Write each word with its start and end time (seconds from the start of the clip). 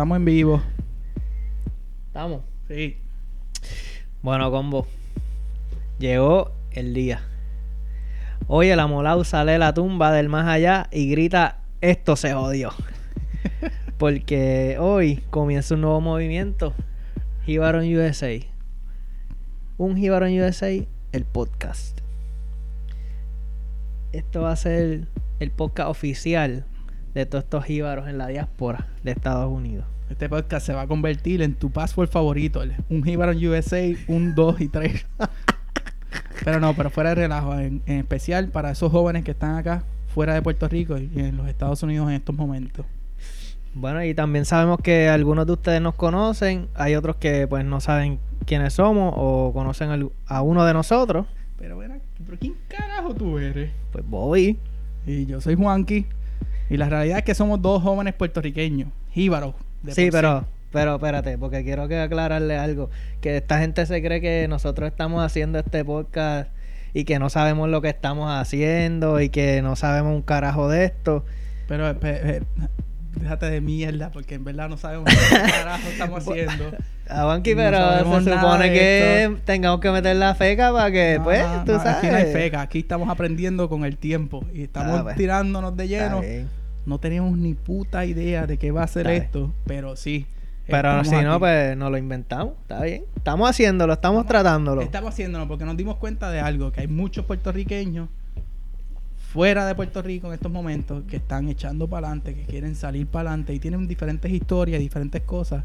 Estamos 0.00 0.16
en 0.16 0.24
vivo. 0.24 0.62
¿Estamos? 2.06 2.40
Sí. 2.68 2.96
Bueno, 4.22 4.50
combo. 4.50 4.86
Llegó 5.98 6.52
el 6.70 6.94
día. 6.94 7.20
Hoy 8.46 8.70
el 8.70 8.80
amolao 8.80 9.24
sale 9.24 9.52
de 9.52 9.58
la 9.58 9.74
tumba 9.74 10.10
del 10.10 10.30
más 10.30 10.48
allá 10.48 10.88
y 10.90 11.10
grita, 11.10 11.58
esto 11.82 12.16
se 12.16 12.32
odió. 12.32 12.70
Porque 13.98 14.78
hoy 14.80 15.16
comienza 15.28 15.74
un 15.74 15.82
nuevo 15.82 16.00
movimiento. 16.00 16.72
Jibaron 17.44 17.84
USA. 17.94 18.30
Un 19.76 19.98
Jibaron 19.98 20.32
USA, 20.32 20.70
el 21.12 21.24
podcast. 21.26 22.00
Esto 24.12 24.40
va 24.40 24.52
a 24.52 24.56
ser 24.56 25.08
el 25.40 25.50
podcast 25.50 25.90
oficial 25.90 26.64
de 27.14 27.26
todos 27.26 27.44
estos 27.44 27.64
jíbaros 27.64 28.08
en 28.08 28.18
la 28.18 28.26
diáspora 28.28 28.86
de 29.02 29.12
Estados 29.12 29.50
Unidos. 29.50 29.84
Este 30.08 30.28
podcast 30.28 30.66
se 30.66 30.72
va 30.72 30.82
a 30.82 30.86
convertir 30.86 31.40
en 31.42 31.54
tu 31.54 31.70
password 31.70 32.08
favorito. 32.08 32.62
Un 32.88 33.02
Jibaron 33.04 33.36
USA, 33.44 33.82
un 34.08 34.34
2 34.34 34.60
y 34.60 34.68
3. 34.68 35.06
pero 36.44 36.58
no, 36.60 36.74
pero 36.74 36.90
fuera 36.90 37.10
de 37.10 37.14
relajo. 37.16 37.54
En, 37.58 37.82
en 37.86 37.98
especial 37.98 38.48
para 38.48 38.70
esos 38.72 38.90
jóvenes 38.90 39.24
que 39.24 39.30
están 39.32 39.56
acá, 39.56 39.84
fuera 40.12 40.34
de 40.34 40.42
Puerto 40.42 40.68
Rico 40.68 40.98
y 40.98 41.10
en 41.16 41.36
los 41.36 41.48
Estados 41.48 41.82
Unidos 41.82 42.08
en 42.08 42.14
estos 42.16 42.34
momentos. 42.34 42.86
Bueno, 43.72 44.02
y 44.02 44.14
también 44.14 44.44
sabemos 44.44 44.80
que 44.82 45.08
algunos 45.08 45.46
de 45.46 45.52
ustedes 45.52 45.80
nos 45.80 45.94
conocen, 45.94 46.68
hay 46.74 46.96
otros 46.96 47.16
que 47.16 47.46
pues 47.46 47.64
no 47.64 47.80
saben 47.80 48.18
quiénes 48.44 48.72
somos 48.74 49.14
o 49.16 49.52
conocen 49.54 49.90
al- 49.90 50.10
a 50.26 50.42
uno 50.42 50.64
de 50.64 50.72
nosotros. 50.72 51.26
Pero, 51.56 51.80
aquí, 51.80 51.92
pero 52.26 52.38
¿quién 52.40 52.54
carajo 52.66 53.14
tú 53.14 53.38
eres? 53.38 53.70
Pues 53.92 54.04
Bobby. 54.08 54.58
Y 55.06 55.26
yo 55.26 55.40
soy 55.40 55.54
Juanqui. 55.54 56.06
Y 56.70 56.76
la 56.76 56.88
realidad 56.88 57.18
es 57.18 57.24
que 57.24 57.34
somos 57.34 57.60
dos 57.60 57.82
jóvenes 57.82 58.14
puertorriqueños, 58.14 58.88
jíbaros. 59.12 59.54
de 59.82 59.92
Sí, 59.92 60.08
pero, 60.12 60.46
pero 60.72 60.94
espérate, 60.94 61.36
porque 61.36 61.64
quiero 61.64 61.88
que 61.88 61.98
aclararle 62.00 62.56
algo. 62.56 62.90
Que 63.20 63.36
esta 63.36 63.58
gente 63.58 63.84
se 63.86 64.00
cree 64.02 64.20
que 64.20 64.46
nosotros 64.48 64.88
estamos 64.88 65.22
haciendo 65.24 65.58
este 65.58 65.84
podcast 65.84 66.48
y 66.94 67.04
que 67.04 67.18
no 67.18 67.28
sabemos 67.28 67.68
lo 67.68 67.82
que 67.82 67.88
estamos 67.88 68.30
haciendo 68.30 69.20
y 69.20 69.28
que 69.30 69.62
no 69.62 69.74
sabemos 69.76 70.14
un 70.14 70.22
carajo 70.22 70.68
de 70.68 70.84
esto. 70.84 71.24
Pero, 71.68 71.98
pe- 71.98 72.36
eh, 72.36 72.42
déjate 73.16 73.46
de 73.50 73.60
mierda, 73.60 74.10
porque 74.10 74.36
en 74.36 74.44
verdad 74.44 74.68
no 74.68 74.76
sabemos 74.76 75.06
qué 75.12 75.36
carajo 75.50 75.88
estamos 75.88 76.26
haciendo. 76.28 76.70
A 77.08 77.22
No 77.36 77.42
pero 77.42 78.20
se 78.22 78.30
supone 78.32 78.72
que 78.72 79.36
tengamos 79.44 79.80
que 79.80 79.90
meter 79.90 80.14
la 80.14 80.36
feca 80.36 80.72
para 80.72 80.92
que, 80.92 81.16
No, 81.18 81.24
pues, 81.24 81.42
no, 81.44 81.64
tú 81.64 81.72
sabes. 81.72 81.96
Aquí 81.96 82.06
no 82.06 82.14
hay 82.16 82.32
feca, 82.32 82.60
aquí 82.60 82.78
estamos 82.80 83.08
aprendiendo 83.08 83.68
con 83.68 83.84
el 83.84 83.96
tiempo 83.96 84.44
y 84.54 84.62
estamos 84.62 85.00
Ah, 85.00 85.02
pues. 85.02 85.16
tirándonos 85.16 85.76
de 85.76 85.88
lleno. 85.88 86.20
No 86.86 86.98
tenemos 86.98 87.36
ni 87.36 87.54
puta 87.54 88.04
idea 88.04 88.46
de 88.46 88.58
qué 88.58 88.70
va 88.70 88.82
a 88.82 88.86
ser 88.86 89.06
esto, 89.08 89.52
pero 89.66 89.96
sí. 89.96 90.26
Pero 90.66 90.88
estamos 90.88 91.08
si 91.08 91.24
no, 91.24 91.38
pues 91.38 91.76
nos 91.76 91.90
lo 91.90 91.98
inventamos. 91.98 92.54
Está 92.62 92.82
bien. 92.82 93.04
Estamos 93.16 93.50
haciéndolo, 93.50 93.92
estamos 93.92 94.26
tratándolo. 94.26 94.82
Estamos 94.82 95.12
haciéndolo 95.12 95.48
porque 95.48 95.64
nos 95.64 95.76
dimos 95.76 95.96
cuenta 95.96 96.30
de 96.30 96.40
algo, 96.40 96.70
que 96.70 96.82
hay 96.82 96.88
muchos 96.88 97.24
puertorriqueños 97.24 98.08
fuera 99.32 99.64
de 99.64 99.76
Puerto 99.76 100.02
Rico 100.02 100.26
en 100.26 100.34
estos 100.34 100.50
momentos 100.50 101.04
que 101.08 101.16
están 101.16 101.48
echando 101.48 101.88
para 101.88 102.08
adelante, 102.08 102.34
que 102.34 102.44
quieren 102.46 102.74
salir 102.74 103.06
para 103.06 103.30
adelante 103.30 103.54
y 103.54 103.60
tienen 103.60 103.86
diferentes 103.86 104.30
historias, 104.30 104.80
diferentes 104.80 105.22
cosas. 105.22 105.64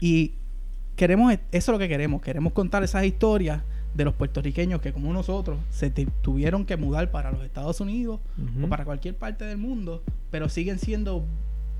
Y 0.00 0.32
queremos, 0.96 1.32
eso 1.32 1.40
es 1.52 1.68
lo 1.68 1.78
que 1.78 1.88
queremos, 1.88 2.22
queremos 2.22 2.54
contar 2.54 2.82
esas 2.82 3.04
historias 3.04 3.62
de 3.94 4.04
los 4.04 4.14
puertorriqueños 4.14 4.80
que 4.80 4.92
como 4.92 5.12
nosotros 5.12 5.58
se 5.70 5.90
tuvieron 5.90 6.64
que 6.64 6.76
mudar 6.76 7.10
para 7.10 7.30
los 7.30 7.42
Estados 7.44 7.80
Unidos 7.80 8.20
o 8.62 8.68
para 8.68 8.84
cualquier 8.84 9.14
parte 9.14 9.44
del 9.44 9.58
mundo, 9.58 10.02
pero 10.36 10.50
siguen 10.50 10.78
siendo 10.78 11.24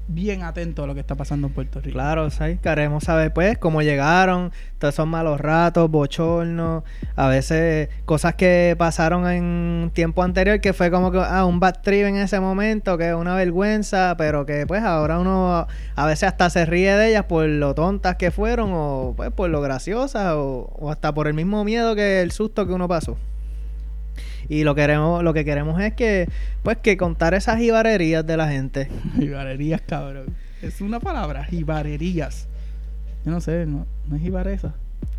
bien 0.09 0.43
atentos 0.43 0.83
a 0.83 0.87
lo 0.87 0.95
que 0.95 1.01
está 1.01 1.15
pasando 1.15 1.49
en 1.49 1.53
Puerto 1.53 1.79
Rico. 1.79 1.93
Claro, 1.93 2.31
sí, 2.31 2.59
queremos 2.63 3.05
saber 3.05 3.35
pues 3.35 3.59
cómo 3.59 3.83
llegaron, 3.83 4.51
todos 4.79 4.95
esos 4.95 5.07
malos 5.07 5.39
ratos, 5.39 5.91
bochornos, 5.91 6.83
a 7.17 7.29
veces 7.29 7.91
cosas 8.07 8.35
que 8.35 8.75
pasaron 8.79 9.29
en 9.29 9.91
tiempo 9.93 10.23
anterior 10.23 10.59
que 10.63 10.73
fue 10.73 10.91
como 10.91 11.13
que 11.13 11.19
ah, 11.19 11.45
un 11.45 11.61
bad 11.61 11.83
trip 11.83 12.07
en 12.07 12.17
ese 12.17 12.41
momento, 12.41 12.97
que 12.97 13.11
es 13.11 13.15
una 13.15 13.35
vergüenza, 13.35 14.15
pero 14.17 14.47
que 14.47 14.67
pues 14.67 14.83
ahora 14.83 15.19
uno 15.19 15.67
a 15.95 16.07
veces 16.07 16.31
hasta 16.31 16.49
se 16.49 16.65
ríe 16.65 16.97
de 16.97 17.11
ellas 17.11 17.25
por 17.25 17.45
lo 17.45 17.75
tontas 17.75 18.17
que 18.17 18.31
fueron 18.31 18.71
o 18.73 19.13
pues 19.19 19.31
por 19.33 19.51
lo 19.51 19.61
graciosas 19.61 20.33
o, 20.33 20.73
o 20.79 20.91
hasta 20.91 21.13
por 21.13 21.29
el 21.29 21.35
mismo 21.35 21.63
miedo 21.63 21.95
que 21.95 22.23
el 22.23 22.33
susto 22.33 22.67
que 22.67 22.73
uno 22.73 22.89
pasó. 22.89 23.19
Y 24.49 24.65
lo 24.65 24.75
queremos, 24.75 25.23
lo 25.23 25.35
que 25.35 25.45
queremos 25.45 25.81
es 25.81 25.95
que, 25.95 26.29
pues, 26.63 26.79
que 26.79 26.97
contar 26.97 27.35
esas 27.35 27.59
jibarerías 27.59 28.27
de 28.27 28.37
la 28.37 28.49
gente. 28.49 28.89
Jibarerías, 29.19 29.81
cabrón. 29.81 30.27
Es 30.63 30.81
una 30.81 31.01
palabra, 31.01 31.45
jibarerías. 31.45 32.49
Yo 33.25 33.33
no 33.33 33.41
sé, 33.41 33.67
no, 33.67 33.87
no 34.09 34.17
es 34.17 34.23
jibaresa. 34.23 34.75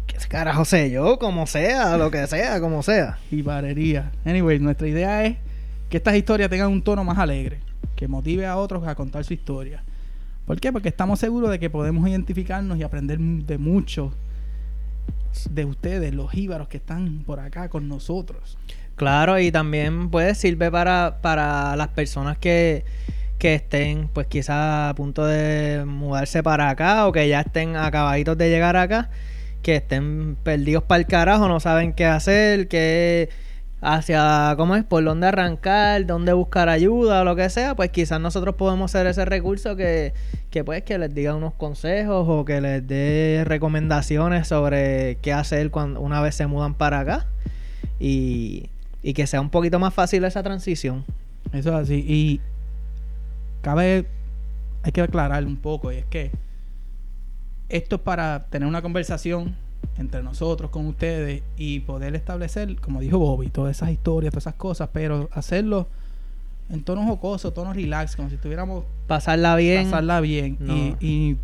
¿Qué 0.07 0.17
carajo 0.29 0.63
sé 0.65 0.89
yo? 0.89 1.19
Como 1.19 1.45
sea, 1.45 1.97
lo 1.97 2.09
que 2.09 2.25
sea, 2.27 2.59
como 2.61 2.81
sea. 2.81 3.17
Jibarerías. 3.29 4.05
Anyway, 4.25 4.59
nuestra 4.59 4.87
idea 4.87 5.25
es 5.25 5.37
que 5.89 5.97
estas 5.97 6.15
historias 6.15 6.49
tengan 6.49 6.71
un 6.71 6.81
tono 6.81 7.03
más 7.03 7.17
alegre, 7.17 7.59
que 7.95 8.07
motive 8.07 8.45
a 8.45 8.57
otros 8.57 8.87
a 8.87 8.95
contar 8.95 9.23
su 9.25 9.33
historia. 9.33 9.83
¿Por 10.45 10.59
qué? 10.61 10.71
Porque 10.71 10.87
estamos 10.87 11.19
seguros 11.19 11.51
de 11.51 11.59
que 11.59 11.69
podemos 11.69 12.07
identificarnos 12.07 12.77
y 12.77 12.83
aprender 12.83 13.19
de 13.19 13.57
muchos 13.57 14.13
de 15.49 15.65
ustedes, 15.65 16.13
los 16.13 16.31
jíbaros 16.31 16.67
que 16.67 16.77
están 16.77 17.23
por 17.25 17.39
acá 17.39 17.69
con 17.69 17.87
nosotros. 17.87 18.57
Claro, 18.97 19.37
y 19.39 19.51
también 19.51 20.09
pues 20.09 20.39
sirve 20.39 20.71
para, 20.71 21.19
para 21.21 21.75
las 21.75 21.89
personas 21.89 22.39
que, 22.39 22.83
que 23.37 23.53
estén 23.53 24.07
pues 24.07 24.25
quizás 24.25 24.89
a 24.89 24.93
punto 24.95 25.23
de 25.23 25.85
mudarse 25.85 26.41
para 26.41 26.69
acá 26.71 27.07
o 27.07 27.11
que 27.11 27.29
ya 27.29 27.41
estén 27.41 27.75
acabaditos 27.75 28.35
de 28.39 28.49
llegar 28.49 28.75
acá, 28.75 29.11
que 29.61 29.75
estén 29.75 30.35
perdidos 30.41 30.81
para 30.83 30.99
el 30.99 31.05
carajo, 31.05 31.47
no 31.47 31.59
saben 31.59 31.93
qué 31.93 32.05
hacer, 32.05 32.67
qué 32.67 33.29
hacia 33.81 34.55
cómo 34.57 34.75
es, 34.75 34.83
por 34.83 35.03
dónde 35.03 35.27
arrancar, 35.27 36.07
dónde 36.07 36.33
buscar 36.33 36.67
ayuda 36.67 37.21
o 37.21 37.23
lo 37.23 37.35
que 37.35 37.51
sea, 37.51 37.75
pues 37.75 37.91
quizás 37.91 38.19
nosotros 38.19 38.55
podemos 38.55 38.89
ser 38.89 39.05
ese 39.05 39.25
recurso 39.25 39.75
que, 39.75 40.13
que 40.49 40.63
pues 40.63 40.81
que 40.81 40.97
les 40.97 41.13
diga 41.13 41.35
unos 41.35 41.53
consejos 41.53 42.25
o 42.27 42.45
que 42.45 42.61
les 42.61 42.87
dé 42.87 43.43
recomendaciones 43.45 44.47
sobre 44.47 45.19
qué 45.21 45.33
hacer 45.33 45.69
cuando 45.69 46.01
una 46.01 46.19
vez 46.19 46.33
se 46.33 46.47
mudan 46.47 46.73
para 46.73 47.01
acá. 47.01 47.27
Y, 47.99 48.69
y 49.07 49.13
que 49.13 49.25
sea 49.25 49.39
un 49.39 49.49
poquito 49.49 49.79
más 49.79 49.93
fácil 49.93 50.25
esa 50.25 50.43
transición. 50.43 51.05
Eso 51.53 51.69
es 51.69 51.75
así. 51.75 52.03
Y 52.05 52.41
cabe, 53.61 54.05
hay 54.83 54.91
que 54.91 54.99
aclarar 54.99 55.45
un 55.45 55.55
poco, 55.55 55.93
y 55.93 55.95
es 55.95 56.05
que 56.07 56.29
esto 57.69 57.95
es 57.95 58.01
para 58.01 58.47
tener 58.49 58.67
una 58.67 58.81
conversación 58.81 59.55
entre 59.97 60.21
nosotros, 60.23 60.71
con 60.71 60.85
ustedes, 60.87 61.41
y 61.55 61.79
poder 61.79 62.15
establecer, 62.15 62.75
como 62.81 62.99
dijo 62.99 63.17
Bobby, 63.17 63.47
todas 63.47 63.77
esas 63.77 63.91
historias, 63.91 64.33
todas 64.33 64.43
esas 64.43 64.55
cosas, 64.55 64.89
pero 64.91 65.29
hacerlo 65.31 65.87
en 66.69 66.83
tono 66.83 67.05
jocoso, 67.05 67.53
tono 67.53 67.71
relax, 67.71 68.17
como 68.17 68.27
si 68.27 68.35
estuviéramos 68.35 68.83
Pasarla 69.07 69.55
bien. 69.55 69.85
pasarla 69.85 70.19
bien. 70.19 70.57
No. 70.59 70.75
Y, 70.75 70.95
y 70.99 71.37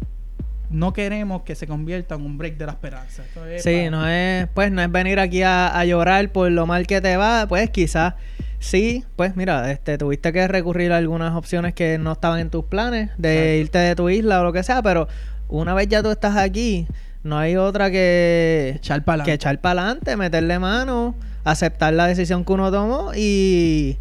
no 0.73 0.91
queremos 0.91 1.44
que 1.44 1.56
se 1.56 1.67
convierta 1.67 2.16
en 2.16 2.22
un 2.25 2.38
break 2.38 2.57
de 2.57 2.66
la 2.66 2.72
esperanza. 2.73 3.23
Es 3.50 3.63
Sí, 3.63 3.75
para- 3.75 3.89
no 3.91 4.07
es, 4.07 4.47
pues 4.53 4.72
no 4.72 4.81
es 4.81 4.91
venir 4.91 5.19
aquí 5.19 5.41
a, 5.44 5.67
a 5.67 5.85
llorar 5.85 6.29
por 6.31 6.51
lo 6.51 6.66
mal 6.66 6.88
que 6.88 7.00
te 7.00 7.16
va, 7.16 7.45
pues 7.47 7.69
quizás 7.69 8.16
sí, 8.59 9.03
pues 9.16 9.35
mira, 9.35 9.72
este 9.72 9.97
tuviste 9.97 10.31
que 10.33 10.47
recurrir 10.47 10.91
a 10.91 10.97
algunas 10.97 11.33
opciones 11.35 11.73
que 11.73 11.97
no 11.97 12.13
estaban 12.13 12.39
en 12.39 12.50
tus 12.50 12.66
planes 12.66 13.12
de 13.17 13.59
Exacto. 13.62 13.62
irte 13.62 13.78
de 13.79 13.95
tu 13.95 14.09
isla 14.09 14.41
o 14.41 14.44
lo 14.44 14.53
que 14.53 14.63
sea, 14.63 14.81
pero 14.81 15.07
una 15.47 15.73
vez 15.73 15.88
ya 15.88 16.01
tú 16.01 16.09
estás 16.12 16.38
aquí, 16.38 16.88
no 17.23 17.38
hay 17.38 17.56
otra 17.56 17.91
que 17.91 18.73
echar 18.78 19.03
para 19.03 19.23
que 19.23 19.33
echar 19.33 19.59
para 19.62 19.81
adelante, 19.83 20.17
meterle 20.17 20.59
mano, 20.59 21.16
aceptar 21.44 21.94
la 21.94 22.07
decisión 22.07 22.44
que 22.45 22.53
uno 22.53 22.72
tomó 22.72 23.12
y, 23.16 23.97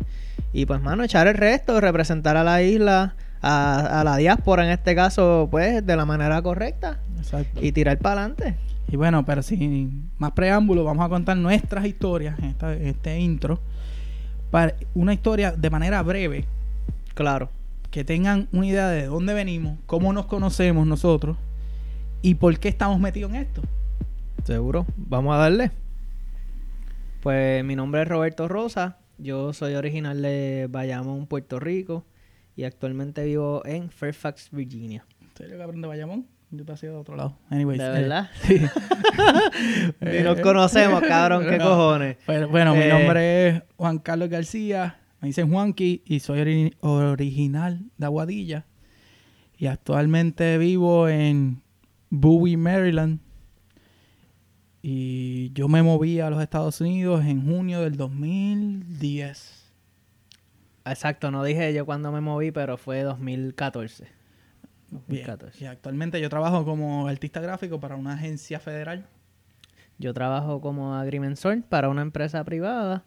y 0.53 0.65
pues 0.67 0.81
mano, 0.81 1.05
echar 1.05 1.27
el 1.27 1.35
resto, 1.35 1.81
representar 1.81 2.37
a 2.37 2.45
la 2.45 2.63
isla, 2.63 3.15
a, 3.43 4.01
a 4.01 4.05
la 4.05 4.17
diáspora 4.17 4.65
en 4.65 4.71
este 4.71 4.95
caso, 4.95 5.49
pues 5.51 5.85
de 5.85 5.97
la 5.97 6.05
manera 6.07 6.41
correcta 6.43 7.01
Exacto. 7.19 7.61
y 7.63 7.73
tirar 7.73 7.99
para 7.99 8.21
adelante. 8.25 8.57
Y 8.89 8.97
bueno, 8.97 9.25
pero 9.25 9.43
sin 9.43 10.11
más 10.19 10.33
preámbulo, 10.33 10.85
vamos 10.85 11.05
a 11.05 11.09
contar 11.09 11.37
nuestras 11.37 11.85
historias 11.87 12.39
en, 12.39 12.45
esta- 12.47 12.75
este 12.75 13.19
intro. 13.21 13.59
Para 14.51 14.75
una 14.95 15.13
historia 15.15 15.53
de 15.53 15.71
manera 15.71 16.03
breve, 16.03 16.45
Claro. 17.15 17.51
que 17.91 18.05
tengan 18.05 18.49
una 18.53 18.67
idea 18.67 18.89
de 18.89 19.07
dónde 19.07 19.35
venimos, 19.35 19.79
cómo 19.87 20.13
nos 20.13 20.27
conocemos 20.27 20.87
nosotros 20.87 21.37
y 22.23 22.35
por 22.37 22.59
qué 22.59 22.69
estamos 22.69 22.99
metidos 23.01 23.31
en 23.33 23.37
esto. 23.37 23.63
Seguro. 24.45 24.87
Vamos 24.97 25.35
a 25.35 25.39
darle. 25.39 25.71
Pues 27.23 27.65
mi 27.65 27.77
nombre 27.77 28.03
es 28.03 28.09
Roberto 28.09 28.49
Rosa. 28.49 28.97
Yo 29.19 29.53
soy 29.53 29.75
original 29.75 30.21
de 30.23 30.67
Bayamón, 30.71 31.27
Puerto 31.27 31.61
Rico. 31.61 32.05
Y 32.57 32.65
actualmente 32.65 33.25
vivo 33.25 33.63
en 33.65 33.91
Fairfax, 33.91 34.51
Virginia. 34.51 35.05
¿En 35.21 35.29
serio, 35.37 35.59
cabrón 35.59 35.81
de 35.81 35.89
Bayamón? 35.89 36.27
Yo 36.51 36.65
te 36.67 36.73
hacía 36.73 36.91
de 36.91 36.97
otro 36.97 37.17
lado. 37.17 37.39
Anyways, 37.49 37.79
¿De 37.79 37.87
eh, 37.87 37.91
verdad? 37.91 38.31
sí. 38.43 38.61
Ni 40.01 40.21
nos 40.21 40.39
conocemos, 40.41 41.01
cabrón. 41.01 41.47
¿Qué 41.49 41.57
No. 41.57 41.65
cojones? 41.65 42.19
Bueno, 42.27 42.75
mi 42.75 42.83
Eh, 42.83 42.89
nombre 42.89 43.49
es 43.49 43.63
Juan 43.77 43.99
Carlos 43.99 44.29
García. 44.29 44.99
Me 45.23 45.29
dicen 45.29 45.49
Juanqui 45.51 46.03
y 46.05 46.21
soy 46.21 46.41
ori- 46.41 46.77
original 46.81 47.81
de 47.97 48.05
Aguadilla. 48.07 48.67
y 49.57 49.67
actualmente 49.69 50.59
vivo 50.59 51.09
en 51.09 51.63
Bowie, 52.11 52.57
Maryland. 52.57 53.21
Y 54.83 55.53
yo 55.53 55.69
me 55.69 55.83
moví 55.83 56.19
a 56.21 56.29
los 56.29 56.43
Estados 56.43 56.81
Unidos 56.81 57.25
en 57.25 57.47
junio 57.47 57.81
del 57.83 57.97
2010. 57.97 59.62
Exacto, 60.85 61.31
no 61.31 61.45
dije 61.45 61.73
yo 61.73 61.87
cuando 61.87 62.11
me 62.13 62.21
moví, 62.21 62.51
pero 62.51 62.77
fue 62.77 63.03
2014. 63.03 64.05
Bien. 64.91 65.27
2014. 65.27 65.65
Y 65.65 65.67
actualmente 65.67 66.21
yo 66.21 66.29
trabajo 66.29 66.65
como 66.65 67.07
artista 67.09 67.41
gráfico 67.41 67.81
para 67.81 67.97
una 67.97 68.15
agencia 68.15 68.61
federal. 68.61 69.07
Yo 69.99 70.13
trabajo 70.13 70.61
como 70.61 70.95
agrimensor 70.95 71.63
para 71.63 71.89
una 71.89 72.03
empresa 72.03 72.43
privada 72.45 73.05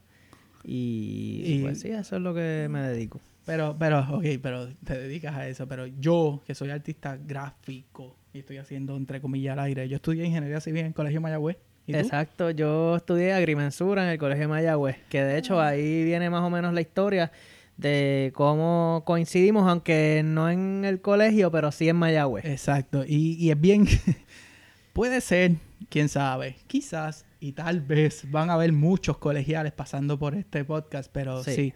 y, 0.63 1.43
Y- 1.45 1.59
pues 1.61 1.81
sí, 1.81 1.89
eso 1.89 2.15
es 2.15 2.21
lo 2.21 2.33
que 2.33 2.67
me 2.69 2.81
dedico. 2.81 3.19
Pero, 3.45 3.75
pero, 3.77 3.99
ok, 4.17 4.23
pero 4.41 4.67
te 4.83 4.97
dedicas 4.97 5.35
a 5.35 5.47
eso. 5.47 5.67
Pero 5.67 5.85
yo, 5.85 6.41
que 6.47 6.55
soy 6.55 6.71
artista 6.71 7.15
gráfico 7.17 8.15
y 8.33 8.39
estoy 8.39 8.57
haciendo, 8.57 8.95
entre 8.97 9.21
comillas, 9.21 9.53
al 9.53 9.65
aire, 9.65 9.87
yo 9.87 9.97
estudié 9.97 10.25
ingeniería 10.25 10.59
civil 10.61 10.79
en 10.81 10.87
el 10.87 10.93
Colegio 10.93 11.21
Mayagüez. 11.21 11.57
¿Y 11.85 11.91
tú? 11.93 11.99
Exacto, 11.99 12.49
yo 12.49 12.95
estudié 12.95 13.33
agrimensura 13.33 14.03
en 14.03 14.09
el 14.09 14.17
Colegio 14.17 14.49
Mayagüez, 14.49 14.97
que 15.09 15.23
de 15.23 15.37
hecho 15.37 15.61
ahí 15.61 16.03
viene 16.03 16.31
más 16.31 16.41
o 16.41 16.49
menos 16.49 16.73
la 16.73 16.81
historia 16.81 17.31
de 17.77 18.31
cómo 18.35 19.03
coincidimos, 19.05 19.67
aunque 19.69 20.21
no 20.23 20.49
en 20.49 20.85
el 20.85 21.01
colegio, 21.01 21.51
pero 21.51 21.71
sí 21.71 21.89
en 21.89 21.97
Mayagüez. 21.97 22.45
Exacto. 22.45 23.03
Y, 23.05 23.35
y 23.39 23.51
es 23.51 23.59
bien. 23.59 23.87
puede 24.93 25.21
ser, 25.21 25.55
quién 25.89 26.09
sabe. 26.09 26.55
Quizás 26.67 27.25
y 27.45 27.51
tal 27.51 27.81
vez 27.81 28.29
van 28.31 28.49
a 28.49 28.53
haber 28.53 28.73
muchos 28.73 29.17
colegiales 29.19 29.71
pasando 29.71 30.17
por 30.17 30.33
este 30.33 30.63
podcast, 30.65 31.11
pero 31.11 31.43
sí. 31.43 31.53
Sí. 31.53 31.73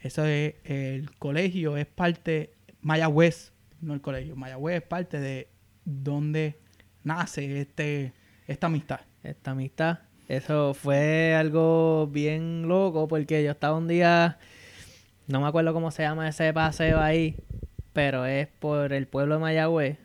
eso 0.00 0.24
es. 0.24 0.54
El 0.64 1.10
colegio 1.18 1.76
es 1.76 1.86
parte. 1.86 2.54
Mayagüez, 2.82 3.52
no 3.80 3.94
el 3.94 4.00
colegio. 4.00 4.36
Mayagüez 4.36 4.76
es 4.76 4.82
parte 4.82 5.18
de 5.18 5.48
donde 5.84 6.60
nace 7.02 7.60
este 7.60 8.12
esta 8.46 8.68
amistad. 8.68 9.00
esta 9.22 9.50
amistad. 9.50 9.98
Eso 10.28 10.74
fue 10.74 11.34
algo 11.34 12.06
bien 12.06 12.68
loco 12.68 13.08
porque 13.08 13.42
yo 13.42 13.50
estaba 13.50 13.76
un 13.76 13.88
día, 13.88 14.38
no 15.28 15.40
me 15.40 15.46
acuerdo 15.46 15.72
cómo 15.72 15.90
se 15.90 16.02
llama 16.02 16.28
ese 16.28 16.52
paseo 16.52 17.00
ahí, 17.00 17.36
pero 17.92 18.26
es 18.26 18.48
por 18.48 18.92
el 18.92 19.06
pueblo 19.06 19.34
de 19.36 19.40
Mayagüez, 19.40 19.98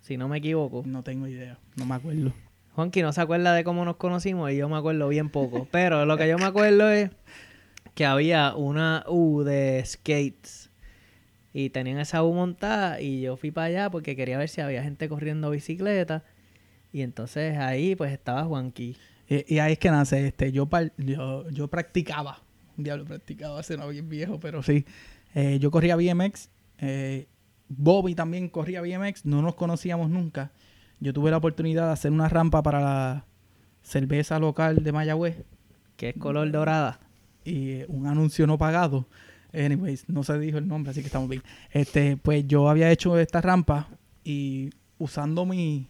si 0.00 0.16
no 0.16 0.28
me 0.28 0.38
equivoco. 0.38 0.82
No 0.86 1.02
tengo 1.02 1.26
idea, 1.26 1.58
no 1.76 1.86
me 1.86 1.94
acuerdo. 1.94 2.32
Juanqui 2.74 3.02
no 3.02 3.12
se 3.12 3.20
acuerda 3.20 3.54
de 3.54 3.62
cómo 3.62 3.84
nos 3.84 3.96
conocimos 3.96 4.50
y 4.50 4.56
yo 4.56 4.68
me 4.68 4.76
acuerdo 4.76 5.08
bien 5.08 5.28
poco, 5.30 5.68
pero 5.70 6.04
lo 6.06 6.16
que 6.16 6.28
yo 6.28 6.38
me 6.38 6.44
acuerdo 6.46 6.90
es 6.90 7.10
que 7.94 8.04
había 8.04 8.54
una 8.56 9.04
U 9.06 9.42
de 9.44 9.80
skates 9.86 10.70
y 11.52 11.70
tenían 11.70 11.98
esa 11.98 12.24
U 12.24 12.32
montada 12.34 13.00
y 13.00 13.20
yo 13.20 13.36
fui 13.36 13.52
para 13.52 13.66
allá 13.66 13.90
porque 13.90 14.16
quería 14.16 14.38
ver 14.38 14.48
si 14.48 14.60
había 14.60 14.82
gente 14.82 15.08
corriendo 15.08 15.50
bicicleta 15.50 16.24
y 16.92 17.02
entonces 17.02 17.58
ahí 17.58 17.94
pues 17.94 18.12
estaba 18.12 18.42
Juanqui. 18.44 18.96
Y, 19.28 19.54
y 19.54 19.58
ahí 19.60 19.72
es 19.74 19.78
que 19.78 19.90
nace 19.90 20.26
este. 20.26 20.50
Yo, 20.50 20.66
par- 20.66 20.92
yo, 20.96 21.48
yo 21.50 21.68
practicaba. 21.68 22.40
Un 22.76 22.84
diablo 22.84 23.04
practicaba, 23.04 23.60
hace 23.60 23.76
no 23.76 23.88
bien 23.88 24.08
viejo, 24.08 24.40
pero 24.40 24.62
sí. 24.62 24.84
Eh, 25.34 25.58
yo 25.60 25.70
corría 25.70 25.96
BMX. 25.96 26.48
eh, 26.78 27.26
Bobby 27.68 28.14
también 28.14 28.48
corría 28.48 28.82
BMX. 28.82 29.24
No 29.24 29.42
nos 29.42 29.54
conocíamos 29.54 30.10
nunca. 30.10 30.52
Yo 31.00 31.12
tuve 31.12 31.30
la 31.30 31.38
oportunidad 31.38 31.86
de 31.86 31.92
hacer 31.92 32.12
una 32.12 32.28
rampa 32.28 32.62
para 32.62 32.80
la 32.80 33.24
cerveza 33.82 34.38
local 34.38 34.82
de 34.84 34.92
Mayagüez. 34.92 35.44
que 35.96 36.10
es 36.10 36.16
color 36.16 36.50
dorada. 36.50 37.00
Y 37.44 37.70
eh, 37.70 37.86
un 37.88 38.06
anuncio 38.06 38.46
no 38.46 38.58
pagado. 38.58 39.06
Anyways, 39.52 40.08
no 40.08 40.24
se 40.24 40.38
dijo 40.38 40.58
el 40.58 40.66
nombre, 40.66 40.90
así 40.90 41.00
que 41.00 41.06
estamos 41.06 41.28
bien. 41.28 41.42
Este, 41.70 42.16
pues 42.16 42.46
yo 42.48 42.68
había 42.68 42.90
hecho 42.90 43.18
esta 43.18 43.40
rampa 43.40 43.88
y 44.24 44.70
usando 44.98 45.46
mi 45.46 45.88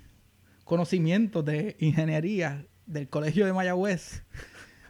conocimiento 0.65 1.43
de 1.43 1.77
ingeniería 1.81 2.67
del 2.87 3.09
colegio 3.09 3.47
de 3.47 3.53
Mayagüez, 3.55 4.23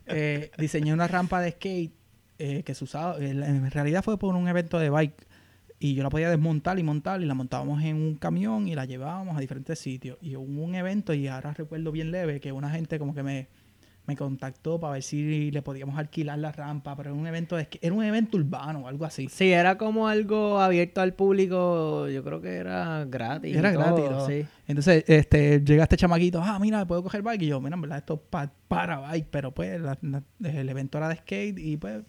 eh, 0.06 0.50
diseñé 0.58 0.92
una 0.92 1.08
rampa 1.08 1.40
de 1.40 1.52
skate 1.52 1.92
eh, 2.38 2.62
que 2.64 2.74
se 2.74 2.84
usaba, 2.84 3.16
en 3.18 3.70
realidad 3.70 4.02
fue 4.02 4.18
por 4.18 4.34
un 4.34 4.48
evento 4.48 4.78
de 4.78 4.90
bike 4.90 5.26
y 5.78 5.94
yo 5.94 6.02
la 6.02 6.10
podía 6.10 6.30
desmontar 6.30 6.78
y 6.78 6.82
montar 6.82 7.20
y 7.20 7.26
la 7.26 7.34
montábamos 7.34 7.82
en 7.82 7.96
un 7.96 8.14
camión 8.14 8.68
y 8.68 8.74
la 8.74 8.86
llevábamos 8.86 9.36
a 9.36 9.40
diferentes 9.40 9.78
sitios. 9.78 10.16
Y 10.22 10.34
hubo 10.36 10.62
un 10.62 10.74
evento 10.74 11.12
y 11.12 11.28
ahora 11.28 11.52
recuerdo 11.52 11.92
bien 11.92 12.10
leve 12.10 12.40
que 12.40 12.52
una 12.52 12.70
gente 12.70 12.98
como 12.98 13.14
que 13.14 13.22
me, 13.22 13.48
me 14.06 14.16
contactó 14.16 14.78
para 14.78 14.94
ver 14.94 15.02
si 15.02 15.50
le 15.50 15.62
podíamos 15.62 15.96
alquilar 15.98 16.38
la 16.38 16.52
rampa, 16.52 16.94
pero 16.94 17.10
era 17.10 17.18
un 17.18 17.26
evento 17.26 17.56
de, 17.56 17.66
era 17.80 17.94
un 17.94 18.04
evento 18.04 18.36
urbano 18.36 18.80
o 18.80 18.88
algo 18.88 19.06
así. 19.06 19.28
Sí, 19.30 19.50
era 19.50 19.78
como 19.78 20.08
algo 20.08 20.60
abierto 20.60 21.00
al 21.00 21.14
público, 21.14 22.06
yo 22.08 22.22
creo 22.22 22.40
que 22.42 22.54
era 22.56 23.04
gratis. 23.06 23.56
Era 23.56 23.72
todo, 23.72 23.82
gratis, 23.94 24.26
sí. 24.26 24.46
Entonces, 24.66 25.04
este, 25.08 25.60
llega 25.64 25.84
este 25.84 25.96
chamaquito, 25.96 26.42
ah, 26.42 26.58
mira, 26.58 26.84
puedo 26.86 27.02
coger 27.02 27.22
bike. 27.22 27.42
Y 27.42 27.46
yo, 27.46 27.60
mira, 27.60 27.76
en 27.76 27.80
verdad, 27.80 27.98
esto 27.98 28.14
es 28.14 28.20
pa- 28.28 28.52
para 28.68 28.98
bike, 29.00 29.28
pero 29.30 29.52
pues 29.52 29.80
la- 29.80 29.98
la- 30.02 30.22
el 30.50 30.68
evento 30.68 30.98
era 30.98 31.08
de 31.08 31.16
skate 31.16 31.58
y 31.58 31.76
pues, 31.78 32.02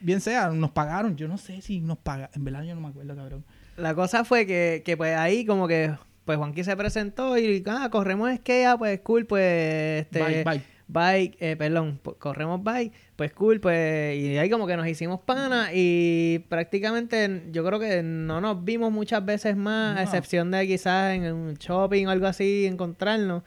bien 0.00 0.20
sea, 0.20 0.48
nos 0.50 0.70
pagaron. 0.70 1.16
Yo 1.16 1.28
no 1.28 1.36
sé 1.38 1.60
si 1.60 1.80
nos 1.80 1.98
pagaron, 1.98 2.30
en 2.34 2.44
verdad 2.44 2.62
yo 2.64 2.74
no 2.74 2.80
me 2.80 2.88
acuerdo, 2.88 3.14
cabrón. 3.14 3.44
La 3.76 3.94
cosa 3.94 4.24
fue 4.24 4.46
que, 4.46 4.82
que 4.84 4.96
pues 4.96 5.16
ahí 5.16 5.44
como 5.44 5.66
que 5.68 5.92
pues 6.24 6.38
Juanqui 6.38 6.64
se 6.64 6.74
presentó 6.76 7.36
y 7.36 7.62
ah, 7.66 7.88
corremos 7.90 8.34
skate, 8.36 8.66
ah, 8.66 8.78
pues 8.78 9.00
cool, 9.00 9.26
pues 9.26 10.02
este 10.02 10.20
Bike, 10.22 10.44
bike. 10.44 10.62
Bike, 10.86 11.36
eh, 11.40 11.56
perdón, 11.56 11.98
corremos 12.18 12.62
bike, 12.62 12.92
pues 13.16 13.32
cool, 13.32 13.58
pues 13.60 14.16
y 14.18 14.36
ahí 14.36 14.50
como 14.50 14.66
que 14.66 14.76
nos 14.76 14.86
hicimos 14.86 15.20
pana 15.20 15.70
y 15.72 16.40
prácticamente 16.50 17.44
yo 17.52 17.64
creo 17.64 17.80
que 17.80 18.02
no 18.02 18.40
nos 18.40 18.64
vimos 18.64 18.92
muchas 18.92 19.24
veces 19.24 19.56
más, 19.56 19.94
No. 19.94 20.00
a 20.00 20.02
excepción 20.02 20.50
de 20.50 20.66
quizás 20.66 21.14
en 21.14 21.32
un 21.32 21.54
shopping 21.54 22.06
o 22.06 22.10
algo 22.10 22.26
así, 22.26 22.66
encontrarnos, 22.66 23.42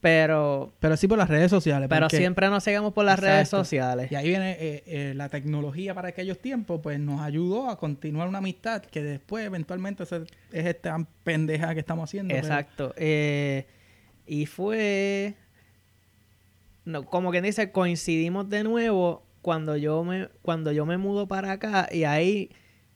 pero 0.00 0.74
Pero 0.80 0.98
sí 0.98 1.08
por 1.08 1.16
las 1.16 1.30
redes 1.30 1.50
sociales. 1.50 1.88
pero 1.88 2.02
porque- 2.06 2.18
siempre 2.18 2.48
nos 2.50 2.62
seguimos 2.62 2.92
por 2.92 3.06
las 3.06 3.18
redes 3.18 3.48
sociales. 3.48 4.12
Y 4.12 4.16
ahí 4.16 4.28
viene 4.28 4.50
eh, 4.60 4.82
eh, 4.86 5.12
la 5.16 5.30
tecnología 5.30 5.94
para 5.94 6.08
aquellos 6.08 6.38
tiempos, 6.38 6.80
pues 6.82 7.00
nos 7.00 7.22
ayudó 7.22 7.70
a 7.70 7.78
continuar 7.78 8.28
una 8.28 8.38
amistad 8.38 8.82
que 8.82 9.02
después 9.02 9.46
eventualmente 9.46 10.02
es 10.04 10.10
esta 10.52 10.98
pendeja 11.22 11.72
que 11.72 11.80
estamos 11.80 12.10
haciendo. 12.10 12.34
pero- 12.34 12.46
Exacto. 12.46 12.94
Eh, 12.98 13.66
y 14.26 14.44
fue. 14.46 15.34
No, 16.84 17.04
como 17.04 17.30
quien 17.30 17.44
dice, 17.44 17.70
coincidimos 17.72 18.48
de 18.50 18.62
nuevo 18.64 19.22
cuando 19.42 19.76
yo 19.76 20.04
me, 20.04 20.28
cuando 20.42 20.72
yo 20.72 20.86
me 20.86 20.96
mudo 20.98 21.26
para 21.26 21.52
acá. 21.52 21.88
Y 21.90 22.04
ahí 22.04 22.50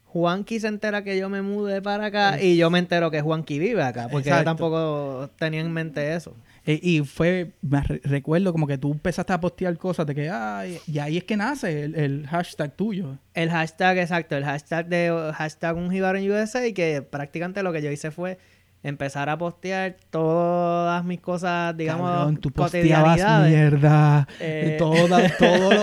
Juanqui 0.04 0.60
se 0.60 0.68
entera 0.68 1.04
que 1.04 1.18
yo 1.18 1.28
me 1.28 1.42
mudé 1.42 1.82
para 1.82 2.06
acá. 2.06 2.42
Y 2.42 2.56
yo 2.56 2.70
me 2.70 2.78
entero 2.78 3.10
que 3.10 3.20
Juanqui 3.20 3.58
vive 3.58 3.82
acá. 3.82 4.08
Porque 4.10 4.30
yo 4.30 4.44
tampoco 4.44 5.30
tenía 5.38 5.60
en 5.60 5.72
mente 5.72 6.14
eso. 6.14 6.34
Eh, 6.66 6.78
y 6.82 7.00
fue, 7.00 7.52
me 7.62 7.80
re- 7.82 8.00
recuerdo 8.04 8.52
como 8.52 8.66
que 8.66 8.76
tú 8.76 8.92
empezaste 8.92 9.32
a 9.32 9.40
postear 9.40 9.74
cosas 9.78 10.06
de 10.06 10.14
que, 10.14 10.28
ay, 10.28 10.78
y 10.86 10.98
ahí 10.98 11.16
es 11.16 11.24
que 11.24 11.34
nace 11.36 11.84
el, 11.84 11.94
el 11.94 12.26
hashtag 12.26 12.76
tuyo. 12.76 13.16
El 13.32 13.48
hashtag, 13.50 13.96
exacto, 13.98 14.36
el 14.36 14.44
hashtag 14.44 14.86
de 14.88 15.32
hashtag 15.34 15.76
un 15.76 15.94
en 15.94 16.30
USA. 16.30 16.66
Y 16.66 16.74
que 16.74 17.00
prácticamente 17.00 17.62
lo 17.62 17.72
que 17.72 17.80
yo 17.80 17.90
hice 17.90 18.10
fue 18.10 18.38
empezar 18.82 19.28
a 19.28 19.36
postear 19.36 19.96
todas 20.10 21.04
mis 21.04 21.20
cosas, 21.20 21.76
digamos, 21.76 22.10
Cabrón, 22.10 22.36
tú 22.36 22.50
posteabas 22.50 23.16
mierda, 23.48 24.26
Eh. 24.40 24.76
todo 24.78 25.08
lo 25.08 25.16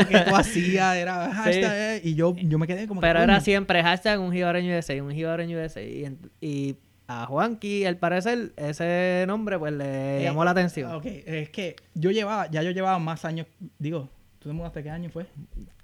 que 0.07 0.19
tú 0.19 0.35
hacías 0.35 0.95
era 0.95 1.33
hashtag, 1.33 2.01
y 2.05 2.15
yo, 2.15 2.35
yo 2.35 2.57
me 2.57 2.67
quedé 2.67 2.87
como 2.87 3.01
que, 3.01 3.07
Pero 3.07 3.21
era 3.21 3.39
siempre 3.41 3.83
hashtag 3.83 4.19
un 4.19 4.31
jíbaro 4.31 4.57
en 4.59 4.71
USA, 4.71 5.01
un 5.03 5.11
jíbaro 5.11 5.43
en 5.43 5.55
USA. 5.55 5.81
Y, 5.81 6.17
y 6.41 6.75
a 7.07 7.25
Juanqui, 7.27 7.85
al 7.85 7.97
parecer, 7.97 8.53
ese 8.57 9.25
nombre 9.27 9.59
pues 9.59 9.73
le 9.73 10.21
Eh, 10.21 10.23
llamó 10.23 10.43
la 10.45 10.51
atención. 10.51 10.91
Ok, 10.95 11.05
es 11.05 11.49
que 11.49 11.75
yo 11.93 12.11
llevaba, 12.11 12.49
ya 12.49 12.63
yo 12.63 12.71
llevaba 12.71 12.97
más 12.97 13.25
años, 13.25 13.45
digo, 13.77 14.09
¿tú 14.39 14.49
te 14.49 14.53
mudaste 14.53 14.81
qué 14.83 14.89
año 14.89 15.09
fue? 15.09 15.25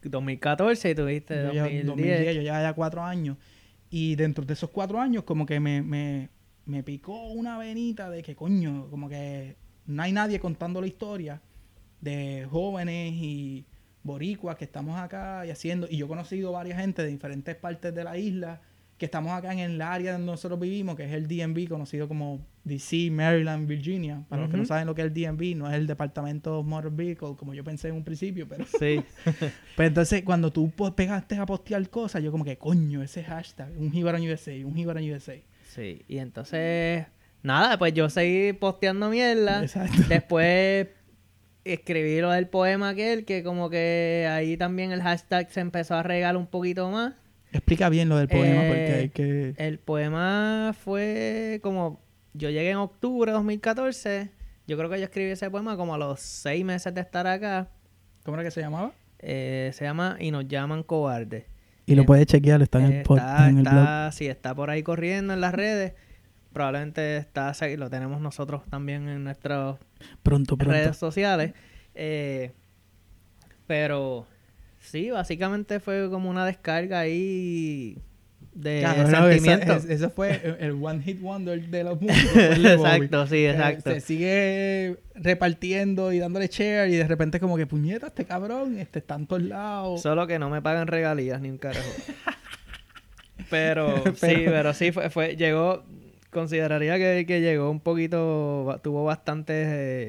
2014 0.01 0.89
y 0.89 0.95
tuviste 0.95 1.35
Yo 1.35 1.51
llevo- 1.51 1.65
2010. 1.65 1.85
2010, 1.87 2.35
yo 2.35 2.41
llevaba 2.41 2.63
ya 2.63 2.73
cuatro 2.73 3.03
años. 3.03 3.37
Y 3.89 4.15
dentro 4.15 4.45
de 4.45 4.53
esos 4.53 4.69
cuatro 4.69 4.99
años, 4.99 5.23
como 5.23 5.45
que 5.45 5.59
me, 5.59 5.81
me, 5.81 6.29
me 6.65 6.83
picó 6.83 7.27
una 7.27 7.57
venita 7.57 8.09
de 8.09 8.21
que, 8.23 8.35
coño, 8.35 8.89
como 8.89 9.09
que 9.09 9.55
no 9.85 10.03
hay 10.03 10.11
nadie 10.11 10.39
contando 10.39 10.81
la 10.81 10.87
historia 10.87 11.41
de 11.99 12.47
jóvenes 12.49 13.13
y 13.13 13.65
boricuas 14.03 14.57
que 14.57 14.65
estamos 14.65 14.99
acá 14.99 15.45
y 15.45 15.51
haciendo. 15.51 15.87
Y 15.89 15.97
yo 15.97 16.05
he 16.05 16.09
conocido 16.09 16.51
varias 16.51 16.79
gente 16.79 17.03
de 17.03 17.09
diferentes 17.09 17.55
partes 17.55 17.93
de 17.93 18.03
la 18.03 18.17
isla 18.17 18.61
que 19.01 19.05
estamos 19.05 19.31
acá 19.31 19.51
en 19.51 19.57
el 19.57 19.81
área 19.81 20.11
donde 20.11 20.27
nosotros 20.27 20.59
vivimos, 20.59 20.95
que 20.95 21.05
es 21.05 21.11
el 21.13 21.27
DMV, 21.27 21.67
conocido 21.67 22.07
como 22.07 22.45
DC, 22.65 23.09
Maryland, 23.09 23.67
Virginia. 23.67 24.23
Para 24.29 24.43
los 24.43 24.51
que 24.51 24.57
no 24.57 24.65
saben 24.65 24.85
lo 24.85 24.93
que 24.93 25.01
es 25.01 25.07
el 25.07 25.13
DMV, 25.15 25.55
no 25.55 25.67
es 25.67 25.73
el 25.73 25.87
Departamento 25.87 26.61
Motor 26.61 26.95
Vehicle, 26.95 27.35
como 27.35 27.55
yo 27.55 27.63
pensé 27.63 27.87
en 27.87 27.95
un 27.95 28.03
principio, 28.03 28.47
pero 28.47 28.63
Sí. 28.65 29.01
pues 29.75 29.87
entonces, 29.87 30.21
cuando 30.21 30.51
tú 30.51 30.69
pues, 30.69 30.93
pegaste 30.93 31.35
a 31.37 31.47
postear 31.47 31.89
cosas, 31.89 32.21
yo 32.21 32.31
como 32.31 32.45
que, 32.45 32.59
coño, 32.59 33.01
ese 33.01 33.23
hashtag, 33.23 33.71
un 33.75 33.91
Jíbaro 33.91 34.19
en 34.19 34.29
USA, 34.29 34.51
un 34.63 34.75
Jíbaro 34.75 34.99
en 34.99 35.11
USA. 35.11 35.33
Sí. 35.73 36.03
Y 36.07 36.19
entonces, 36.19 37.05
nada, 37.43 37.77
pues 37.77 37.93
yo 37.93 38.09
seguí 38.09 38.53
posteando 38.53 39.09
mierda. 39.09 39.63
Exacto. 39.63 40.03
Después 40.07 40.87
escribí 41.63 42.19
lo 42.21 42.31
del 42.31 42.47
poema 42.47 42.89
aquel, 42.89 43.25
que 43.25 43.43
como 43.43 43.69
que 43.69 44.27
ahí 44.29 44.57
también 44.57 44.91
el 44.91 45.01
hashtag 45.01 45.51
se 45.51 45.59
empezó 45.59 45.95
a 45.95 46.03
regar 46.03 46.37
un 46.37 46.47
poquito 46.47 46.89
más. 46.89 47.13
Explica 47.51 47.89
bien 47.89 48.09
lo 48.09 48.17
del 48.17 48.27
poema 48.27 48.63
Eh, 48.63 48.67
porque 48.67 48.93
hay 48.93 49.09
que... 49.09 49.53
El 49.57 49.79
poema 49.79 50.73
fue 50.77 51.59
como. 51.61 52.01
Yo 52.33 52.49
llegué 52.49 52.69
en 52.69 52.77
octubre 52.77 53.31
de 53.31 53.35
2014. 53.35 54.31
Yo 54.67 54.77
creo 54.77 54.89
que 54.89 54.99
yo 54.99 55.03
escribí 55.03 55.31
ese 55.31 55.49
poema 55.49 55.75
como 55.75 55.93
a 55.95 55.97
los 55.97 56.21
seis 56.21 56.63
meses 56.63 56.93
de 56.93 57.01
estar 57.01 57.27
acá. 57.27 57.69
¿Cómo 58.23 58.35
era 58.35 58.43
que 58.43 58.51
se 58.51 58.61
llamaba? 58.61 58.93
Eh, 59.19 59.71
se 59.73 59.83
llama 59.83 60.15
Y 60.19 60.31
nos 60.31 60.47
llaman 60.47 60.83
cobardes. 60.83 61.45
Y 61.85 61.95
lo 61.95 62.03
Eh, 62.03 62.05
puedes 62.05 62.25
chequear, 62.27 62.61
está 62.61 62.79
en 62.79 62.91
Eh, 62.91 62.97
el, 62.99 63.05
pod- 63.05 63.17
está, 63.17 63.49
en 63.49 63.57
el 63.57 63.63
blog. 63.63 63.73
está, 63.75 64.11
sí, 64.11 64.27
está 64.27 64.55
por 64.55 64.69
ahí 64.69 64.83
corriendo 64.83 65.33
en 65.33 65.41
las 65.41 65.53
redes. 65.53 65.93
Probablemente 66.53 67.17
está 67.17 67.53
lo 67.77 67.89
tenemos 67.89 68.19
nosotros 68.21 68.63
también 68.69 69.07
en 69.07 69.23
nuestras 69.23 69.77
Pronto, 70.21 70.57
pronto. 70.57 70.73
redes 70.73 70.97
sociales. 70.97 71.53
Eh, 71.95 72.51
pero 73.67 74.25
sí, 74.79 75.09
básicamente 75.11 75.79
fue 75.79 76.09
como 76.09 76.29
una 76.29 76.45
descarga 76.45 76.99
ahí 76.99 77.97
de 78.53 78.79
Claro, 78.81 79.03
no, 79.09 79.27
sentimiento. 79.29 79.73
es- 79.77 79.85
ese 79.85 80.09
fue 80.09 80.57
el- 80.59 80.71
One 80.83 81.01
Hit 81.03 81.21
Wonder 81.21 81.61
de 81.69 81.83
los 81.85 82.01
músicos. 82.01 82.35
exacto, 82.35 83.27
sí, 83.27 83.37
Eh, 83.45 83.51
exacto. 83.51 83.91
se 83.91 84.01
sigue 84.01 84.97
repartiendo 85.15 86.11
y 86.11 86.19
dándole 86.19 86.47
share 86.47 86.89
y 86.89 86.95
de 86.97 87.07
repente 87.07 87.39
como 87.39 87.55
que 87.57 87.65
puñeta 87.65 88.07
este 88.07 88.25
cabrón, 88.25 88.77
este 88.77 88.99
está 88.99 89.15
en 89.15 89.27
todos 89.27 89.43
lados. 89.43 90.01
Solo 90.01 90.27
que 90.27 90.37
no 90.39 90.49
me 90.49 90.61
pagan 90.61 90.87
regalías 90.87 91.39
ni 91.41 91.49
un 91.49 91.57
carajo. 91.57 91.87
Pero, 93.49 94.03
sí, 94.15 94.35
Pero- 94.45 94.73
sí, 94.73 94.91
fue, 94.91 95.09
fue, 95.09 95.35
llegó, 95.35 95.83
consideraría 96.29 96.97
que, 96.97 97.25
que 97.27 97.41
llegó 97.41 97.69
un 97.69 97.79
poquito, 97.79 98.79
tuvo 98.83 99.03
bastante 99.03 99.53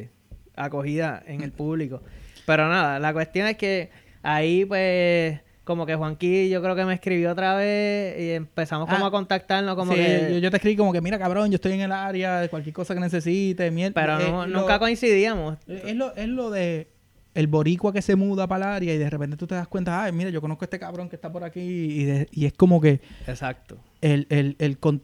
eh, 0.02 0.10
acogida 0.56 1.22
en 1.26 1.42
el 1.42 1.52
público. 1.52 2.02
Pero 2.46 2.68
nada, 2.68 2.98
la 2.98 3.12
cuestión 3.12 3.46
es 3.46 3.56
que 3.56 3.90
ahí 4.22 4.64
pues 4.64 5.40
como 5.64 5.86
que 5.86 5.94
Juanqui 5.94 6.48
yo 6.48 6.60
creo 6.62 6.74
que 6.74 6.84
me 6.84 6.94
escribió 6.94 7.30
otra 7.32 7.54
vez 7.54 8.20
y 8.20 8.30
empezamos 8.32 8.88
como 8.88 9.04
Ah, 9.04 9.08
a 9.08 9.10
contactarnos 9.12 9.76
como 9.76 9.92
Sí, 9.92 9.98
que... 9.98 10.28
yo, 10.32 10.38
yo 10.38 10.50
te 10.50 10.56
escribí 10.56 10.76
como 10.76 10.92
que 10.92 11.00
mira 11.00 11.18
cabrón, 11.18 11.50
yo 11.50 11.56
estoy 11.56 11.72
en 11.72 11.82
el 11.82 11.92
área 11.92 12.48
cualquier 12.48 12.74
cosa 12.74 12.94
que 12.94 13.00
necesites, 13.00 13.72
miel. 13.72 13.92
pero 13.92 14.18
eh, 14.20 14.28
no- 14.30 14.46
nunca 14.46 14.78
coincidíamos. 14.78 15.58
Es 15.68 15.94
lo, 15.94 16.14
es 16.16 16.28
lo 16.28 16.50
de 16.50 16.88
el 17.34 17.46
boricua 17.46 17.92
que 17.92 18.02
se 18.02 18.14
muda 18.16 18.46
para 18.46 18.66
el 18.66 18.72
área 18.72 18.94
y 18.94 18.98
de 18.98 19.08
repente 19.08 19.36
tú 19.36 19.46
te 19.46 19.54
das 19.54 19.66
cuenta, 19.68 20.02
ay, 20.02 20.12
mira, 20.12 20.28
yo 20.30 20.40
conozco 20.40 20.64
a 20.64 20.66
este 20.66 20.78
cabrón 20.78 21.08
que 21.08 21.16
está 21.16 21.30
por 21.32 21.44
aquí 21.44 21.60
y, 21.60 22.04
de- 22.04 22.28
y 22.32 22.44
es 22.46 22.52
como 22.52 22.80
que 22.80 23.00
Exacto. 23.26 23.78
el, 24.00 24.26
el, 24.30 24.56
el 24.58 24.78
con- 24.78 25.02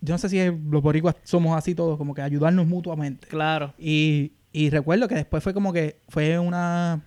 yo 0.00 0.14
no 0.14 0.18
sé 0.18 0.28
si 0.28 0.38
es- 0.38 0.52
los 0.70 0.80
boricuas 0.82 1.16
somos 1.24 1.56
así 1.58 1.74
todos, 1.74 1.98
como 1.98 2.14
que 2.14 2.22
ayudarnos 2.22 2.66
mutuamente. 2.66 3.26
Claro. 3.28 3.74
Y, 3.78 4.32
y 4.52 4.70
recuerdo 4.70 5.08
que 5.08 5.14
después 5.16 5.42
fue 5.44 5.52
como 5.52 5.72
que 5.72 5.98
fue 6.08 6.38
una 6.38 7.02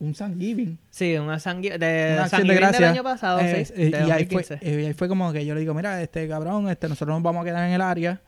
un 0.00 0.14
Thanksgiving, 0.14 0.78
Sí, 0.90 1.16
una 1.16 1.36
de 1.38 2.10
una 2.14 2.24
acción 2.24 2.46
de 2.46 2.54
del 2.54 2.84
año 2.84 3.02
pasado, 3.02 3.40
Eh, 3.40 3.64
sí. 3.64 3.72
eh, 3.76 3.90
de 3.90 4.06
y 4.06 4.10
ahí 4.10 4.26
fue, 4.26 4.42
2015. 4.42 4.58
eh, 4.62 4.86
ahí 4.86 4.92
fue 4.94 5.08
como 5.08 5.32
que 5.32 5.44
yo 5.44 5.54
le 5.54 5.60
digo, 5.60 5.74
mira, 5.74 6.00
este 6.02 6.28
cabrón, 6.28 6.68
este, 6.68 6.88
nosotros 6.88 7.16
nos 7.16 7.22
vamos 7.22 7.42
a 7.42 7.44
quedar 7.44 7.66
en 7.66 7.74
el 7.74 7.80
área. 7.80 8.20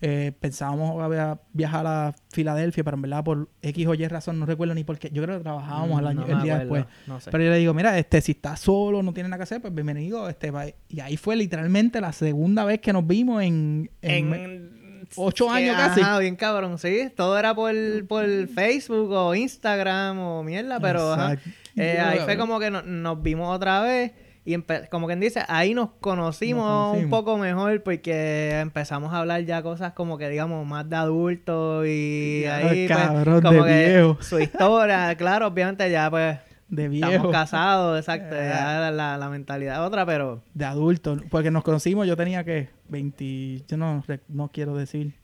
Eh, 0.00 0.30
pensábamos 0.38 1.02
a 1.02 1.08
via- 1.08 1.40
viajar 1.52 1.84
a 1.84 2.14
Filadelfia, 2.30 2.84
pero 2.84 2.94
en 2.96 3.02
verdad 3.02 3.24
por 3.24 3.48
X 3.62 3.84
o 3.88 3.94
Y 3.94 4.06
razón, 4.06 4.38
no 4.38 4.46
recuerdo 4.46 4.72
ni 4.74 4.84
por 4.84 4.96
qué. 4.96 5.10
Yo 5.10 5.24
creo 5.24 5.38
que 5.38 5.42
trabajábamos 5.42 5.96
Mm, 5.96 5.98
el, 5.98 6.06
año, 6.06 6.20
no 6.20 6.36
el 6.36 6.42
día 6.44 6.54
acuerdo, 6.60 6.74
después. 6.86 7.08
No 7.08 7.20
sé. 7.20 7.30
Pero 7.32 7.42
yo 7.44 7.50
le 7.50 7.56
digo, 7.58 7.74
mira, 7.74 7.98
este, 7.98 8.20
si 8.20 8.30
estás 8.32 8.60
solo, 8.60 9.02
no 9.02 9.12
tienes 9.12 9.28
nada 9.28 9.38
que 9.38 9.42
hacer, 9.42 9.60
pues 9.60 9.74
bienvenido. 9.74 10.28
Este, 10.28 10.52
y 10.88 11.00
ahí 11.00 11.16
fue 11.16 11.34
literalmente 11.34 12.00
la 12.00 12.12
segunda 12.12 12.64
vez 12.64 12.78
que 12.80 12.92
nos 12.92 13.04
vimos 13.08 13.42
en, 13.42 13.90
en- 14.00 14.32
en 14.34 14.77
ocho 15.16 15.50
años 15.50 15.76
ajá, 15.76 15.94
casi. 15.94 16.20
bien 16.20 16.36
cabrón, 16.36 16.78
sí. 16.78 17.10
Todo 17.16 17.38
era 17.38 17.54
por, 17.54 17.72
por 18.06 18.24
Facebook 18.48 19.10
o 19.12 19.34
Instagram 19.34 20.18
o 20.18 20.42
mierda, 20.42 20.78
pero 20.80 21.12
ajá. 21.12 21.36
Eh, 21.76 21.98
ahí 22.00 22.18
fue 22.24 22.36
como 22.36 22.58
que 22.58 22.70
no- 22.70 22.82
nos 22.82 23.22
vimos 23.22 23.54
otra 23.54 23.80
vez 23.82 24.12
y 24.44 24.56
como 24.90 25.06
quien 25.06 25.20
dice, 25.20 25.42
ahí 25.46 25.74
nos 25.74 25.90
conocimos, 26.00 26.64
Nos 26.64 26.72
conocimos. 26.86 27.04
un 27.04 27.10
poco 27.10 27.36
mejor 27.36 27.82
porque 27.82 28.58
empezamos 28.60 29.12
a 29.12 29.18
hablar 29.18 29.42
ya 29.42 29.62
cosas 29.62 29.92
como 29.92 30.16
que 30.16 30.28
digamos 30.30 30.66
más 30.66 30.88
de 30.88 30.96
adultos 30.96 31.86
y 31.86 32.44
ahí 32.46 32.86
pues, 32.88 32.98
cabrón, 32.98 33.42
como 33.42 33.64
de 33.64 33.70
que 33.72 33.88
viejo. 33.90 34.16
su 34.22 34.40
historia, 34.40 35.14
claro, 35.18 35.46
obviamente 35.48 35.90
ya 35.90 36.08
pues 36.10 36.38
de 36.68 36.84
estamos 36.84 37.10
viejo, 37.10 37.30
casados, 37.32 37.98
exacto, 37.98 38.34
ya 38.34 38.90
la, 38.90 39.18
la, 39.18 39.28
mentalidad 39.30 39.74
es 39.74 39.80
otra, 39.80 40.04
pero 40.06 40.42
de 40.54 40.64
adulto. 40.64 41.18
Porque 41.30 41.50
nos 41.50 41.64
conocimos, 41.64 42.06
yo 42.06 42.16
tenía 42.16 42.44
que 42.44 42.68
20, 42.88 43.64
yo 43.66 43.76
no, 43.76 44.04
no 44.28 44.48
quiero 44.48 44.76
decir, 44.76 45.14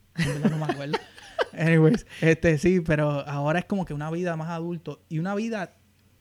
no 0.50 0.56
me 0.58 0.64
acuerdo. 0.64 0.98
Anyways, 1.52 2.06
este 2.20 2.58
sí, 2.58 2.80
pero 2.80 3.26
ahora 3.28 3.60
es 3.60 3.64
como 3.64 3.84
que 3.84 3.94
una 3.94 4.10
vida 4.10 4.36
más 4.36 4.48
adulto 4.48 5.02
y 5.08 5.18
una 5.18 5.34
vida 5.34 5.74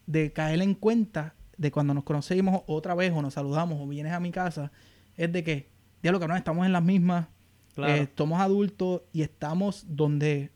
de 0.06 0.32
caer 0.32 0.62
en 0.62 0.76
cuenta 0.76 1.36
de 1.58 1.72
cuando 1.72 1.94
nos 1.94 2.04
conocimos 2.04 2.64
otra 2.68 2.94
vez 2.96 3.12
o 3.14 3.22
nos 3.22 3.34
saludamos 3.34 3.80
o 3.82 3.88
vienes 3.88 4.14
a 4.14 4.20
mi 4.20 4.32
casa, 4.32 4.72
es 5.16 5.32
de 5.32 5.44
que, 5.44 5.70
ya 6.02 6.12
lo 6.12 6.20
que 6.20 6.28
no, 6.28 6.36
estamos 6.36 6.66
en 6.66 6.74
las 6.74 6.84
mismas, 6.84 7.28
claro. 7.74 7.94
eh, 7.94 8.10
somos 8.18 8.40
adultos 8.42 9.02
y 9.12 9.22
estamos 9.22 9.86
donde 9.88 10.52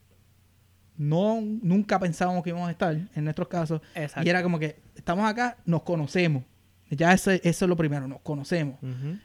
no 0.98 1.40
nunca 1.42 2.00
pensábamos 2.00 2.44
que 2.44 2.50
íbamos 2.50 2.68
a 2.68 2.72
estar, 2.72 2.96
en 2.96 3.24
nuestros 3.24 3.48
casos, 3.48 3.82
exacto. 3.96 4.26
y 4.28 4.30
era 4.30 4.42
como 4.44 4.58
que 4.60 4.80
estamos 4.96 5.30
acá, 5.30 5.58
nos 5.66 5.84
conocemos. 5.84 6.44
Ya 6.90 7.12
ese- 7.12 7.42
eso 7.44 7.66
es 7.66 7.70
lo 7.70 7.76
primero, 7.76 8.08
nos 8.08 8.22
conocemos. 8.22 8.78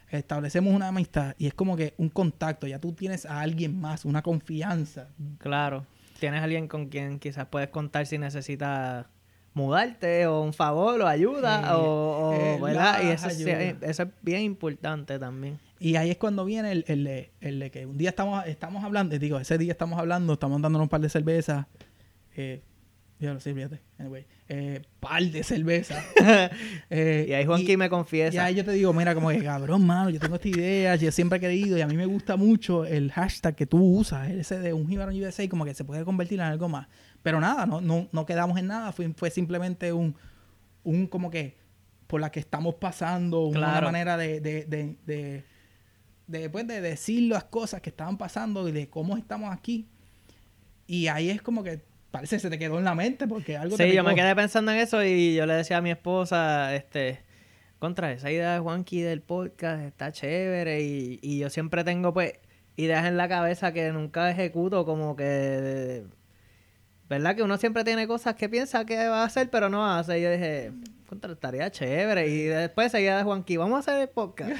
Establecemos 0.09 0.73
una 0.73 0.89
amistad 0.89 1.33
y 1.37 1.47
es 1.47 1.53
como 1.53 1.77
que 1.77 1.93
un 1.97 2.09
contacto. 2.09 2.67
Ya 2.67 2.77
tú 2.79 2.91
tienes 2.91 3.25
a 3.25 3.39
alguien 3.39 3.79
más, 3.79 4.03
una 4.03 4.21
confianza. 4.21 5.07
Claro. 5.37 5.85
Tienes 6.19 6.43
alguien 6.43 6.67
con 6.67 6.87
quien 6.89 7.19
quizás 7.19 7.47
puedes 7.47 7.69
contar 7.69 8.05
si 8.05 8.17
necesitas 8.17 9.05
mudarte 9.53 10.25
o 10.27 10.41
un 10.41 10.51
favor 10.53 10.99
o 11.01 11.07
ayuda 11.07 11.61
Eh, 11.61 11.73
o, 11.73 11.79
o, 11.79 12.33
eh, 12.33 12.59
¿verdad? 12.61 13.01
Y 13.03 13.07
eso, 13.07 13.29
sí, 13.29 13.49
ayudas. 13.49 13.81
eso 13.81 14.03
es 14.03 14.09
bien 14.21 14.41
importante 14.41 15.17
también. 15.19 15.59
Y 15.83 15.97
ahí 15.97 16.11
es 16.11 16.17
cuando 16.17 16.45
viene 16.45 16.71
el, 16.71 16.85
el 16.87 17.03
de, 17.03 17.33
el 17.41 17.59
de 17.59 17.69
que 17.69 17.85
un 17.85 17.97
día 17.97 18.07
estamos, 18.07 18.47
estamos 18.47 18.85
hablando, 18.85 19.19
digo, 19.19 19.37
ese 19.37 19.57
día 19.57 19.73
estamos 19.73 19.99
hablando, 19.99 20.31
estamos 20.31 20.61
dándonos 20.61 20.85
un 20.85 20.89
par 20.89 21.01
de 21.01 21.09
cervezas. 21.09 21.65
Eh, 22.37 22.61
ya 23.19 23.33
lo 23.33 23.41
sé, 23.41 23.53
fíjate. 23.53 23.81
Anyway, 23.97 24.25
eh, 24.47 24.81
par 25.01 25.21
de 25.23 25.43
cervezas. 25.43 26.01
Eh, 26.89 27.25
y 27.27 27.33
ahí 27.33 27.45
Juanqui 27.45 27.75
me 27.75 27.89
confiesa. 27.89 28.33
Y 28.33 28.37
ahí 28.37 28.55
yo 28.55 28.63
te 28.63 28.71
digo, 28.71 28.93
mira, 28.93 29.13
como 29.13 29.27
que 29.27 29.43
cabrón, 29.43 29.85
mano, 29.85 30.09
yo 30.09 30.21
tengo 30.21 30.35
esta 30.35 30.47
idea, 30.47 30.95
yo 30.95 31.11
siempre 31.11 31.37
he 31.37 31.41
querido 31.41 31.77
y 31.77 31.81
a 31.81 31.87
mí 31.87 31.97
me 31.97 32.05
gusta 32.05 32.37
mucho 32.37 32.85
el 32.85 33.11
hashtag 33.11 33.53
que 33.53 33.65
tú 33.65 33.83
usas, 33.83 34.29
ese 34.29 34.59
de 34.59 34.71
un 34.71 34.87
Jibarón 34.87 35.21
USA, 35.21 35.49
como 35.49 35.65
que 35.65 35.73
se 35.73 35.83
puede 35.83 36.05
convertir 36.05 36.39
en 36.39 36.45
algo 36.45 36.69
más. 36.69 36.87
Pero 37.23 37.41
nada, 37.41 37.65
no, 37.65 37.81
no, 37.81 38.07
no 38.09 38.25
quedamos 38.25 38.57
en 38.57 38.67
nada, 38.67 38.93
fue, 38.93 39.11
fue 39.17 39.29
simplemente 39.31 39.91
un, 39.91 40.15
un 40.85 41.07
como 41.07 41.29
que 41.29 41.57
por 42.07 42.21
la 42.21 42.31
que 42.31 42.39
estamos 42.39 42.75
pasando, 42.75 43.41
una 43.47 43.81
manera 43.81 44.15
de, 44.15 44.39
de, 44.39 44.65
de, 44.65 44.95
de, 45.05 45.43
de, 46.27 46.49
pues, 46.49 46.67
de 46.67 46.81
decir 46.81 47.29
las 47.29 47.43
cosas 47.45 47.81
que 47.81 47.89
estaban 47.89 48.17
pasando 48.17 48.67
y 48.67 48.71
de 48.71 48.89
cómo 48.89 49.17
estamos 49.17 49.53
aquí. 49.53 49.87
Y 50.87 51.07
ahí 51.07 51.29
es 51.29 51.41
como 51.41 51.63
que 51.63 51.81
parece 52.11 52.35
que 52.35 52.41
se 52.41 52.49
te 52.49 52.59
quedó 52.59 52.77
en 52.77 52.85
la 52.85 52.95
mente 52.95 53.27
porque 53.27 53.57
algo 53.57 53.75
te 53.75 53.89
Sí, 53.89 53.95
yo 53.95 54.03
me 54.03 54.15
quedé 54.15 54.35
pensando 54.35 54.71
en 54.71 54.77
eso 54.77 55.03
y 55.03 55.33
yo 55.35 55.45
le 55.45 55.55
decía 55.55 55.77
a 55.77 55.81
mi 55.81 55.91
esposa, 55.91 56.75
este, 56.75 57.21
contra 57.79 58.11
esa 58.11 58.31
idea 58.31 58.53
de 58.53 58.59
Juanqui 58.59 59.01
del 59.01 59.21
podcast 59.21 59.81
está 59.81 60.11
chévere 60.11 60.81
y, 60.83 61.19
y 61.21 61.39
yo 61.39 61.49
siempre 61.49 61.83
tengo 61.83 62.13
pues 62.13 62.33
ideas 62.75 63.05
en 63.05 63.17
la 63.17 63.27
cabeza 63.27 63.73
que 63.73 63.91
nunca 63.91 64.29
ejecuto 64.29 64.85
como 64.85 65.15
que, 65.15 66.03
¿verdad? 67.09 67.35
Que 67.35 67.43
uno 67.43 67.57
siempre 67.57 67.83
tiene 67.83 68.07
cosas 68.07 68.35
que 68.35 68.49
piensa 68.49 68.85
que 68.85 69.07
va 69.07 69.23
a 69.23 69.25
hacer 69.25 69.49
pero 69.49 69.69
no 69.69 69.85
hace. 69.85 70.19
Y 70.19 70.21
yo 70.21 70.31
dije, 70.31 70.71
contra, 71.13 71.33
estaría 71.33 71.69
chévere. 71.71 72.27
Y 72.27 72.43
después 72.45 72.91
seguía 72.91 73.17
de 73.17 73.23
Juanqui, 73.23 73.57
vamos 73.57 73.77
a 73.77 73.79
hacer 73.79 74.01
el 74.01 74.09
podcast. 74.09 74.51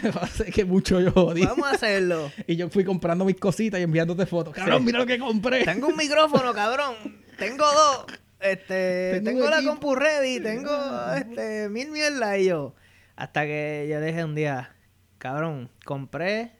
Que 0.54 0.66
mucho 0.66 1.00
yo 1.00 1.12
jodí. 1.12 1.46
Vamos 1.46 1.68
a 1.68 1.72
hacerlo. 1.72 2.32
Y 2.48 2.56
yo 2.56 2.70
fui 2.70 2.84
comprando 2.84 3.26
mis 3.26 3.38
cositas 3.40 3.80
y 3.80 3.84
enviándote 3.84 4.26
fotos. 4.26 4.54
Cabrón, 4.54 4.80
Sí. 4.80 4.86
mira 4.86 5.00
lo 5.00 5.06
que 5.06 5.18
compré. 5.18 5.64
Tengo 5.66 5.88
un 5.88 5.98
micrófono, 5.98 6.54
cabrón. 6.54 6.96
Tengo 7.38 7.66
dos. 7.66 8.06
Este, 8.40 9.22
Tengo 9.24 9.50
la 9.50 9.64
compu 9.64 9.96
ready, 9.96 10.40
tengo 10.42 10.70
este 11.16 11.70
mil 11.70 11.90
mierda 11.92 12.38
y 12.38 12.48
yo. 12.48 12.76
Hasta 13.16 13.44
que 13.46 13.88
yo 13.90 14.02
dije 14.02 14.24
un 14.26 14.36
día, 14.36 14.76
cabrón, 15.18 15.70
compré 15.86 16.52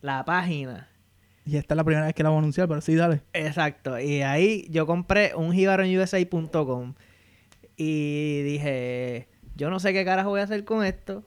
la 0.00 0.24
página. 0.24 0.88
Y 1.44 1.56
esta 1.56 1.74
es 1.74 1.76
la 1.76 1.84
primera 1.84 2.06
vez 2.06 2.14
que 2.14 2.22
la 2.22 2.28
voy 2.30 2.36
a 2.36 2.38
anunciar, 2.38 2.68
pero 2.68 2.80
sí, 2.80 2.94
dale. 2.94 3.20
Exacto. 3.32 3.98
Y 3.98 4.22
ahí 4.22 4.66
yo 4.70 4.86
compré 4.86 5.34
un 5.34 5.52
jibaronusa.com 5.52 6.94
y 7.76 8.42
dije, 8.42 9.28
yo 9.56 9.70
no 9.70 9.78
sé 9.80 9.92
qué 9.92 10.04
carajo 10.04 10.30
voy 10.30 10.40
a 10.40 10.44
hacer 10.44 10.64
con 10.64 10.84
esto, 10.84 11.22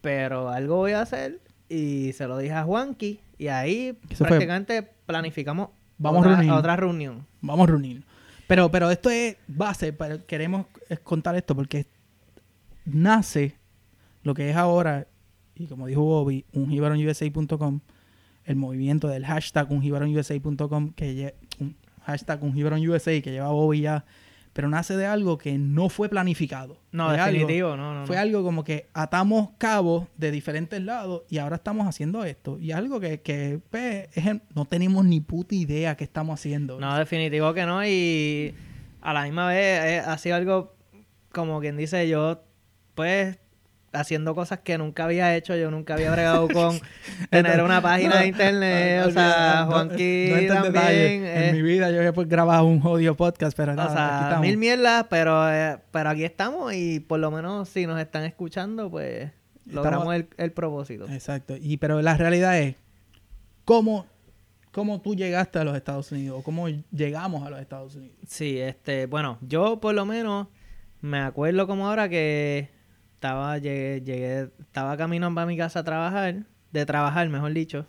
pero 0.00 0.48
algo 0.50 0.76
voy 0.76 0.92
a 0.92 1.02
hacer. 1.02 1.40
Y 1.68 2.12
se 2.12 2.26
lo 2.28 2.38
dije 2.38 2.52
a 2.54 2.62
Juanqui 2.64 3.20
y 3.38 3.48
ahí 3.48 3.98
Eso 4.08 4.18
fue- 4.18 4.28
prácticamente 4.28 4.82
planificamos 5.06 5.70
Vamos 5.98 6.18
a 6.18 6.20
otra, 6.20 6.30
reunirnos. 6.32 6.58
otra 6.60 6.76
reunión. 6.76 7.26
Vamos 7.40 7.66
a 7.68 7.70
reunirnos. 7.72 8.04
Pero, 8.46 8.70
pero 8.70 8.90
esto 8.90 9.10
es 9.10 9.36
base, 9.48 9.92
para, 9.92 10.18
queremos 10.18 10.66
contar 11.02 11.34
esto 11.34 11.56
porque 11.56 11.86
nace 12.84 13.56
lo 14.22 14.34
que 14.34 14.50
es 14.50 14.56
ahora, 14.56 15.06
y 15.54 15.66
como 15.66 15.86
dijo 15.86 16.02
Bobby, 16.02 16.44
un 16.52 16.68
jibaronusa.com, 16.70 17.80
el 18.44 18.56
movimiento 18.56 19.08
del 19.08 19.24
hashtag 19.26 19.70
un 19.72 19.82
jibaronusa.com, 19.82 20.92
que 20.92 21.34
un 21.58 21.76
hashtag 22.04 22.42
un 22.44 22.56
USA 22.88 23.20
que 23.20 23.32
lleva 23.32 23.50
Bobby 23.50 23.80
ya 23.80 24.04
pero 24.56 24.70
nace 24.70 24.96
de 24.96 25.04
algo 25.04 25.36
que 25.36 25.58
no 25.58 25.90
fue 25.90 26.08
planificado. 26.08 26.78
No, 26.90 27.08
Fue 27.10 27.18
algo- 27.20 27.26
definitivo, 27.40 27.76
no, 27.76 27.92
no. 28.00 28.06
fue 28.06 28.16
algo 28.16 28.42
como 28.42 28.64
que 28.64 28.86
atamos 28.94 29.50
cabos 29.58 30.06
de 30.16 30.30
diferentes 30.30 30.80
lados 30.82 31.24
y 31.28 31.36
ahora 31.36 31.56
estamos 31.56 31.86
haciendo 31.86 32.24
esto. 32.24 32.58
Y 32.58 32.72
algo 32.72 32.98
que, 32.98 33.20
que 33.20 33.60
pues, 33.68 34.08
es 34.16 34.24
no 34.54 34.64
tenemos 34.64 35.04
ni 35.04 35.20
puta 35.20 35.54
idea 35.54 35.94
que 35.98 36.04
estamos 36.04 36.40
haciendo. 36.40 36.80
No, 36.80 36.96
definitivo 36.96 37.52
que 37.52 37.66
no. 37.66 37.84
Y 37.86 38.54
a 39.02 39.12
la 39.12 39.24
misma 39.24 39.48
vez 39.48 39.84
eh, 39.84 39.98
ha 39.98 40.16
sido 40.16 40.36
algo 40.36 40.74
como 41.32 41.60
quien 41.60 41.76
dice 41.76 42.08
yo, 42.08 42.42
pues 42.94 43.38
haciendo 43.92 44.34
cosas 44.34 44.60
que 44.60 44.76
nunca 44.78 45.04
había 45.04 45.34
hecho, 45.36 45.56
yo 45.56 45.70
nunca 45.70 45.94
había 45.94 46.10
bregado 46.10 46.48
con 46.52 46.78
tener 47.30 47.62
una 47.62 47.80
página 47.80 48.18
de 48.20 48.26
internet, 48.26 49.00
No, 49.02 49.08
o 49.08 49.10
sea, 49.12 49.60
no, 49.64 49.72
Juanqui 49.72 50.30
entra 50.32 50.56
en 50.66 50.72
también. 50.72 51.24
eh, 51.24 51.48
En 51.48 51.56
mi 51.56 51.62
vida 51.62 51.90
yo 51.90 52.02
he 52.02 52.12
pues, 52.12 52.28
grabado 52.28 52.64
un 52.66 52.80
jodido 52.80 53.16
podcast, 53.16 53.56
pero 53.56 53.72
o 53.72 53.74
nada, 53.74 53.88
aquí 53.88 53.96
sea, 53.96 54.20
estamos. 54.24 54.40
mil 54.46 54.56
mierdas, 54.58 55.06
pero, 55.08 55.50
eh, 55.52 55.78
pero 55.90 56.10
aquí 56.10 56.24
estamos 56.24 56.74
y 56.74 57.00
por 57.00 57.20
lo 57.20 57.30
menos 57.30 57.68
si 57.68 57.86
nos 57.86 57.98
están 58.00 58.24
escuchando, 58.24 58.90
pues 58.90 59.30
logramos 59.64 60.14
el, 60.14 60.28
el 60.36 60.52
propósito. 60.52 61.06
Exacto. 61.08 61.54
Y 61.58 61.78
pero 61.78 62.02
la 62.02 62.16
realidad 62.16 62.58
es 62.58 62.76
cómo, 63.64 64.06
cómo 64.72 65.00
tú 65.00 65.14
llegaste 65.14 65.58
a 65.58 65.64
los 65.64 65.74
Estados 65.76 66.12
Unidos 66.12 66.38
o 66.40 66.42
cómo 66.44 66.68
llegamos 66.92 67.46
a 67.46 67.50
los 67.50 67.60
Estados 67.60 67.94
Unidos. 67.96 68.16
Sí, 68.28 68.58
este, 68.58 69.06
bueno, 69.06 69.38
yo 69.40 69.80
por 69.80 69.94
lo 69.94 70.04
menos 70.04 70.48
me 71.00 71.18
acuerdo 71.20 71.66
como 71.66 71.88
ahora 71.88 72.08
que 72.08 72.68
estaba, 73.16 73.56
llegué, 73.56 74.02
llegué, 74.02 74.50
estaba 74.60 74.96
caminando 74.96 75.40
a 75.40 75.46
mi 75.46 75.56
casa 75.56 75.80
a 75.80 75.84
trabajar, 75.84 76.44
de 76.70 76.86
trabajar, 76.86 77.28
mejor 77.30 77.52
dicho, 77.54 77.86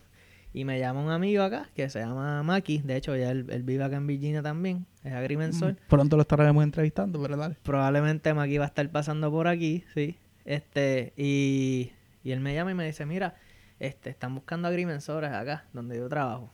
y 0.54 0.64
me 0.64 0.80
llama 0.80 1.02
un 1.02 1.12
amigo 1.12 1.44
acá 1.44 1.70
que 1.76 1.90
se 1.90 2.00
llama 2.00 2.42
Maki, 2.44 2.80
de 2.80 2.96
hecho 2.96 3.16
ya 3.16 3.32
él, 3.32 3.46
él 3.50 3.64
vive 3.64 3.84
acá 3.84 3.98
en 3.98 4.08
Virginia 4.08 4.42
también, 4.42 4.86
es 5.04 5.12
agrimensor. 5.12 5.76
Pronto 5.90 6.16
lo 6.16 6.22
estaremos 6.22 6.64
entrevistando, 6.64 7.22
pero 7.22 7.36
dale. 7.36 7.58
Probablemente 7.62 8.34
Maki 8.34 8.58
va 8.58 8.66
a 8.66 8.68
estar 8.68 8.90
pasando 8.90 9.30
por 9.30 9.50
aquí, 9.50 9.84
sí. 9.94 10.18
Este, 10.46 11.12
y, 11.18 11.92
y 12.24 12.32
él 12.32 12.40
me 12.40 12.56
llama 12.56 12.72
y 12.72 12.76
me 12.76 12.86
dice, 12.86 13.06
mira, 13.06 13.36
este, 13.80 14.10
están 14.10 14.34
buscando 14.34 14.70
agrimensores 14.70 15.32
acá, 15.32 15.66
donde 15.74 15.98
yo 15.98 16.08
trabajo. 16.08 16.54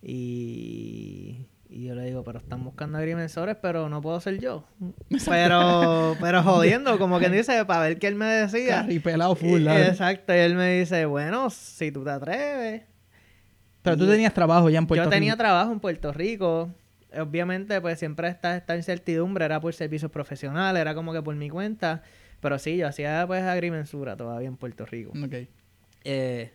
Y, 0.00 1.46
y 1.68 1.84
yo 1.86 1.94
le 1.94 2.04
digo, 2.04 2.22
pero 2.24 2.38
están 2.38 2.62
buscando 2.64 2.98
agrimensores, 2.98 3.56
pero 3.60 3.88
no 3.88 4.00
puedo 4.00 4.20
ser 4.20 4.38
yo. 4.38 4.64
Pero, 5.26 6.16
pero 6.20 6.42
jodiendo, 6.44 6.98
como 6.98 7.18
quien 7.18 7.32
dice, 7.32 7.64
para 7.64 7.80
ver 7.88 7.98
qué 7.98 8.06
él 8.08 8.14
me 8.14 8.26
decía. 8.26 8.82
Carripelado 8.82 9.34
full, 9.34 9.62
Y-. 9.62 9.68
Exacto, 9.68 10.34
y 10.34 10.38
él 10.38 10.54
me 10.54 10.78
dice, 10.78 11.06
bueno, 11.06 11.50
si 11.50 11.90
tú 11.92 12.04
te 12.04 12.10
atreves. 12.10 12.82
Pero 13.82 13.96
tú 13.96 14.04
Y- 14.04 14.08
tenías 14.08 14.32
trabajo 14.34 14.68
ya 14.70 14.78
en 14.78 14.86
Puerto 14.86 15.04
yo 15.04 15.10
tenía 15.10 15.32
Rico. 15.32 15.42
trabajo 15.42 15.72
en 15.72 15.80
Puerto 15.80 16.12
Rico. 16.12 16.70
Obviamente, 17.18 17.80
pues 17.80 17.98
siempre 17.98 18.28
está 18.28 18.56
esta 18.56 18.76
incertidumbre. 18.76 19.44
Era 19.44 19.60
por 19.60 19.72
servicios 19.74 20.10
profesionales, 20.10 20.80
era 20.80 20.94
como 20.94 21.12
que 21.12 21.22
por 21.22 21.34
mi 21.36 21.48
cuenta. 21.48 22.02
Pero 22.40 22.58
sí, 22.58 22.76
yo 22.76 22.86
hacía 22.88 23.24
pues 23.26 23.42
agrimensura 23.44 24.16
todavía 24.16 24.48
en 24.48 24.56
Puerto 24.56 24.84
Rico. 24.86 25.12
Ok. 25.24 25.48
Eh, 26.04 26.52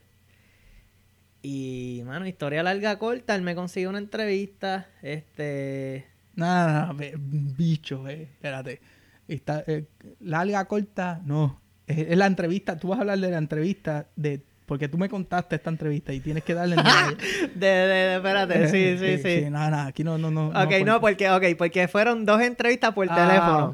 y, 1.44 2.02
mano, 2.06 2.28
historia 2.28 2.64
larga, 2.64 2.98
corta. 3.00 3.36
Él 3.36 3.42
me 3.42 3.56
consiguió 3.56 3.90
una 3.90 3.98
entrevista. 4.00 4.88
Este. 5.02 6.06
Nada, 6.36 6.72
nada, 6.82 6.94
ve- 6.94 7.16
bicho, 7.18 8.08
eh. 8.08 8.24
Espérate. 8.34 8.80
Está, 9.28 9.64
eh, 9.68 9.86
larga, 10.20 10.66
corta, 10.66 11.22
no. 11.26 11.60
Es, 11.88 11.98
es 12.00 12.18
la 12.18 12.26
entrevista. 12.28 12.78
Tú 12.78 12.90
vas 12.90 12.98
a 13.00 13.02
hablar 13.02 13.20
de 13.20 13.32
la 13.32 13.38
entrevista 13.38 14.08
de. 14.16 14.42
Porque 14.66 14.88
tú 14.88 14.98
me 14.98 15.10
contaste 15.10 15.58
esta 15.58 15.70
entrevista 15.70 16.14
y 16.14 16.22
tienes 16.22 16.44
que 16.46 16.54
darle. 16.54 16.78
De, 17.56 17.68
de, 17.68 17.68
de- 17.68 18.16
espérate, 18.16 18.68
sí, 18.70 18.98
sí, 18.98 19.18
sí. 19.22 19.50
Nada, 19.50 19.70
nada, 19.70 19.86
aquí 19.88 20.04
no, 20.06 20.18
no, 20.18 20.32
no. 20.32 20.48
Ok, 20.50 20.86
no, 20.86 21.02
porque, 21.02 21.30
okay, 21.30 21.56
porque 21.56 21.90
fueron 21.90 22.26
dos 22.26 22.42
entrevistas 22.42 22.94
por 22.94 23.08
Ah, 23.10 23.16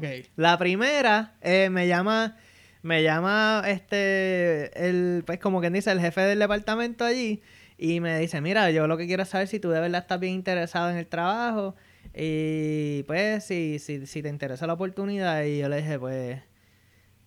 La 0.34 0.58
primera 0.58 1.34
eh, 1.40 1.68
me 1.70 1.86
llama, 1.86 2.36
me 2.82 3.04
llama 3.04 3.62
este, 3.68 4.88
el, 4.88 5.22
pues 5.24 5.38
como 5.38 5.60
quien 5.60 5.72
dice, 5.74 5.92
el 5.92 6.00
jefe 6.00 6.22
del 6.22 6.40
departamento 6.40 7.04
allí 7.04 7.42
y 7.78 8.00
me 8.00 8.18
dice, 8.18 8.40
mira, 8.40 8.70
yo 8.72 8.88
lo 8.88 8.96
que 8.96 9.06
quiero 9.06 9.22
es 9.22 9.28
saber 9.28 9.46
si 9.46 9.60
tú 9.60 9.70
de 9.70 9.80
verdad 9.80 10.00
estás 10.02 10.18
bien 10.18 10.34
interesado 10.34 10.90
en 10.90 10.96
el 10.96 11.06
trabajo 11.06 11.76
y 12.12 13.04
pues 13.04 13.44
si, 13.44 13.78
si, 13.78 14.04
si 14.06 14.22
te 14.22 14.28
interesa 14.28 14.66
la 14.66 14.72
oportunidad 14.72 15.44
y 15.44 15.58
yo 15.58 15.68
le 15.68 15.76
dije, 15.76 15.98
pues, 15.98 16.40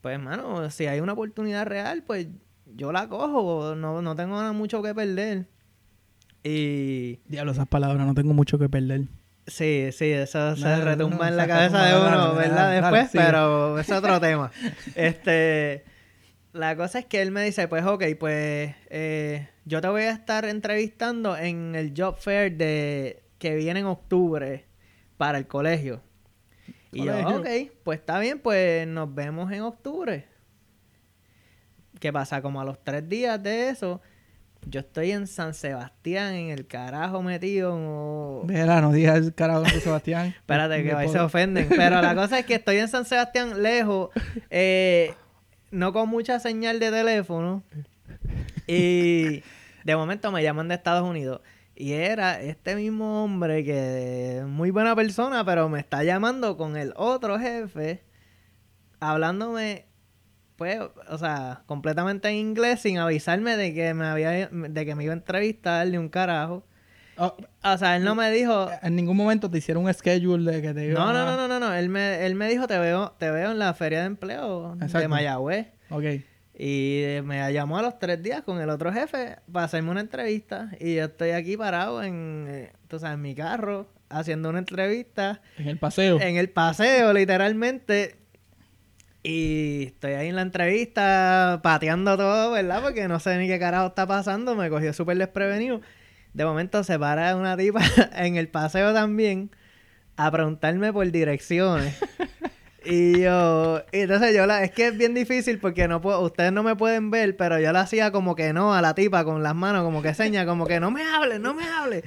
pues 0.02 0.14
hermano, 0.16 0.70
si 0.70 0.88
hay 0.88 1.00
una 1.00 1.14
oportunidad 1.14 1.66
real, 1.66 2.04
pues 2.04 2.28
yo 2.76 2.92
la 2.92 3.08
cojo, 3.08 3.76
no, 3.76 4.02
no 4.02 4.16
tengo 4.16 4.36
nada 4.36 4.52
mucho 4.52 4.84
que 4.84 4.94
perder. 4.94 5.48
Y 6.44 7.20
Diablo, 7.28 7.54
esas 7.54 7.68
palabras, 7.68 8.06
no 8.06 8.14
tengo 8.14 8.34
mucho 8.34 8.60
que 8.60 8.68
perder. 8.68 9.04
Sí, 9.48 9.90
sí, 9.92 10.06
eso 10.12 10.56
se 10.56 10.64
No, 10.64 10.84
retumba 10.84 11.18
no, 11.18 11.28
en 11.28 11.38
la 11.38 11.48
cabeza 11.48 11.86
de 11.86 11.96
uno, 12.00 12.36
¿verdad? 12.36 12.82
Después, 12.82 13.10
pero 13.14 13.80
es 13.80 13.92
otro 13.92 14.20
tema. 14.20 14.52
Este, 14.96 15.84
la 16.54 16.76
cosa 16.76 17.00
es 17.00 17.06
que 17.06 17.22
él 17.22 17.32
me 17.32 17.44
dice, 17.44 17.68
pues, 17.68 17.84
ok, 17.86 18.04
pues, 18.20 18.74
eh, 18.90 19.48
yo 19.66 19.80
te 19.82 19.88
voy 19.88 20.04
a 20.04 20.12
estar 20.12 20.46
entrevistando 20.46 21.38
en 21.38 21.76
el 21.76 21.94
job 21.96 22.18
fair 22.18 22.56
de 22.58 23.24
que 23.38 23.56
viene 23.56 23.80
en 23.82 23.86
octubre 23.86 24.66
para 25.18 25.38
el 25.38 25.48
colegio. 25.48 26.02
Y 26.92 27.06
yo, 27.06 27.14
ok, 27.40 27.48
pues 27.84 28.00
está 28.00 28.20
bien, 28.20 28.40
pues 28.40 28.86
nos 28.88 29.14
vemos 29.16 29.52
en 29.52 29.62
octubre. 29.62 30.26
¿Qué 32.00 32.12
pasa? 32.12 32.42
Como 32.42 32.60
a 32.60 32.66
los 32.66 32.84
tres 32.84 33.08
días 33.08 33.42
de 33.42 33.70
eso, 33.70 34.02
yo 34.66 34.80
estoy 34.82 35.12
en 35.12 35.28
San 35.28 35.54
Sebastián, 35.54 36.34
en 36.34 36.50
el 36.50 36.68
carajo 36.68 37.22
metido. 37.22 38.42
en- 38.42 38.48
Verá, 38.48 38.82
no 38.82 38.92
digas 38.92 39.18
el 39.18 39.34
carajo 39.34 39.62
de 39.64 39.80
Sebastián. 39.80 40.28
Espérate, 40.38 40.84
que 40.84 40.92
ahí 40.94 41.08
se 41.10 41.20
ofenden. 41.20 41.68
Pero 41.70 42.02
la 42.02 42.16
cosa 42.16 42.40
es 42.40 42.46
que 42.46 42.56
estoy 42.56 42.78
en 42.78 42.88
San 42.88 43.06
Sebastián, 43.06 43.62
lejos, 43.62 44.10
eh, 44.50 45.14
no 45.72 45.94
con 45.94 46.10
mucha 46.10 46.40
señal 46.40 46.80
de 46.80 46.92
teléfono. 46.92 47.64
Y 48.68 49.44
de 49.84 49.96
momento 49.96 50.32
me 50.32 50.44
llaman 50.44 50.68
de 50.68 50.76
Estados 50.76 51.10
Unidos. 51.10 51.42
Y 51.76 51.94
era 51.94 52.42
este 52.42 52.76
mismo 52.76 53.24
hombre 53.24 53.64
que 53.64 54.38
es 54.38 54.46
muy 54.46 54.70
buena 54.72 54.96
persona, 54.96 55.44
pero 55.44 55.68
me 55.70 55.80
está 55.80 56.04
llamando 56.04 56.56
con 56.58 56.78
el 56.78 56.94
otro 56.96 57.40
jefe, 57.40 58.04
hablándome, 59.00 59.88
pues, 60.58 60.80
o 61.10 61.18
sea, 61.18 61.64
completamente 61.66 62.30
en 62.30 62.36
inglés, 62.36 62.82
sin 62.82 63.00
avisarme 63.00 63.58
de 63.58 63.74
que 63.74 63.94
me 63.94 64.06
había, 64.06 64.48
de 64.50 64.86
que 64.86 64.96
me 64.96 65.06
iba 65.06 65.14
a 65.14 65.18
entrevistar 65.18 65.88
ni 65.88 65.98
un 65.98 66.10
carajo. 66.10 66.68
Oh, 67.24 67.36
O 67.64 67.78
sea, 67.78 67.96
él 67.98 68.04
no 68.04 68.16
me 68.16 68.32
dijo, 68.32 68.68
en 68.82 68.96
ningún 68.96 69.16
momento 69.16 69.50
te 69.52 69.60
hicieron 69.60 69.86
un 69.86 69.94
schedule 69.94 70.52
de 70.52 70.62
que 70.62 70.74
te 70.74 70.82
no, 70.88 70.92
iban 70.92 71.14
no, 71.14 71.20
a- 71.20 71.26
no, 71.26 71.36
no, 71.38 71.48
no, 71.48 71.60
no. 71.60 71.74
Él 71.74 71.88
me, 71.90 72.26
él 72.26 72.34
me 72.36 72.50
dijo, 72.50 72.66
te 72.68 72.80
veo, 72.80 73.14
te 73.20 73.30
veo 73.30 73.52
en 73.52 73.60
la 73.60 73.74
feria 73.76 74.00
de 74.00 74.06
empleo 74.08 74.76
de. 74.76 75.08
Mayagüez. 75.08 75.68
Ok. 75.92 76.04
Y 76.58 77.02
eh, 77.04 77.22
me 77.24 77.52
llamó 77.54 77.78
a 77.78 77.82
los 77.84 77.98
tres 78.00 78.22
días 78.24 78.42
con 78.42 78.60
el 78.60 78.70
otro 78.70 78.92
jefe 78.92 79.38
para 79.52 79.66
hacerme 79.66 79.92
una 79.92 80.02
entrevista. 80.02 80.72
Y 80.80 80.96
yo 80.96 81.06
estoy 81.06 81.32
aquí 81.32 81.56
parado 81.58 82.02
en, 82.04 82.46
eh, 82.50 82.74
tú 82.88 82.98
sabes, 83.00 83.16
en 83.16 83.22
mi 83.22 83.36
carro, 83.36 83.88
haciendo 84.10 84.50
una 84.50 84.60
entrevista 84.60 85.42
En 85.58 85.68
el 85.68 85.78
paseo. 85.78 86.20
en 86.20 86.38
el 86.38 86.50
paseo, 86.50 87.14
literalmente. 87.14 88.16
Y 89.24 89.84
estoy 89.88 90.14
ahí 90.14 90.30
en 90.30 90.36
la 90.36 90.42
entrevista, 90.42 91.60
pateando 91.62 92.18
todo, 92.18 92.52
¿verdad? 92.52 92.82
Porque 92.82 93.08
no 93.08 93.20
sé 93.20 93.38
ni 93.38 93.48
qué 93.48 93.60
carajo 93.60 93.88
está 93.88 94.08
pasando. 94.08 94.56
Me 94.56 94.70
cogió 94.70 94.94
súper 94.94 95.18
desprevenido. 95.18 95.82
De 96.34 96.46
momento 96.46 96.84
se 96.84 96.98
para 96.98 97.36
una 97.36 97.58
tipa 97.58 97.82
en 98.16 98.36
el 98.36 98.48
paseo 98.48 98.94
también 98.94 99.52
a 100.18 100.32
preguntarme 100.32 100.94
por 100.94 101.10
direcciones. 101.12 101.98
Y 102.84 103.22
yo, 103.22 103.84
y 103.92 104.00
entonces 104.00 104.36
yo 104.36 104.48
la, 104.48 104.64
es 104.64 104.72
que 104.72 104.88
es 104.88 104.98
bien 104.98 105.14
difícil 105.14 105.60
porque 105.60 105.88
no 105.88 106.02
puedo, 106.02 106.20
ustedes 106.22 106.52
no 106.52 106.64
me 106.64 106.76
pueden 106.76 107.12
ver, 107.12 107.38
pero 107.38 107.60
yo 107.60 107.72
la 107.72 107.82
hacía 107.82 108.12
como 108.12 108.36
que 108.36 108.54
no 108.54 108.74
a 108.74 108.82
la 108.82 108.96
tipa 108.96 109.24
con 109.24 109.44
las 109.44 109.54
manos, 109.54 109.84
como 109.84 110.02
que 110.02 110.16
seña, 110.16 110.48
como 110.48 110.66
que 110.66 110.80
no 110.80 110.90
me 110.90 111.04
hables, 111.04 111.40
no 111.40 111.54
me 111.54 111.64
hables. 111.64 112.04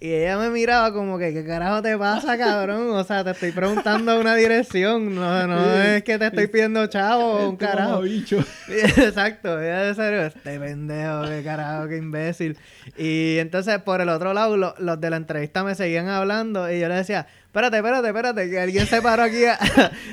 Y 0.00 0.12
ella 0.12 0.38
me 0.38 0.50
miraba 0.50 0.92
como 0.92 1.18
que, 1.18 1.32
¿qué 1.34 1.44
carajo 1.44 1.82
te 1.82 1.98
pasa, 1.98 2.38
cabrón? 2.38 2.90
O 2.90 3.02
sea, 3.02 3.24
te 3.24 3.32
estoy 3.32 3.50
preguntando 3.50 4.20
una 4.20 4.36
dirección, 4.36 5.12
no, 5.12 5.46
no 5.48 5.82
es 5.82 6.04
que 6.04 6.18
te 6.18 6.26
estoy 6.26 6.46
pidiendo 6.46 6.86
chavo 6.86 7.24
o 7.24 7.46
un 7.48 7.52
Este 7.54 7.64
carajo. 7.66 7.90
mamabicho. 7.90 8.38
Exacto, 8.68 9.60
ella 9.60 9.82
de 9.82 9.94
serio, 9.96 10.22
este 10.26 10.60
pendejo, 10.60 11.22
qué 11.28 11.42
carajo, 11.42 11.88
qué 11.88 11.96
imbécil. 11.96 12.56
Y 12.96 13.38
entonces 13.38 13.78
por 13.80 14.00
el 14.00 14.08
otro 14.08 14.34
lado, 14.34 14.56
lo- 14.56 14.74
los 14.78 15.00
de 15.00 15.10
la 15.10 15.16
entrevista 15.16 15.64
me 15.64 15.74
seguían 15.74 16.08
hablando 16.08 16.70
y 16.72 16.78
yo 16.78 16.88
le 16.88 16.94
decía, 16.94 17.26
espérate, 17.46 17.78
espérate, 17.78 18.06
espérate, 18.06 18.50
que 18.50 18.60
alguien 18.60 18.86
se 18.86 19.02
paró 19.02 19.24
aquí 19.24 19.44
a, 19.46 19.58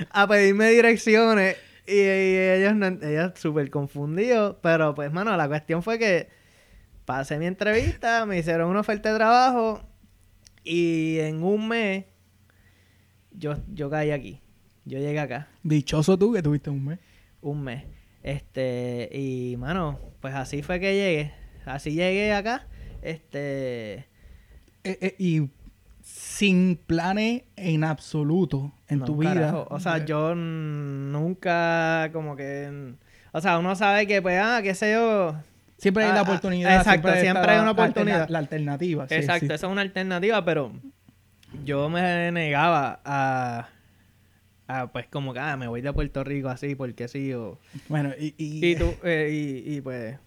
a 0.09 0.27
pedirme 0.27 0.69
direcciones. 0.71 1.57
Y, 1.87 1.93
y 1.93 2.37
ellos, 2.39 2.73
no, 2.75 2.87
ellos 2.87 3.33
súper 3.35 3.69
confundidos, 3.69 4.55
pero 4.63 4.95
pues, 4.95 5.11
mano, 5.13 5.37
la 5.37 5.47
cuestión 5.47 5.83
fue 5.83 5.99
que 5.99 6.27
pasé 7.05 7.37
mi 7.37 7.45
entrevista, 7.45 8.25
me 8.25 8.37
hicieron 8.39 8.69
una 8.69 8.81
oferta 8.81 9.09
de 9.11 9.15
trabajo 9.15 9.81
y 10.63 11.19
en 11.19 11.43
un 11.43 11.67
mes 11.67 12.05
yo, 13.31 13.55
yo 13.73 13.89
caí 13.89 14.11
aquí, 14.11 14.41
yo 14.85 14.97
llegué 14.99 15.19
acá 15.19 15.47
Dichoso 15.63 16.17
tú 16.17 16.33
que 16.33 16.41
tuviste 16.41 16.69
un 16.69 16.85
mes. 16.85 16.99
un 17.41 17.63
mes. 17.63 17.83
Este, 18.23 19.09
y 19.13 19.55
mano, 19.57 19.99
pues 20.19 20.33
así 20.33 20.63
fue 20.63 20.79
que 20.79 20.95
llegué. 20.95 21.31
Así 21.65 21.91
llegué 21.91 22.33
acá. 22.33 22.67
Este, 23.01 24.07
Eh, 24.83 24.97
eh, 25.01 25.15
y 25.19 25.49
sin 26.01 26.75
planes 26.75 27.43
en 27.55 27.83
absoluto 27.83 28.71
en 28.87 28.99
No, 28.99 29.05
tu 29.05 29.17
vida. 29.17 29.65
O 29.69 29.79
sea, 29.79 30.05
yo 30.05 30.35
nunca 30.35 32.09
como 32.13 32.35
que... 32.35 32.95
O 33.31 33.41
sea, 33.41 33.57
uno 33.59 33.75
sabe 33.75 34.05
que, 34.07 34.21
pues, 34.21 34.39
ah, 34.41 34.61
qué 34.63 34.73
sé 34.75 34.93
yo... 34.93 35.35
Siempre 35.77 36.03
hay 36.05 36.11
Ah, 36.11 36.13
la 36.13 36.19
ah, 36.21 36.23
oportunidad. 36.23 36.77
exacto, 36.77 37.13
siempre 37.15 37.51
hay 37.51 37.57
una 37.57 37.65
la 37.65 37.71
oportunidad. 37.71 38.29
La 38.29 38.39
alternativa. 38.39 39.07
sí, 39.07 39.15
Exacto, 39.15 39.47
sí. 39.47 39.53
esa 39.53 39.65
es 39.67 39.71
una 39.71 39.81
alternativa, 39.81 40.43
pero 40.45 40.71
yo 41.63 41.89
me 41.89 42.31
negaba 42.31 43.01
a... 43.03 43.67
a, 44.67 44.87
pues, 44.91 45.07
como 45.07 45.33
que, 45.33 45.39
ah, 45.39 45.57
me 45.57 45.67
voy 45.67 45.81
de 45.81 45.91
Puerto 45.93 46.23
Rico 46.23 46.47
así 46.49 46.75
porque 46.75 47.07
sí, 47.07 47.33
o... 47.33 47.59
Bueno, 47.89 48.11
y, 48.17 48.33
y- 48.37 48.65
Y 48.71 48.75
tú, 48.75 48.93
eh, 49.03 49.29
y, 49.65 49.75
y, 49.75 49.81
pues... 49.81 50.17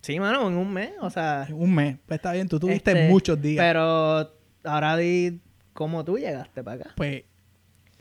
Sí, 0.00 0.18
mano, 0.18 0.48
en 0.48 0.56
un 0.56 0.72
mes, 0.72 0.92
o 1.00 1.10
sea... 1.10 1.46
un 1.50 1.74
mes. 1.74 1.96
Pues 2.06 2.18
está 2.18 2.32
bien, 2.32 2.48
tú 2.48 2.58
tuviste 2.58 2.92
este, 2.92 3.08
muchos 3.10 3.40
días. 3.42 3.62
Pero 3.62 4.32
ahora 4.64 4.96
di 4.96 5.40
cómo 5.74 6.04
tú 6.04 6.16
llegaste 6.18 6.64
para 6.64 6.80
acá. 6.82 6.90
Pues 6.96 7.24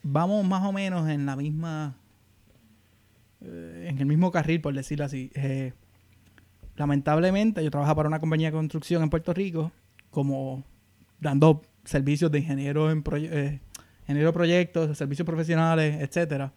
vamos 0.04 0.46
más 0.46 0.64
o 0.64 0.72
menos 0.72 1.10
en 1.10 1.26
la 1.26 1.36
misma. 1.36 1.98
eh, 3.42 3.88
en 3.90 3.98
el 4.00 4.06
mismo 4.06 4.32
carril, 4.32 4.62
por 4.62 4.74
decirlo 4.74 5.06
así. 5.06 5.32
Eh, 5.36 5.74
lamentablemente, 6.78 7.64
yo 7.64 7.70
trabajo 7.72 7.96
para 7.96 8.08
una 8.08 8.20
compañía 8.20 8.48
de 8.50 8.54
construcción 8.58 9.04
en 9.04 9.10
Puerto 9.10 9.34
Rico, 9.34 9.72
como 10.12 10.64
dando 11.20 11.62
servicios 11.84 12.32
de 12.32 12.40
ingeniero 12.40 12.90
en 12.92 13.04
proye- 13.04 13.30
eh, 13.32 13.60
ingeniero 14.04 14.30
de 14.30 14.34
proyectos, 14.34 14.98
servicios 14.98 15.26
profesionales, 15.26 16.00
etcétera. 16.02 16.54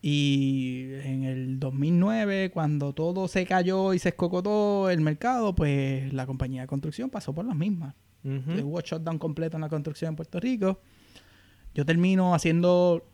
Y 0.00 0.88
en 1.04 1.22
el 1.24 1.60
2009, 1.60 2.50
cuando 2.50 2.92
todo 2.92 3.28
se 3.28 3.46
cayó 3.46 3.94
y 3.94 3.98
se 4.00 4.10
escocotó 4.10 4.90
el 4.90 5.00
mercado, 5.00 5.54
pues 5.54 6.12
la 6.12 6.26
compañía 6.26 6.62
de 6.62 6.66
construcción 6.66 7.08
pasó 7.08 7.32
por 7.32 7.44
las 7.44 7.54
mismas. 7.56 7.94
Ujú. 8.24 8.50
Eh, 8.52 8.62
Hubo 8.62 8.80
shutdown 8.80 9.18
completo 9.18 9.56
en 9.56 9.60
la 9.60 9.68
construcción 9.68 10.10
en 10.10 10.16
Puerto 10.16 10.40
Rico. 10.40 10.80
Yo 11.74 11.84
termino 11.86 12.34
haciendo, 12.34 13.04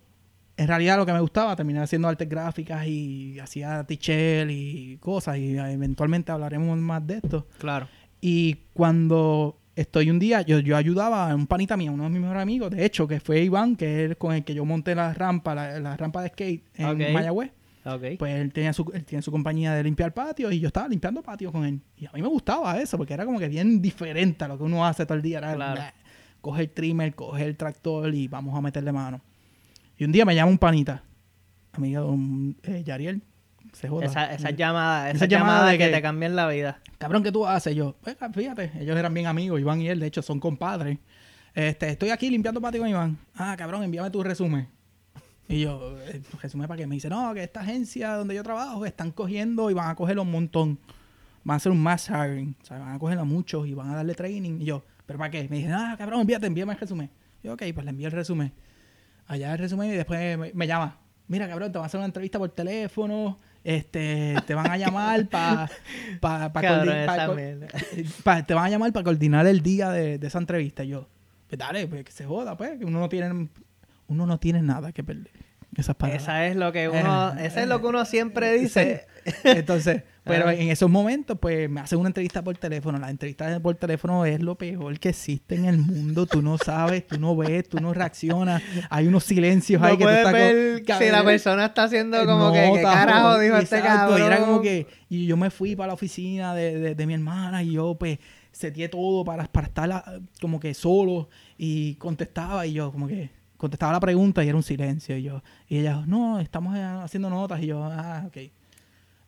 en 0.59 0.66
realidad 0.68 0.97
lo 0.99 1.07
que 1.07 1.12
me 1.12 1.21
gustaba, 1.21 1.55
terminé 1.57 1.79
haciendo 1.79 2.09
artes 2.09 2.29
gráficas 2.29 2.87
y 2.87 3.38
hacía 3.38 3.85
tichel 3.85 4.51
y 4.51 4.99
cosas 5.01 5.38
y 5.38 5.57
eventualmente 5.57 6.33
hablaremos 6.33 6.77
más 6.79 7.07
de 7.07 7.14
esto. 7.16 7.47
Claro. 7.59 7.88
Y 8.21 8.57
cuando 8.75 9.61
estoy 9.77 10.11
un 10.11 10.18
día, 10.18 10.42
yo, 10.42 10.59
yo 10.59 10.77
ayudaba 10.77 11.31
a 11.31 11.35
un 11.37 11.47
panita 11.47 11.77
mío, 11.77 11.92
uno 11.92 12.03
de 12.05 12.11
mis 12.11 12.21
mejores 12.21 12.42
amigos, 12.42 12.71
de 12.73 12.85
hecho, 12.85 13.07
que 13.07 13.21
fue 13.21 13.40
Iván, 13.42 13.77
que 13.77 14.07
es 14.07 14.16
con 14.16 14.35
el 14.35 14.42
que 14.44 14.53
yo 14.53 14.64
monté 14.64 14.94
la 14.97 15.14
rampa, 15.14 15.55
la, 15.55 15.79
la 15.79 15.97
rampa 15.97 16.23
de 16.23 16.29
skate 16.31 16.64
en 16.75 16.87
Ok. 16.87 17.12
Mayagüez. 17.12 17.53
Pues 18.18 18.35
él, 18.35 18.53
tenía 18.53 18.73
su, 18.75 18.85
él 18.92 19.05
tiene 19.05 19.23
su 19.23 19.31
compañía 19.31 19.73
de 19.73 19.83
limpiar 19.85 20.12
patios 20.12 20.53
y 20.53 20.61
yo 20.61 20.66
estaba 20.66 20.88
limpiando 20.88 21.23
patios 21.23 21.53
con 21.53 21.64
él. 21.64 21.81
Y 21.97 22.05
a 22.05 22.11
mí 22.12 22.21
me 22.21 22.29
gustaba 22.29 22.79
eso 22.79 22.99
porque 22.99 23.14
era 23.14 23.25
como 23.25 23.38
que 23.38 23.49
bien 23.49 23.81
diferente 23.81 24.44
a 24.44 24.49
lo 24.49 24.59
que 24.59 24.64
uno 24.64 24.85
hace 24.85 25.07
todo 25.07 25.14
el 25.16 25.23
día. 25.23 25.38
Era, 25.38 25.55
Claro. 25.55 25.81
"Nah, 25.81 25.90
coge 26.42 26.62
el 26.62 26.71
trimmer, 26.71 27.14
coge 27.14 27.44
el 27.44 27.57
tractor 27.57 28.12
y 28.14 28.29
vamos 28.29 28.55
a 28.59 28.61
meterle 28.61 28.92
mano. 28.92 29.23
Y 29.98 30.04
un 30.04 30.12
día 30.12 30.24
me 30.24 30.34
llama 30.34 30.50
un 30.50 30.58
panita, 30.58 31.02
amigo 31.72 32.06
un, 32.06 32.56
eh, 32.62 32.82
Yariel, 32.84 33.22
se 33.72 33.88
joda. 33.88 34.06
esa, 34.06 34.32
esa 34.32 34.50
llamada, 34.50 35.08
esa, 35.11 35.16
Esa 35.16 35.26
llamada 35.26 35.52
llamada 35.56 35.70
de 35.72 35.78
que, 35.78 35.87
que- 35.87 35.92
te 35.96 36.02
cambian 36.02 36.37
la 36.37 36.48
vida. 36.48 36.80
Cabrón, 36.98 37.22
¿qué 37.22 37.30
tú 37.32 37.46
haces? 37.46 37.74
Yo, 37.76 37.96
"Pues, 38.02 38.16
fíjate, 38.32 38.72
ellos 38.80 38.96
eran 38.96 39.12
bien 39.14 39.26
amigos, 39.26 39.61
Iván 39.61 39.80
y 39.80 39.88
él, 39.88 40.00
de 40.00 40.06
hecho, 40.06 40.22
son 40.22 40.40
compadres. 40.40 40.98
Este, 41.54 41.88
estoy 41.88 42.11
aquí 42.11 42.30
limpiando 42.30 42.61
patio 42.61 42.80
con 42.80 42.88
Iván. 42.88 43.18
Ah, 43.34 43.54
cabrón, 43.58 43.82
envíame 43.82 44.11
tu 44.11 44.22
resumen. 44.22 44.68
Y 45.48 45.61
yo, 45.62 45.96
eh, 46.02 46.22
resumen 46.42 46.68
para 46.68 46.78
qué? 46.78 46.87
Me 46.87 46.94
dice, 46.96 47.08
no, 47.08 47.32
que 47.34 47.42
esta 47.42 47.61
agencia 47.61 48.12
donde 48.14 48.34
yo 48.34 48.42
trabajo 48.42 48.84
están 48.87 49.11
cogiendo 49.12 49.70
y 49.70 49.74
van 49.74 49.88
a 49.90 49.94
cogerlo 49.94 50.22
un 50.22 50.30
montón. 50.30 50.78
Van 51.42 51.54
a 51.54 51.56
hacer 51.56 51.72
un 51.72 51.82
mass 51.82 52.08
hiring. 52.08 52.54
O 52.62 52.64
sea, 52.64 52.78
van 52.78 52.94
a 52.94 52.98
cogerlo 52.98 53.22
a 53.22 53.24
muchos 53.24 53.66
y 53.66 53.74
van 53.74 53.90
a 53.90 53.96
darle 53.96 54.14
training. 54.14 54.61
Y 54.61 54.66
yo, 54.66 54.84
¿pero 55.06 55.18
para 55.18 55.30
qué? 55.30 55.48
Me 55.48 55.56
dice, 55.58 55.72
ah, 55.72 55.94
cabrón, 55.98 56.20
envíate, 56.20 56.46
envíame 56.46 56.74
el 56.74 56.78
resumen. 56.78 57.11
Y 57.42 57.46
yo, 57.46 57.54
ok, 57.54 57.62
pues 57.74 57.84
le 57.84 57.90
envío 57.90 58.06
el 58.08 58.12
resumen. 58.12 58.52
Allá 59.28 59.52
el 59.52 59.58
resumen 59.58 59.90
y 59.90 59.94
después 59.94 60.36
me, 60.36 60.52
me 60.52 60.66
llama. 60.66 60.98
Mira, 61.28 61.46
cabrón, 61.48 61.70
te 61.70 61.78
van 61.78 61.84
a 61.84 61.86
hacer 61.86 61.98
una 61.98 62.06
entrevista 62.06 62.38
por 62.38 62.48
teléfono. 62.50 63.38
Este, 63.62 64.34
te 64.46 64.54
van 64.54 64.70
a 64.70 64.76
llamar 64.78 65.28
para 65.28 65.68
pa, 66.20 66.52
pa 66.52 66.60
pa- 68.24 68.42
te 68.46 68.54
van 68.54 68.64
a 68.64 68.70
llamar 68.70 68.92
para 68.92 69.04
coordinar 69.04 69.46
el 69.46 69.60
día 69.62 69.90
de, 69.90 70.18
de 70.18 70.26
esa 70.26 70.38
entrevista. 70.38 70.82
Y 70.84 70.88
yo, 70.88 71.08
pues 71.48 71.58
dale, 71.58 71.86
pues 71.86 72.04
que 72.04 72.12
se 72.12 72.24
joda, 72.24 72.56
pues, 72.56 72.78
que 72.78 72.84
uno 72.84 72.98
no 72.98 73.08
tiene, 73.08 73.48
uno 74.06 74.26
no 74.26 74.38
tiene 74.38 74.62
nada 74.62 74.92
que 74.92 75.04
perder. 75.04 75.30
Esas 75.78 75.94
palabras. 75.96 76.22
Esa 76.24 76.46
es 76.46 76.56
lo 76.56 76.72
que 76.72 76.88
uno, 76.88 77.34
Eh, 77.38 77.46
es 77.54 77.66
lo 77.68 77.80
que 77.80 77.86
uno 77.86 78.04
siempre 78.04 78.52
dice. 78.58 79.06
Entonces, 79.44 80.02
pero 80.24 80.48
Ah. 80.48 80.54
en 80.54 80.68
esos 80.70 80.90
momentos, 80.90 81.38
pues 81.40 81.70
me 81.70 81.80
hacen 81.80 81.98
una 81.98 82.08
entrevista 82.08 82.42
por 82.42 82.56
teléfono. 82.58 82.98
La 82.98 83.10
entrevista 83.10 83.60
por 83.60 83.74
teléfono 83.76 84.24
es 84.26 84.40
lo 84.42 84.56
peor 84.56 84.98
que 84.98 85.10
existe 85.10 85.54
en 85.54 85.64
el 85.66 85.78
mundo. 85.78 86.26
Tú 86.26 86.42
no 86.42 86.58
sabes, 86.58 87.06
tú 87.06 87.18
no 87.20 87.36
ves, 87.36 87.68
tú 87.68 87.78
no 87.80 87.94
reaccionas. 87.94 88.62
Hay 88.90 89.06
unos 89.06 89.24
silencios 89.24 89.80
ahí 89.82 89.96
que 89.96 90.04
tú 90.04 90.10
estás 90.10 90.32
ver 90.32 90.84
con- 90.84 90.98
si 90.98 91.10
la 91.10 91.24
persona 91.24 91.66
está 91.66 91.84
haciendo 91.84 92.24
como 92.26 92.52
que, 92.52 92.70
¿qué 92.74 92.82
carajo 92.82 93.38
dijo 93.38 93.56
este 93.56 93.80
cabrón? 93.80 94.18
y 94.20 94.22
era 94.22 94.38
como 94.40 94.60
que, 94.60 94.86
y 95.08 95.26
yo 95.26 95.36
me 95.36 95.50
fui 95.50 95.76
para 95.76 95.88
la 95.88 95.94
oficina 95.94 96.54
de, 96.54 96.78
de- 96.78 96.94
de 96.94 97.06
mi 97.06 97.14
hermana 97.14 97.62
y 97.62 97.72
yo 97.72 97.96
pues 97.98 98.18
seteé 98.52 98.88
todo 98.88 99.24
para, 99.24 99.44
para 99.46 99.68
estar 99.68 99.90
ah, 99.92 100.18
como 100.40 100.58
que 100.58 100.74
solo 100.74 101.28
y 101.56 101.94
contestaba 101.94 102.66
y 102.66 102.72
yo 102.72 102.90
como 102.90 103.06
que 103.06 103.30
contestaba 103.59 103.92
la 103.92 104.01
pregunta 104.01 104.42
y 104.42 104.49
era 104.49 104.57
un 104.57 104.62
silencio 104.62 105.18
y 105.18 105.25
yo, 105.25 105.42
y 105.66 105.79
ella, 105.79 106.05
no, 106.07 106.40
estamos 106.40 106.75
eh, 106.77 106.83
haciendo 106.83 107.29
notas 107.29 107.61
y 107.61 107.66
yo, 107.66 107.85
ah, 107.85 108.25
ok. 108.27 108.38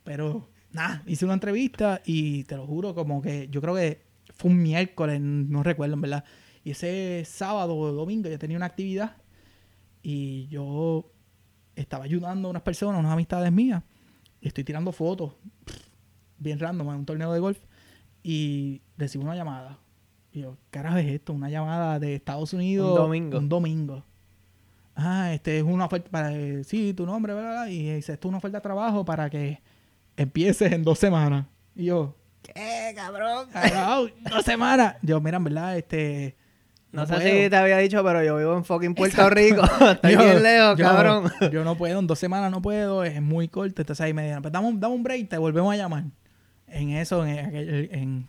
Pero 0.05 0.49
nada, 0.73 1.03
hice 1.07 1.27
una 1.27 1.35
entrevista 1.35 2.01
y 2.07 2.45
te 2.45 2.57
lo 2.57 2.67
juro 2.67 2.95
como 2.95 3.21
que 3.21 3.49
yo 3.51 3.61
creo 3.61 3.75
que 3.75 4.07
fue 4.35 4.51
un 4.51 4.63
miércoles, 4.63 5.21
no 5.21 5.63
recuerdo 5.63 5.95
en 5.95 6.01
verdad. 6.01 6.25
Y 6.65 6.71
ese 6.71 7.25
sábado 7.27 7.77
o 7.77 7.93
domingo 7.93 8.29
yo 8.31 8.39
tenía 8.39 8.57
una 8.57 8.67
actividad 8.67 9.17
y 10.03 10.47
yo 10.49 11.13
estaba 11.75 12.05
ayudando 12.05 12.49
a 12.49 12.51
unas 12.53 12.63
personas, 12.63 13.01
unas 13.01 13.13
amistades 13.13 13.51
mías, 13.51 13.83
y 14.41 14.49
estoy 14.49 14.65
tirando 14.65 14.93
fotos, 14.93 15.35
bien 16.39 16.59
random, 16.59 16.89
en 16.91 16.95
un 16.97 17.07
torneo 17.07 17.33
de 17.33 17.41
golf, 17.41 17.59
y 18.23 18.81
recibo 18.97 19.25
una 19.25 19.35
llamada. 19.35 19.79
Y 20.33 20.41
yo, 20.41 20.57
¿qué 20.71 20.79
carajo 20.79 20.99
es 20.99 21.07
esto? 21.09 21.33
Una 21.33 21.51
llamada 21.51 21.99
de 21.99 22.15
Estados 22.15 22.53
Unidos. 22.53 22.91
Un 22.91 22.97
domingo. 22.97 23.39
Un 23.39 23.49
domingo. 23.49 24.05
Ah, 25.03 25.33
este 25.33 25.59
es 25.59 25.63
una 25.65 25.87
oferta 25.87 26.11
para, 26.11 26.33
eh, 26.35 26.63
sí, 26.65 26.93
tu 26.95 27.07
nombre, 27.07 27.33
¿verdad? 27.35 27.67
Y 27.69 27.95
dice, 27.95 28.13
esto 28.13 28.29
es 28.29 28.31
una 28.31 28.39
oferta 28.39 28.59
de 28.59 28.63
trabajo 28.63 29.05
para 29.05 29.31
que 29.31 29.61
empieces 30.17 30.73
en 30.73 30.85
dos 30.85 30.99
semanas. 30.99 31.47
Y 31.75 31.87
yo, 31.87 32.17
¿Qué, 32.43 32.93
cabrón? 32.97 33.49
"Carajo, 33.53 34.09
dos 34.31 34.45
semanas. 34.45 34.97
Yo, 35.03 35.21
mira, 35.21 35.37
en 35.39 35.45
verdad, 35.45 35.77
este... 35.79 36.37
No, 36.93 37.07
sé 37.07 37.15
puedo". 37.15 37.27
si 37.45 37.49
te 37.51 37.57
había 37.57 37.79
dicho, 37.79 38.03
pero 38.03 38.25
yo 38.25 38.37
vivo 38.37 38.57
en 38.57 38.65
fucking 38.65 38.95
Puerto 38.95 39.31
Rico. 39.31 39.63
Estoy 39.93 40.13
Yo- 40.13 40.25
bien 40.25 40.43
lejos, 40.43 40.77
yo- 40.79 40.85
cabrón. 40.85 41.31
Yo 41.53 41.63
no 41.65 41.77
puedo, 41.77 42.01
en 42.01 42.07
dos 42.07 42.19
semanas 42.19 42.51
no 42.51 42.61
puedo, 42.61 43.05
es 43.05 43.23
muy 43.23 43.47
corto. 43.49 43.81
Entonces 43.83 44.05
ahí 44.05 44.13
me 44.13 44.23
dijeron, 44.23 44.43
pues 44.43 44.53
dame 44.53 44.67
un, 44.69 44.81
dame 44.81 44.95
un 44.95 45.03
break, 45.03 45.29
te 45.29 45.39
volvemos 45.39 45.73
a 45.73 45.77
llamar. 45.77 46.05
En 46.67 46.91
eso, 46.91 47.25
en, 47.25 47.39
aquel- 47.47 47.89
en- 47.93 48.29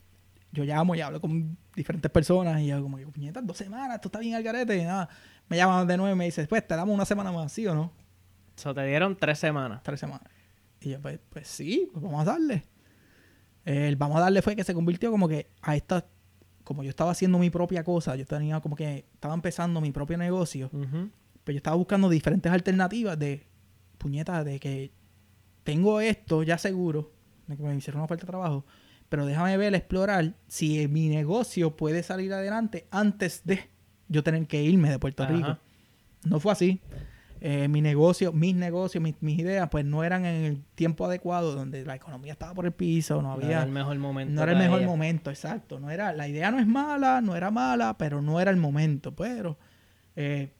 yo 0.51 0.63
llamo 0.65 0.93
y 0.95 1.01
hablo 1.01 1.19
con 1.21 1.57
diferentes 1.75 2.11
personas 2.11 2.61
y 2.61 2.67
yo 2.67 2.81
como 2.83 2.97
que, 2.97 3.07
puñetas, 3.07 3.45
dos 3.47 3.57
semanas, 3.57 3.95
esto 3.95 4.09
está 4.09 4.19
bien 4.19 4.35
al 4.35 4.43
garete. 4.43 4.77
Y 4.77 4.83
nada, 4.83 5.09
me 5.51 5.57
llaman 5.57 5.85
de 5.85 5.97
nuevo 5.97 6.15
y 6.15 6.17
me 6.17 6.23
dicen, 6.23 6.47
pues 6.47 6.65
te 6.65 6.77
damos 6.77 6.95
una 6.95 7.03
semana 7.03 7.29
más, 7.29 7.51
¿sí 7.51 7.67
o 7.67 7.75
no? 7.75 7.91
So, 8.55 8.73
te 8.73 8.85
dieron 8.85 9.17
tres 9.17 9.37
semanas. 9.37 9.83
Tres 9.83 9.99
semanas. 9.99 10.23
Y 10.79 10.91
yo, 10.91 11.01
pues, 11.01 11.19
pues 11.29 11.45
sí, 11.45 11.89
pues 11.91 12.01
vamos 12.01 12.21
a 12.21 12.31
darle. 12.31 12.63
El 13.65 13.97
vamos 13.97 14.15
a 14.15 14.21
darle 14.21 14.41
fue 14.41 14.55
que 14.55 14.63
se 14.63 14.73
convirtió 14.73 15.11
como 15.11 15.27
que 15.27 15.51
a 15.61 15.75
esta, 15.75 16.07
como 16.63 16.83
yo 16.83 16.89
estaba 16.89 17.11
haciendo 17.11 17.37
mi 17.37 17.49
propia 17.49 17.83
cosa, 17.83 18.15
yo 18.15 18.25
tenía 18.25 18.61
como 18.61 18.77
que, 18.77 19.05
estaba 19.13 19.33
empezando 19.33 19.81
mi 19.81 19.91
propio 19.91 20.17
negocio. 20.17 20.69
Ujú. 20.71 21.09
Pues 21.43 21.53
yo 21.53 21.57
estaba 21.57 21.75
buscando 21.75 22.07
diferentes 22.07 22.49
alternativas 22.49 23.19
de 23.19 23.45
puñetas, 23.97 24.45
de 24.45 24.57
que 24.57 24.93
tengo 25.65 25.99
esto 25.99 26.43
ya 26.43 26.57
seguro, 26.57 27.11
de 27.47 27.57
que 27.57 27.63
me 27.63 27.75
hicieron 27.75 27.99
una 27.99 28.05
oferta 28.05 28.25
de 28.25 28.31
trabajo, 28.31 28.65
pero 29.09 29.25
déjame 29.25 29.57
ver, 29.57 29.75
explorar 29.75 30.33
si 30.47 30.87
mi 30.87 31.09
negocio 31.09 31.75
puede 31.75 32.03
salir 32.03 32.31
adelante 32.33 32.87
antes 32.89 33.41
de 33.43 33.69
yo 34.11 34.23
tener 34.23 34.45
que 34.47 34.61
irme 34.61 34.89
de 34.89 34.99
Puerto 34.99 35.23
Ajá. 35.23 35.31
Rico. 35.33 35.57
No 36.25 36.39
fue 36.39 36.51
así. 36.51 36.79
Eh, 37.43 37.67
mi 37.67 37.81
negocio, 37.81 38.31
mis 38.31 38.53
negocios, 38.55 39.01
mis, 39.01 39.15
mis 39.21 39.39
ideas, 39.39 39.67
pues 39.71 39.83
no 39.83 40.03
eran 40.03 40.25
en 40.25 40.43
el 40.45 40.63
tiempo 40.75 41.05
adecuado, 41.05 41.55
donde 41.55 41.83
la 41.83 41.95
economía 41.95 42.33
estaba 42.33 42.53
por 42.53 42.67
el 42.67 42.71
piso, 42.71 43.15
no 43.15 43.29
No 43.29 43.31
había 43.33 43.47
era 43.49 43.63
el 43.63 43.71
mejor 43.71 43.97
momento. 43.97 44.31
no 44.35 44.43
era 44.43 44.51
el 44.51 44.59
mejor 44.59 44.79
ella. 44.79 44.87
momento, 44.87 45.31
exacto. 45.31 45.79
No 45.79 45.89
era, 45.89 46.13
la 46.13 46.27
idea 46.27 46.51
no 46.51 46.59
es 46.59 46.67
mala, 46.67 47.19
no 47.21 47.35
era 47.35 47.49
mala, 47.49 47.97
pero 47.97 48.21
no 48.21 48.39
era 48.39 48.51
el 48.51 48.57
momento. 48.57 49.15
Pero 49.15 49.57
eh, 50.15 50.51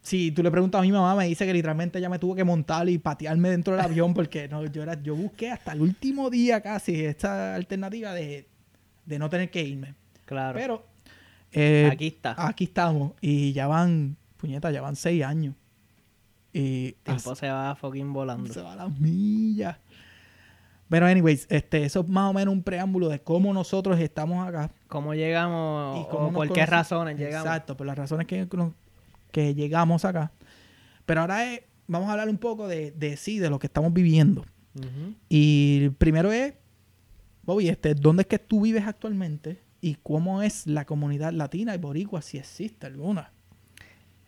si 0.00 0.30
tú 0.32 0.42
le 0.42 0.50
preguntas 0.50 0.78
a 0.78 0.82
mi 0.82 0.92
mamá, 0.92 1.14
me 1.14 1.26
dice 1.26 1.44
que 1.44 1.52
literalmente 1.52 1.98
ella 1.98 2.08
me 2.08 2.18
tuvo 2.18 2.34
que 2.34 2.44
montar 2.44 2.88
y 2.88 2.96
patearme 2.96 3.50
dentro 3.50 3.74
del 3.76 3.84
avión 3.84 4.14
porque 4.14 4.48
no, 4.48 4.64
yo 4.64 4.82
era, 4.82 4.94
yo 5.02 5.14
busqué 5.14 5.50
hasta 5.50 5.72
el 5.72 5.82
último 5.82 6.30
día 6.30 6.62
casi 6.62 7.04
esta 7.04 7.54
alternativa 7.54 8.14
de, 8.14 8.48
de 9.04 9.18
no 9.18 9.28
tener 9.28 9.50
que 9.50 9.62
irme. 9.62 9.94
Claro. 10.24 10.58
Pero 10.58 10.86
eh, 11.54 11.88
Aquí 11.92 12.08
está. 12.08 12.34
aquí 12.46 12.64
estamos 12.64 13.12
y 13.20 13.52
ya 13.52 13.66
van, 13.66 14.16
puñeta, 14.36 14.70
ya 14.70 14.80
van 14.82 14.96
seis 14.96 15.22
años. 15.24 15.54
Y 16.52 16.86
El 16.88 16.94
tiempo 17.02 17.34
se 17.34 17.48
va 17.48 17.74
fucking 17.74 18.12
volando. 18.12 18.52
se 18.52 18.60
va 18.62 18.74
a 18.74 18.76
las 18.76 19.00
millas. 19.00 19.76
Pero, 20.88 21.06
anyways, 21.06 21.46
este, 21.50 21.84
eso 21.84 22.00
es 22.00 22.08
más 22.08 22.30
o 22.30 22.32
menos 22.34 22.52
un 22.54 22.62
preámbulo 22.62 23.08
de 23.08 23.20
cómo 23.20 23.52
nosotros 23.52 23.98
estamos 23.98 24.46
acá. 24.46 24.70
¿Cómo 24.86 25.14
llegamos 25.14 26.00
Y 26.00 26.10
cómo 26.10 26.18
o 26.28 26.30
nos 26.30 26.34
por 26.34 26.52
qué 26.52 26.66
razones 26.66 27.18
llegamos? 27.18 27.46
Exacto, 27.46 27.76
por 27.76 27.86
las 27.86 27.96
razones 27.98 28.26
que, 28.28 28.46
que 29.32 29.54
llegamos 29.54 30.04
acá. 30.04 30.30
Pero 31.06 31.22
ahora 31.22 31.52
es- 31.52 31.62
vamos 31.88 32.08
a 32.08 32.12
hablar 32.12 32.28
un 32.28 32.38
poco 32.38 32.68
de, 32.68 32.92
de 32.92 33.16
sí, 33.16 33.38
de 33.40 33.50
lo 33.50 33.58
que 33.58 33.66
estamos 33.66 33.92
viviendo. 33.92 34.42
Ujú. 34.76 35.14
Y 35.28 35.88
primero 35.98 36.30
es, 36.30 36.54
Bobby, 37.42 37.68
este, 37.68 37.94
¿dónde 37.94 38.22
es 38.22 38.26
que 38.28 38.38
tú 38.38 38.60
vives 38.60 38.86
actualmente? 38.86 39.60
¿Y 39.84 39.96
cómo 39.96 40.40
es 40.40 40.66
la 40.66 40.86
comunidad 40.86 41.34
latina 41.34 41.74
y 41.74 41.78
boricua, 41.78 42.22
si 42.22 42.38
existe 42.38 42.86
alguna? 42.86 43.34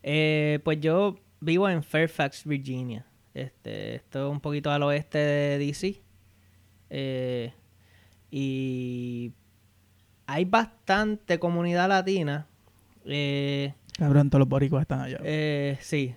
Eh, 0.03 0.59
pues 0.63 0.79
yo 0.83 1.17
vivo 1.41 1.67
en 1.67 1.83
Fairfax, 1.83 2.45
Virginia. 2.45 3.07
Este, 3.33 3.95
esto 3.95 4.27
es 4.27 4.33
un 4.33 4.41
poquito 4.41 4.71
al 4.71 4.83
oeste 4.83 5.17
de 5.17 5.57
DC. 5.57 6.03
Eh, 6.91 7.55
y 8.31 9.33
hay 10.27 10.45
bastante 10.45 11.39
comunidad 11.39 11.89
latina. 11.89 12.47
Eh, 13.07 13.73
Cabrón, 13.97 14.29
todos 14.29 14.41
los 14.41 14.49
boricuas 14.51 14.83
están 14.83 15.01
allá. 15.01 15.21
eh, 15.23 15.79
sí. 15.81 16.15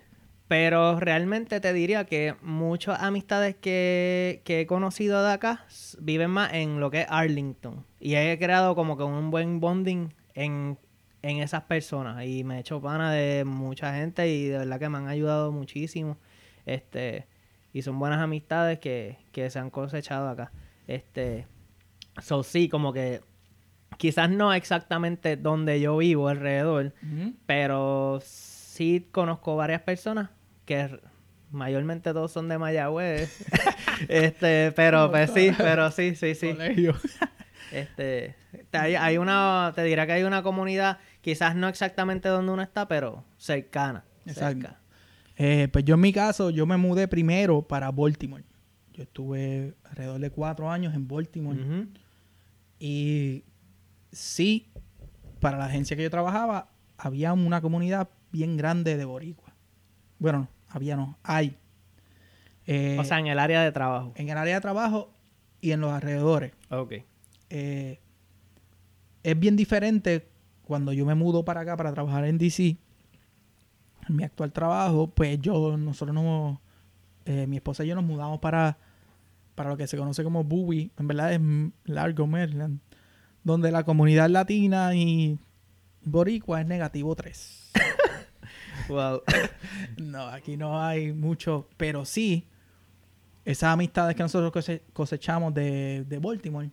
Pero 0.49 0.99
realmente 0.99 1.59
te 1.59 1.73
diría 1.73 2.05
que 2.05 2.33
muchas 2.41 2.99
amistades 3.03 3.55
que, 3.55 4.41
que 4.43 4.61
he 4.61 4.65
conocido 4.65 5.23
de 5.23 5.31
acá 5.31 5.67
viven 5.99 6.31
más 6.31 6.51
en 6.53 6.79
lo 6.79 6.89
que 6.89 7.01
es 7.01 7.07
Arlington. 7.07 7.85
Y 7.99 8.15
he 8.15 8.35
creado 8.39 8.73
como 8.73 8.97
que 8.97 9.03
un 9.03 9.29
buen 9.29 9.59
bonding 9.59 10.11
en, 10.33 10.79
en 11.21 11.37
esas 11.37 11.65
personas. 11.65 12.25
Y 12.25 12.43
me 12.43 12.57
he 12.57 12.59
hecho 12.61 12.81
pana 12.81 13.11
de 13.11 13.45
mucha 13.45 13.93
gente 13.93 14.27
y 14.27 14.47
de 14.47 14.57
verdad 14.57 14.79
que 14.79 14.89
me 14.89 14.97
han 14.97 15.07
ayudado 15.07 15.51
muchísimo. 15.51 16.17
Este, 16.65 17.27
y 17.71 17.83
son 17.83 17.99
buenas 17.99 18.19
amistades 18.19 18.79
que, 18.79 19.19
que 19.31 19.51
se 19.51 19.59
han 19.59 19.69
cosechado 19.69 20.29
acá. 20.29 20.51
Este, 20.87 21.45
so 22.23 22.41
sí, 22.41 22.69
como 22.69 22.91
que 22.91 23.21
quizás 23.99 24.31
no 24.31 24.51
exactamente 24.51 25.37
donde 25.37 25.79
yo 25.79 25.97
vivo 25.97 26.27
alrededor, 26.27 26.95
pero 27.45 28.19
sí 28.23 29.07
conozco 29.11 29.55
varias 29.55 29.83
personas 29.83 30.31
que 30.69 30.99
mayormente 31.49 32.13
todos 32.13 32.31
son 32.31 32.47
de 32.47 32.59
Mayagüez. 32.59 33.43
este, 34.07 34.71
pero 34.75 35.09
pues 35.09 35.31
sí, 35.31 35.51
pero 35.57 35.89
sí, 35.89 36.15
sí, 36.15 36.35
sí. 36.35 36.53
Colegio. 36.53 36.95
Este, 37.71 38.35
te- 38.71 38.77
hay, 38.79 38.95
hay 38.95 39.19
una, 39.19 39.71
te 39.75 39.83
dirá 39.83 40.07
que 40.07 40.13
hay 40.13 40.23
una 40.23 40.41
comunidad, 40.41 40.97
quizás 41.21 41.55
no 41.55 41.67
exactamente 41.67 42.27
donde 42.27 42.51
uno 42.51 42.63
está, 42.63 42.87
pero 42.87 43.23
cercana. 43.37 44.03
Exacto. 44.25 44.61
cerca. 44.61 44.79
Eh, 45.37 45.67
pues 45.71 45.85
yo 45.85 45.93
en 45.93 46.01
mi 46.01 46.11
caso, 46.11 46.49
yo 46.49 46.65
me 46.65 46.77
mudé 46.77 47.07
primero 47.07 47.61
para 47.61 47.91
Baltimore. 47.91 48.43
Yo 48.93 49.03
estuve 49.03 49.75
alrededor 49.83 50.19
de 50.19 50.31
cuatro 50.31 50.71
años 50.71 50.95
en 50.95 51.07
Baltimore. 51.07 51.59
Y 52.79 53.43
sí, 54.11 54.71
para 55.39 55.59
la 55.59 55.65
agencia 55.65 55.95
que 55.95 56.01
yo 56.01 56.09
trabajaba, 56.09 56.71
había 56.97 57.33
una 57.33 57.61
comunidad 57.61 58.09
bien 58.31 58.57
grande 58.57 58.97
de 58.97 59.05
boricua. 59.05 59.53
Bueno, 60.17 60.39
no, 60.39 60.47
había 60.69 60.95
no, 60.95 61.17
hay. 61.23 61.57
Eh, 62.65 62.97
O 62.99 63.03
sea, 63.03 63.19
en 63.19 63.27
el 63.27 63.39
área 63.39 63.61
de 63.63 63.71
trabajo. 63.71 64.13
en 64.15 64.29
el 64.29 64.37
área 64.37 64.55
de 64.55 64.61
trabajo 64.61 65.11
y 65.61 65.71
en 65.71 65.81
los 65.81 65.91
alrededores. 65.91 66.53
Ok. 66.69 66.93
Eh, 67.49 67.99
es 69.23 69.39
bien 69.39 69.55
diferente 69.55 70.29
cuando 70.63 70.93
yo 70.93 71.05
me 71.05 71.15
mudo 71.15 71.43
para 71.43 71.61
acá 71.61 71.75
para 71.75 71.91
trabajar 71.91 72.25
en 72.25 72.37
DC. 72.37 72.77
En 74.07 74.15
mi 74.15 74.23
actual 74.23 74.51
trabajo, 74.51 75.07
pues 75.07 75.39
yo, 75.41 75.77
nosotros 75.77 76.13
nos, 76.13 76.59
eh, 77.25 77.47
mi 77.47 77.57
esposa 77.57 77.83
y 77.83 77.87
yo 77.87 77.95
nos 77.95 78.03
mudamos 78.03 78.39
para, 78.39 78.77
para 79.55 79.69
lo 79.71 79.77
que 79.77 79.87
se 79.87 79.97
conoce 79.97 80.23
como 80.23 80.43
Bowie, 80.43 80.91
en 80.97 81.07
verdad 81.07 81.33
es 81.33 81.41
Largo, 81.85 82.27
Maryland, 82.27 82.79
donde 83.43 83.71
la 83.71 83.83
comunidad 83.83 84.29
latina 84.29 84.95
y 84.95 85.37
boricua 86.03 86.61
es 86.61 86.67
negativo 86.67 87.15
3. 87.15 87.71
Wow. 88.89 89.21
No, 89.97 90.23
aquí 90.27 90.57
no 90.57 90.81
hay 90.81 91.13
mucho, 91.13 91.67
pero 91.77 92.03
sí, 92.05 92.47
esas 93.45 93.71
amistades 93.73 94.15
que 94.15 94.23
nosotros 94.23 94.51
cose- 94.51 94.83
cosechamos 94.93 95.53
de, 95.53 96.03
de 96.07 96.19
Baltimore 96.19 96.69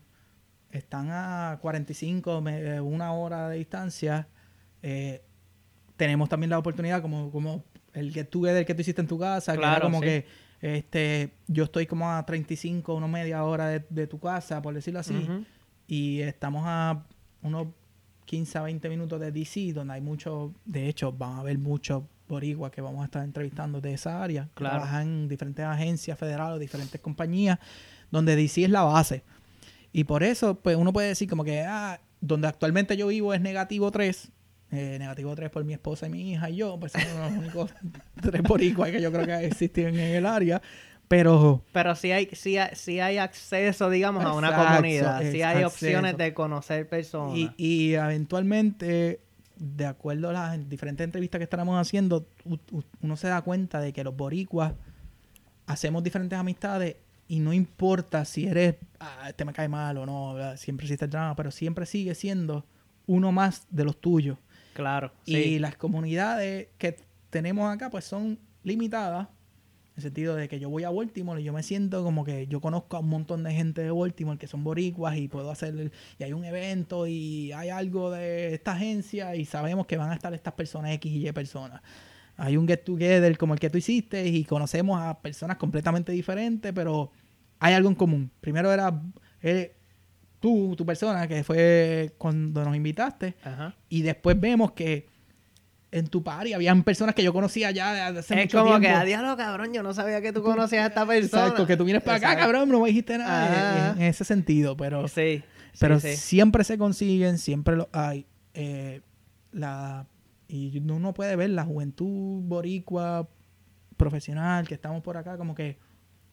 están 0.71 1.09
a 1.11 1.57
45, 1.61 2.41
me- 2.41 2.81
una 2.81 3.13
hora 3.13 3.49
de 3.49 3.57
distancia. 3.57 4.27
Eh, 4.81 5.21
tenemos 5.95 6.29
también 6.29 6.49
la 6.49 6.59
oportunidad, 6.59 7.01
como, 7.01 7.31
como 7.31 7.63
el 7.93 8.11
get 8.13 8.29
together 8.29 8.65
que 8.65 8.75
tú 8.75 8.81
hiciste 8.81 9.01
en 9.01 9.07
tu 9.07 9.17
casa, 9.17 9.53
que 9.53 9.59
era 9.59 9.69
Claro, 9.71 9.85
como 9.85 9.99
sí. 9.99 10.05
que 10.05 10.25
este, 10.61 11.33
yo 11.47 11.63
estoy 11.65 11.85
como 11.87 12.11
a 12.11 12.25
35, 12.25 12.93
una 12.95 13.07
media 13.07 13.43
hora 13.43 13.67
de, 13.67 13.85
de 13.89 14.07
tu 14.07 14.19
casa, 14.19 14.61
por 14.61 14.73
decirlo 14.73 14.99
así, 14.99 15.27
y 15.87 16.19
estamos 16.21 16.63
a 16.65 17.05
unos 17.41 17.67
15 18.27 18.57
a 18.59 18.61
20 18.61 18.89
minutos 18.89 19.19
de 19.19 19.31
DC, 19.31 19.73
donde 19.73 19.95
hay 19.95 20.01
muchos, 20.01 20.51
de 20.65 20.87
hecho, 20.87 21.11
van 21.11 21.33
a 21.33 21.39
haber 21.39 21.57
muchos 21.57 22.03
boricuas 22.27 22.71
que 22.71 22.81
vamos 22.81 23.01
a 23.01 23.05
estar 23.05 23.23
entrevistando 23.23 23.79
de 23.81 23.93
esa 23.93 24.21
área, 24.21 24.49
Claro. 24.53 24.75
trabajan 24.75 25.07
en 25.07 25.27
diferentes 25.29 25.65
agencias 25.65 26.19
federales, 26.19 26.59
diferentes 26.59 26.99
compañías, 27.01 27.57
donde 28.11 28.35
DC 28.35 28.65
es 28.65 28.69
la 28.69 28.83
base. 28.83 29.23
Y 29.93 30.03
por 30.03 30.21
eso, 30.23 30.55
pues 30.55 30.75
uno 30.75 30.91
puede 30.93 31.07
decir 31.07 31.27
como 31.29 31.43
que, 31.43 31.61
ah, 31.61 31.99
donde 32.21 32.47
actualmente 32.49 32.97
yo 32.97 33.07
vivo 33.07 33.33
es 33.33 33.39
negativo 33.41 33.89
3, 33.91 34.29
eh, 34.71 34.97
negativo 34.99 35.33
3 35.33 35.49
por 35.49 35.63
mi 35.63 35.71
esposa 35.73 36.07
y 36.07 36.09
mi 36.09 36.31
hija 36.33 36.49
y 36.49 36.57
yo, 36.57 36.77
pues 36.79 36.91
son 36.91 37.01
los 37.01 37.31
únicos 37.39 37.73
tres 38.21 38.43
boricuas 38.43 38.91
que 38.91 39.01
yo 39.01 39.11
creo 39.11 39.25
que 39.25 39.45
existen 39.45 39.87
en 39.97 40.15
el 40.15 40.25
área, 40.25 40.61
pero... 41.07 41.63
Pero 41.71 41.95
sí 41.95 42.11
hay, 42.11 42.27
sí 42.33 42.57
hay, 42.57 42.75
sí 42.75 42.99
hay 42.99 43.17
acceso, 43.17 43.89
digamos, 43.89 44.25
a 44.25 44.33
una 44.33 44.53
comunidad. 44.55 45.21
Sí 45.21 45.41
hay 45.41 45.63
acceso. 45.63 45.67
opciones 45.67 46.17
de 46.17 46.33
conocer 46.33 46.87
personas. 46.87 47.37
Y, 47.37 47.51
y 47.57 47.93
eventualmente, 47.93 49.21
de 49.55 49.85
acuerdo 49.85 50.29
a 50.29 50.33
las 50.33 50.69
diferentes 50.69 51.03
entrevistas 51.03 51.39
que 51.39 51.43
estaremos 51.43 51.79
haciendo, 51.79 52.27
uno 53.01 53.17
se 53.17 53.27
da 53.27 53.41
cuenta 53.41 53.79
de 53.79 53.93
que 53.93 54.03
los 54.03 54.15
boricuas 54.15 54.73
hacemos 55.65 56.03
diferentes 56.03 56.37
amistades 56.37 56.97
y 57.27 57.39
no 57.39 57.53
importa 57.53 58.23
si 58.25 58.47
eres, 58.47 58.75
ah, 58.99 59.25
este 59.27 59.43
me 59.45 59.53
cae 59.53 59.67
mal 59.67 59.97
o 59.97 60.05
no, 60.05 60.33
¿verdad? 60.33 60.57
siempre 60.57 60.85
existe 60.85 61.05
el 61.05 61.11
drama, 61.11 61.35
pero 61.35 61.51
siempre 61.51 61.85
sigue 61.85 62.15
siendo 62.15 62.65
uno 63.05 63.31
más 63.31 63.67
de 63.69 63.83
los 63.83 63.99
tuyos. 63.99 64.37
claro, 64.73 65.11
Y 65.25 65.35
sí. 65.35 65.59
las 65.59 65.75
comunidades 65.75 66.67
que 66.77 66.97
tenemos 67.29 67.73
acá, 67.73 67.89
pues 67.89 68.05
son 68.05 68.39
limitadas. 68.63 69.27
En 69.97 70.01
el 70.01 70.03
sentido 70.03 70.35
de 70.35 70.47
que 70.47 70.59
yo 70.59 70.69
voy 70.69 70.83
a 70.83 70.91
Baltimore 70.91 71.41
y 71.41 71.43
yo 71.43 71.53
me 71.53 71.63
siento 71.63 72.03
como 72.03 72.23
que 72.23 72.45
yo 72.45 72.61
conozco 72.61 72.97
a 72.97 72.99
un 72.99 73.09
montón 73.09 73.43
de 73.43 73.51
gente 73.51 73.81
de 73.81 73.89
Baltimore 73.89 74.37
que 74.37 74.45
son 74.45 74.63
boricuas 74.63 75.17
y 75.17 75.27
puedo 75.27 75.49
hacer, 75.49 75.91
y 76.19 76.23
hay 76.23 76.33
un 76.33 76.45
evento 76.45 77.07
y 77.07 77.51
hay 77.51 77.69
algo 77.69 78.11
de 78.11 78.53
esta 78.53 78.73
agencia 78.73 79.35
y 79.35 79.43
sabemos 79.45 79.87
que 79.87 79.97
van 79.97 80.11
a 80.11 80.13
estar 80.13 80.31
estas 80.35 80.53
personas 80.53 80.91
X 80.91 81.11
y 81.11 81.27
Y 81.27 81.31
personas. 81.31 81.81
Hay 82.35 82.57
un 82.57 82.67
get 82.67 82.83
together 82.83 83.35
como 83.39 83.55
el 83.55 83.59
que 83.59 83.71
tú 83.71 83.79
hiciste 83.79 84.27
y 84.27 84.43
conocemos 84.43 85.01
a 85.01 85.19
personas 85.19 85.57
completamente 85.57 86.11
diferentes, 86.11 86.71
pero 86.73 87.11
hay 87.57 87.73
algo 87.73 87.89
en 87.89 87.95
común. 87.95 88.29
Primero 88.39 88.71
era 88.71 89.01
eh, 89.41 89.73
tú, 90.39 90.75
tu 90.77 90.85
persona, 90.85 91.27
que 91.27 91.43
fue 91.43 92.13
cuando 92.19 92.63
nos 92.63 92.75
invitaste, 92.75 93.33
Ajá. 93.43 93.75
y 93.89 94.03
después 94.03 94.39
vemos 94.39 94.73
que 94.73 95.07
en 95.91 96.07
tu 96.07 96.21
party 96.23 96.53
habían 96.53 96.83
personas 96.83 97.15
que 97.15 97.23
yo 97.23 97.31
conocía 97.33 97.71
ya 97.71 98.07
hace 98.07 98.33
Es 98.35 98.41
mucho 98.45 98.63
como 98.65 98.79
que, 98.79 98.89
a 98.89 99.03
diablo, 99.05 99.37
cabrón, 99.37 99.73
yo 99.73 99.83
no 99.83 99.93
sabía 99.93 100.21
que 100.21 100.33
tú 100.33 100.43
conocías 100.43 100.83
a 100.83 100.87
esta 100.87 101.05
persona. 101.05 101.43
Exacto, 101.43 101.65
que 101.65 101.77
tú 101.77 101.85
vienes 101.85 102.03
para 102.03 102.17
acá, 102.17 102.35
cabrón, 102.37 102.69
no 102.69 102.81
me 102.81 102.87
dijiste 102.89 103.17
nada 103.17 103.45
Ajá. 103.85 103.91
en, 103.95 104.01
en 104.01 104.07
ese 104.09 104.23
sentido, 104.25 104.75
pero, 104.75 105.07
Sí, 105.07 105.43
pero 105.79 105.99
sí, 105.99 106.09
sí. 106.09 106.17
siempre 106.17 106.63
se 106.65 106.77
consiguen, 106.77 107.37
siempre 107.37 107.75
lo 107.77 107.87
hay. 107.93 108.25
Eh, 108.53 109.01
la, 109.53 110.05
y 110.49 110.77
uno 110.79 111.13
puede 111.13 111.35
ver 111.35 111.51
la 111.51 111.63
juventud 111.63 112.41
boricua 112.43 113.27
profesional 113.95 114.67
que 114.67 114.73
estamos 114.75 115.01
por 115.03 115.15
acá, 115.17 115.37
como 115.37 115.55
que 115.55 115.77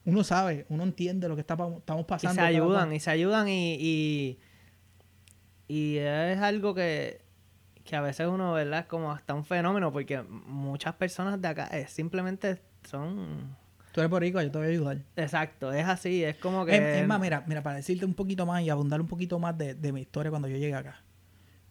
uno 0.05 0.23
sabe, 0.23 0.65
uno 0.69 0.83
entiende 0.83 1.27
lo 1.27 1.35
que 1.35 1.41
está, 1.41 1.53
estamos 1.53 2.01
Y 2.03 2.05
pasando. 2.05 2.33
se 2.33 2.37
cada 2.37 2.47
ayudan, 2.49 2.93
y 2.93 2.99
se 2.99 3.09
ayudan 3.09 3.47
y, 3.47 3.75
y, 3.79 4.39
y 5.67 5.97
es 5.97 6.37
algo 6.39 6.75
que, 6.75 7.21
que 7.85 7.95
a 7.95 8.01
veces 8.01 8.27
uno, 8.27 8.51
¿verdad? 8.53 8.81
Es 8.81 8.85
como 8.87 9.11
hasta 9.11 9.33
un 9.33 9.45
fenómeno 9.45 9.93
porque 9.93 10.21
muchas 10.23 10.95
personas 10.95 11.41
de 11.41 11.47
acá 11.47 11.67
es 11.67 11.91
simplemente 11.91 12.61
son... 12.83 13.55
Tú 13.93 14.01
eres 14.01 14.09
boricua, 14.09 14.43
yo 14.43 14.51
te 14.51 14.57
voy 14.57 14.67
a 14.67 14.69
ayudar. 14.71 14.97
Exacto, 15.15 15.71
es 15.71 15.85
así, 15.85 16.21
es 16.23 16.35
como 16.35 16.65
que... 16.65 16.75
Es, 16.75 17.01
es 17.01 17.07
más, 17.07 17.21
mira, 17.21 17.45
mira, 17.47 17.63
para 17.63 17.77
decirte 17.77 18.03
un 18.03 18.13
poquito 18.13 18.45
más 18.45 18.61
y 18.61 18.69
abundar 18.69 18.99
un 18.99 19.07
poquito 19.07 19.39
más 19.39 19.57
de, 19.57 19.73
de 19.73 19.93
mi 19.93 20.01
historia 20.01 20.31
cuando 20.31 20.49
yo 20.49 20.57
llegué 20.57 20.75
acá. 20.75 21.01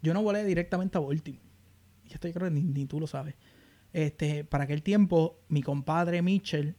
Yo 0.00 0.14
no 0.14 0.22
volé 0.22 0.44
directamente 0.44 0.96
a 0.96 1.02
Baltimore. 1.02 1.44
Y 2.04 2.14
esto 2.14 2.28
yo 2.28 2.34
creo 2.34 2.48
que 2.48 2.54
ni, 2.54 2.62
ni 2.62 2.86
tú 2.86 3.00
lo 3.00 3.06
sabes. 3.06 3.34
Este, 3.92 4.44
para 4.44 4.64
aquel 4.64 4.82
tiempo, 4.82 5.40
mi 5.48 5.62
compadre 5.62 6.22
Mitchell 6.22 6.76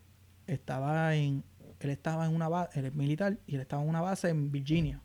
estaba 0.48 1.16
en. 1.16 1.44
Él 1.80 1.90
estaba 1.90 2.26
en 2.26 2.34
una 2.34 2.48
base, 2.48 2.80
él 2.80 2.86
es 2.86 2.96
militar, 2.96 3.38
y 3.46 3.56
él 3.56 3.62
estaba 3.62 3.84
en 3.84 3.90
una 3.90 4.02
base 4.02 4.30
en 4.30 4.52
Virginia. 4.52 5.02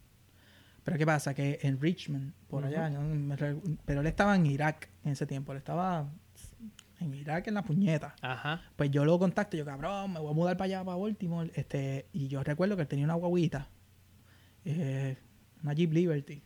Pero 0.91 0.99
¿qué 0.99 1.07
pasa? 1.07 1.35
Que 1.35 1.61
en 1.63 1.81
Richmond, 1.81 2.33
por 2.49 2.65
allá. 2.65 2.91
¿no? 2.91 3.37
Pero 3.85 4.01
él 4.01 4.07
estaba 4.09 4.35
en 4.35 4.45
Irak 4.45 4.89
en 5.05 5.13
ese 5.13 5.25
tiempo. 5.25 5.53
Él 5.53 5.59
estaba 5.59 6.09
en 6.99 7.15
Irak 7.15 7.47
en 7.47 7.55
la 7.55 7.63
puñeta. 7.63 8.17
Ajá. 8.21 8.61
Pues 8.75 8.91
yo 8.91 9.05
lo 9.05 9.17
contacto, 9.17 9.57
yo 9.57 9.65
cabrón, 9.65 10.13
me 10.15 10.19
voy 10.19 10.33
a 10.33 10.35
mudar 10.35 10.57
para 10.57 10.65
allá, 10.67 10.85
para 10.85 10.97
Baltimore. 10.97 11.49
Este, 11.55 12.07
y 12.13 12.27
yo 12.27 12.43
recuerdo 12.43 12.75
que 12.75 12.83
él 12.83 12.89
tenía 12.89 13.05
una 13.05 13.15
guaguita, 13.15 13.69
eh, 14.65 15.17
una 15.63 15.75
Jeep 15.75 15.93
Liberty. 15.93 16.43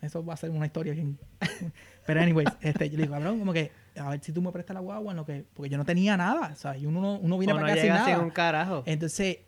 Eso 0.00 0.24
va 0.24 0.32
a 0.32 0.36
ser 0.38 0.48
una 0.50 0.64
historia 0.64 0.94
bien. 0.94 1.18
Pero, 2.06 2.22
anyways, 2.22 2.48
este, 2.62 2.88
yo 2.88 2.96
le 2.96 3.02
digo, 3.02 3.14
cabrón, 3.14 3.38
como 3.38 3.52
que, 3.52 3.72
a 3.96 4.08
ver 4.08 4.22
si 4.22 4.32
tú 4.32 4.40
me 4.40 4.52
prestas 4.52 4.72
la 4.74 4.80
guagua 4.80 5.10
en 5.12 5.16
lo 5.18 5.26
que. 5.26 5.44
Porque 5.52 5.68
yo 5.68 5.76
no 5.76 5.84
tenía 5.84 6.16
nada, 6.16 6.50
o 6.52 6.56
sea, 6.56 6.78
y 6.78 6.86
uno, 6.86 7.00
no- 7.02 7.18
uno 7.18 7.36
viene 7.36 7.52
para 7.54 7.66
acá 7.66 7.74
sin 7.74 7.82
llega 7.84 8.04
sin 8.04 8.12
nada. 8.12 8.24
un 8.24 8.30
carajo. 8.30 8.82
Entonces, 8.86 9.38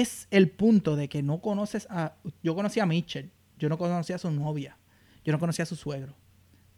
es 0.00 0.26
el 0.30 0.48
punto 0.50 0.96
de 0.96 1.08
que 1.08 1.22
no 1.22 1.40
conoces 1.40 1.86
a... 1.90 2.14
Yo 2.42 2.54
conocí 2.54 2.80
a 2.80 2.86
Mitchell, 2.86 3.30
yo 3.58 3.68
no 3.68 3.78
conocía 3.78 4.16
a 4.16 4.18
su 4.18 4.30
novia, 4.30 4.78
yo 5.24 5.32
no 5.32 5.38
conocía 5.38 5.64
a 5.64 5.66
su 5.66 5.76
suegro. 5.76 6.14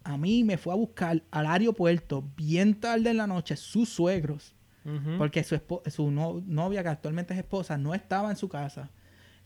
A 0.02 0.16
mí 0.18 0.44
me 0.44 0.58
fue 0.58 0.72
a 0.72 0.76
buscar 0.76 1.22
al 1.30 1.46
aeropuerto 1.46 2.24
bien 2.36 2.74
tarde 2.78 3.10
en 3.10 3.16
la 3.16 3.26
noche 3.26 3.56
sus 3.56 3.88
suegros, 3.88 4.54
porque 5.16 5.42
su, 5.44 5.58
su 5.86 6.10
no- 6.10 6.42
novia, 6.46 6.82
que 6.82 6.90
actualmente 6.90 7.32
es 7.32 7.38
esposa, 7.38 7.78
no 7.78 7.94
estaba 7.94 8.30
en 8.30 8.36
su 8.36 8.50
casa. 8.50 8.90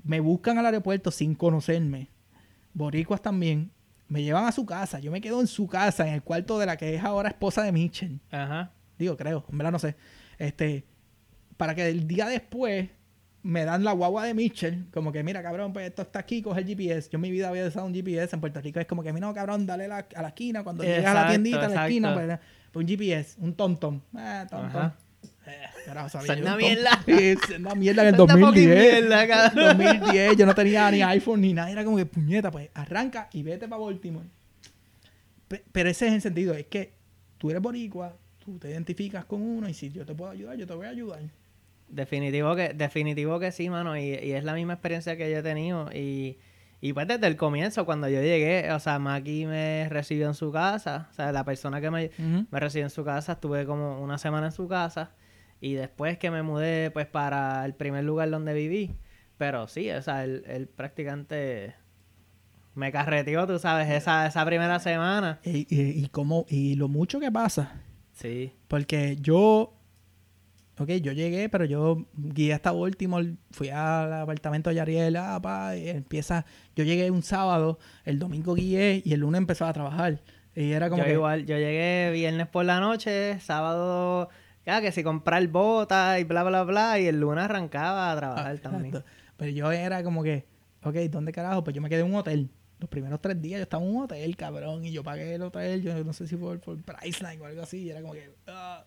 Me 0.02 0.18
buscan 0.18 0.59
al 0.59 0.66
aeropuerto 0.66 1.12
sin 1.12 1.37
conocerme. 1.37 2.09
Boricuas 2.74 3.22
también. 3.22 3.70
Me 4.09 4.22
llevan 4.22 4.46
a 4.46 4.52
su 4.52 4.64
casa. 4.66 4.98
Yo 4.98 5.12
me 5.12 5.20
quedo 5.20 5.40
en 5.40 5.46
su 5.46 5.68
casa, 5.68 6.09
en 6.09 6.14
el 6.14 6.22
cuarto 6.22 6.59
de 6.59 6.66
la 6.66 6.76
que 6.76 6.94
es 6.96 7.04
ahora 7.04 7.28
esposa 7.28 7.62
de 7.62 7.70
Mitchell. 7.70 8.18
Ajá. 8.33 8.72
Digo, 8.98 9.16
creo, 9.16 9.44
en 9.48 9.59
verdad 9.59 9.70
no 9.72 9.78
sé. 9.78 9.94
Este, 10.38 10.85
para 11.57 11.74
que 11.74 11.88
el 11.88 12.09
día 12.09 12.26
después 12.26 12.88
me 13.42 13.64
dan 13.64 13.85
la 13.85 13.92
guagua 13.92 14.24
de 14.24 14.35
Mitchell, 14.35 14.87
como 14.92 15.12
que 15.12 15.22
mira, 15.22 15.42
cabrón, 15.42 15.72
pues 15.72 15.87
esto 15.88 16.03
está 16.03 16.18
aquí, 16.18 16.42
coge 16.42 16.61
el 16.61 16.66
GPS. 16.66 17.09
Yo 17.11 17.16
en 17.16 17.20
mi 17.22 17.31
vida 17.31 17.48
había 17.48 17.66
usado 17.66 17.87
un 17.87 17.94
GPS 17.94 18.35
en 18.35 18.40
Puerto 18.40 18.61
Rico, 18.61 18.81
es 18.81 18.87
como 18.87 19.03
que, 19.03 19.12
mira, 19.12 19.27
no, 19.27 19.35
cabrón, 19.35 19.64
dale 19.66 19.87
la- 19.88 20.07
a 20.14 20.22
la 20.22 20.29
esquina, 20.29 20.62
cuando 20.64 20.83
llegas 20.96 21.07
a 21.07 21.14
la 21.14 21.29
tiendita, 21.31 21.57
a 21.59 21.68
la 21.68 21.74
esquina, 21.87 22.09
pues, 22.14 22.38
pues, 22.72 22.83
un 22.85 22.88
GPS, 22.88 23.37
un 23.40 23.55
TomTom. 23.55 24.01
Eh, 24.18 24.44
TomTom. 24.51 24.90
Eh, 25.46 25.66
una 26.42 26.57
mierda. 26.57 26.90
Una 27.59 27.74
mierda 27.74 28.03
en 28.03 28.09
el 28.09 28.16
Tanta 28.18 28.33
fucking 28.35 28.68
2010. 28.68 28.92
mierda, 29.03 29.27
cabrón. 29.29 29.79
2010, 29.79 30.37
yo 30.37 30.46
no 30.46 30.55
tenía 30.55 30.90
ni 30.90 31.03
iPhone 31.03 31.40
ni 31.40 31.55
nada, 31.55 31.70
era 31.70 31.85
como 31.85 31.96
que 31.96 32.07
puñeta, 32.07 32.51
pues 32.51 32.68
arranca 32.74 33.29
y 33.33 33.42
vete 33.42 33.66
para 33.68 33.81
Baltimore. 33.83 34.27
Pe- 35.48 35.64
Pero 35.72 35.88
ese 35.88 36.09
es 36.09 36.12
el 36.14 36.20
sentido, 36.22 36.53
es 36.55 36.66
que 36.66 36.92
tú 37.38 37.51
eres 37.51 37.62
boricua, 37.62 38.14
tú 38.44 38.59
te 38.59 38.70
identificas 38.70 39.24
con 39.24 39.40
uno 39.40 39.68
y 39.68 39.74
si 39.74 39.90
yo 39.90 40.05
te 40.05 40.14
puedo 40.14 40.31
ayudar, 40.31 40.57
yo 40.57 40.66
te 40.66 40.74
voy 40.74 40.87
a 40.87 40.90
ayudar. 40.90 41.20
Definitivo 41.88 42.55
que, 42.55 42.74
definitivo 42.74 43.38
que 43.40 43.51
sí, 43.53 43.70
mano. 43.70 43.96
Y, 43.96 44.03
y 44.14 44.33
es 44.33 44.44
la 44.44 44.55
misma 44.55 44.74
experiencia 44.74 45.16
que 45.16 45.31
yo 45.31 45.38
he 45.38 45.42
tenido. 45.42 45.90
Y, 45.92 46.38
y 46.81 46.92
pues 46.92 47.09
desde 47.09 47.27
el 47.27 47.37
comienzo, 47.37 47.85
cuando 47.87 48.09
yo 48.09 48.20
llegué, 48.20 48.70
o 48.72 48.79
sea, 48.81 48.98
Maki 48.98 49.46
me 49.46 49.88
recibió 49.88 50.27
en 50.29 50.35
su 50.35 50.53
casa. 50.53 51.09
O 51.11 51.14
sea, 51.14 51.33
la 51.33 51.44
persona 51.44 51.81
que 51.81 51.90
me, 51.90 52.11
me 52.51 52.61
recibió 52.61 52.85
en 52.87 52.90
su 52.90 53.05
casa, 53.05 53.33
estuve 53.33 53.64
como 53.66 54.01
una 54.03 54.18
semana 54.18 54.46
en 54.46 54.53
su 54.53 54.68
casa. 54.68 55.12
Y 55.61 55.74
después 55.74 56.18
que 56.18 56.31
me 56.31 56.42
mudé, 56.42 56.90
pues, 56.92 57.07
para 57.07 57.64
el 57.64 57.74
primer 57.74 58.05
lugar 58.05 58.31
donde 58.31 58.53
viví. 58.55 58.94
Pero 59.38 59.66
sí, 59.66 59.90
o 59.90 60.03
sea, 60.03 60.24
el, 60.24 60.44
el 60.46 60.68
practicante 60.68 61.74
me 62.74 62.92
carreteó, 62.92 63.46
tú 63.46 63.59
sabes, 63.59 63.88
esa, 63.90 64.27
esa 64.27 64.44
primera 64.44 64.79
semana. 64.79 65.40
Y, 65.44 65.66
y, 65.74 66.05
y 66.05 66.09
cómo- 66.09 66.46
y 66.48 66.74
lo 66.77 66.88
mucho 66.88 67.18
que 67.18 67.33
pasa, 67.33 67.81
Sí. 68.12 68.53
porque 68.68 69.16
yo, 69.20 69.74
ok, 70.79 70.88
yo 71.03 71.12
llegué, 71.12 71.49
pero 71.49 71.64
yo 71.64 72.07
guié 72.14 72.55
hasta 72.55 72.73
Baltimore, 72.73 73.35
fui 73.51 73.69
al 73.69 74.12
apartamento 74.12 74.71
de 74.71 74.77
Yariel, 74.77 75.17
ah, 75.17 75.41
pa, 75.43 75.77
y 75.77 75.88
empieza, 75.88 76.45
yo 76.77 76.85
llegué 76.85 77.11
un 77.11 77.23
sábado, 77.23 77.79
el 78.05 78.19
domingo 78.19 78.55
guié 78.55 79.03
y 79.05 79.12
el 79.12 79.21
lunes 79.21 79.38
empezaba 79.38 79.71
a 79.71 79.75
trabajar. 79.75 80.21
Y 80.55 80.73
era 80.73 80.88
como 80.91 81.03
Yo 81.03 81.07
que, 81.07 81.12
igual, 81.14 81.47
yo 81.47 81.57
llegué 81.57 82.11
viernes 82.12 82.47
por 82.49 82.64
la 82.64 82.81
noche, 82.81 83.38
sábado, 83.41 84.29
ya 84.67 84.81
que 84.81 84.91
si 84.93 85.03
comprar 85.03 85.47
botas 85.49 86.19
y 86.21 86.25
bla, 86.25 86.43
bla, 86.43 86.64
bla, 86.64 86.99
y 86.99 87.07
el 87.07 87.21
lunes 87.21 87.45
arrancaba 87.45 88.11
a 88.12 88.17
trabajar 88.17 88.57
Ah, 88.57 88.61
también. 88.61 88.87
exacto. 88.87 89.11
Pero 89.37 89.53
yo 89.53 89.71
era 89.71 90.03
como 90.03 90.23
que, 90.23 90.47
ok, 90.83 90.95
¿dónde 91.11 91.33
carajo? 91.33 91.62
Pues 91.62 91.75
yo 91.77 91.81
me 91.83 91.88
quedé 91.88 92.01
en 92.01 92.07
un 92.07 92.17
hotel. 92.17 92.51
Los 92.81 92.88
primeros 92.91 93.21
tres 93.21 93.41
días 93.41 93.59
yo 93.59 93.62
estaba 93.64 93.83
en 93.85 93.91
un 93.95 94.03
hotel, 94.05 94.37
cabrón, 94.37 94.85
y 94.85 94.93
yo 94.93 95.03
pagué 95.05 95.35
el 95.35 95.43
hotel, 95.43 95.83
yo 95.83 96.03
no 96.05 96.12
sé 96.12 96.27
si 96.27 96.37
fue 96.37 96.59
por 96.59 96.81
Priceline 96.83 97.41
o 97.41 97.45
algo 97.47 97.62
así, 97.62 97.83
y 97.85 97.91
era 97.91 98.01
como 98.01 98.14
que... 98.14 98.31
ah. 98.49 98.85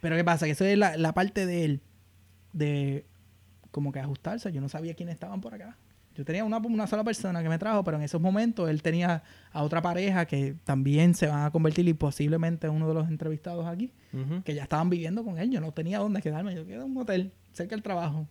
Pero 0.00 0.16
¿qué 0.16 0.24
pasa? 0.24 0.46
Que 0.46 0.52
eso 0.52 0.64
es 0.64 0.76
la, 0.78 0.96
la 0.96 1.12
parte 1.12 1.46
de 1.46 1.64
él, 1.64 1.80
de 2.52 3.06
como 3.70 3.92
que 3.92 4.00
ajustarse. 4.00 4.50
Yo 4.52 4.60
no 4.60 4.68
sabía 4.68 4.94
quiénes 4.94 5.14
estaban 5.14 5.40
por 5.40 5.54
acá. 5.54 5.76
Yo 6.14 6.24
tenía 6.24 6.44
una, 6.44 6.58
una 6.58 6.86
sola 6.86 7.04
persona 7.04 7.42
que 7.42 7.48
me 7.48 7.58
trajo, 7.58 7.84
pero 7.84 7.96
en 7.96 8.02
esos 8.02 8.20
momentos 8.20 8.68
él 8.68 8.82
tenía 8.82 9.22
a 9.52 9.62
otra 9.62 9.80
pareja 9.80 10.26
que 10.26 10.56
también 10.64 11.14
se 11.14 11.28
van 11.28 11.44
a 11.44 11.50
convertir 11.50 11.86
y 11.88 11.94
posiblemente 11.94 12.68
uno 12.68 12.88
de 12.88 12.94
los 12.94 13.08
entrevistados 13.08 13.66
aquí, 13.66 13.92
que 14.44 14.54
ya 14.54 14.64
estaban 14.64 14.90
viviendo 14.90 15.24
con 15.24 15.38
él. 15.38 15.50
Yo 15.50 15.60
no 15.60 15.72
tenía 15.72 15.98
dónde 16.00 16.20
quedarme. 16.20 16.54
Yo 16.54 16.66
quedé 16.66 16.76
en 16.76 16.82
un 16.82 16.96
hotel 16.98 17.32
cerca 17.52 17.76
del 17.76 17.82
trabajo. 17.82 18.26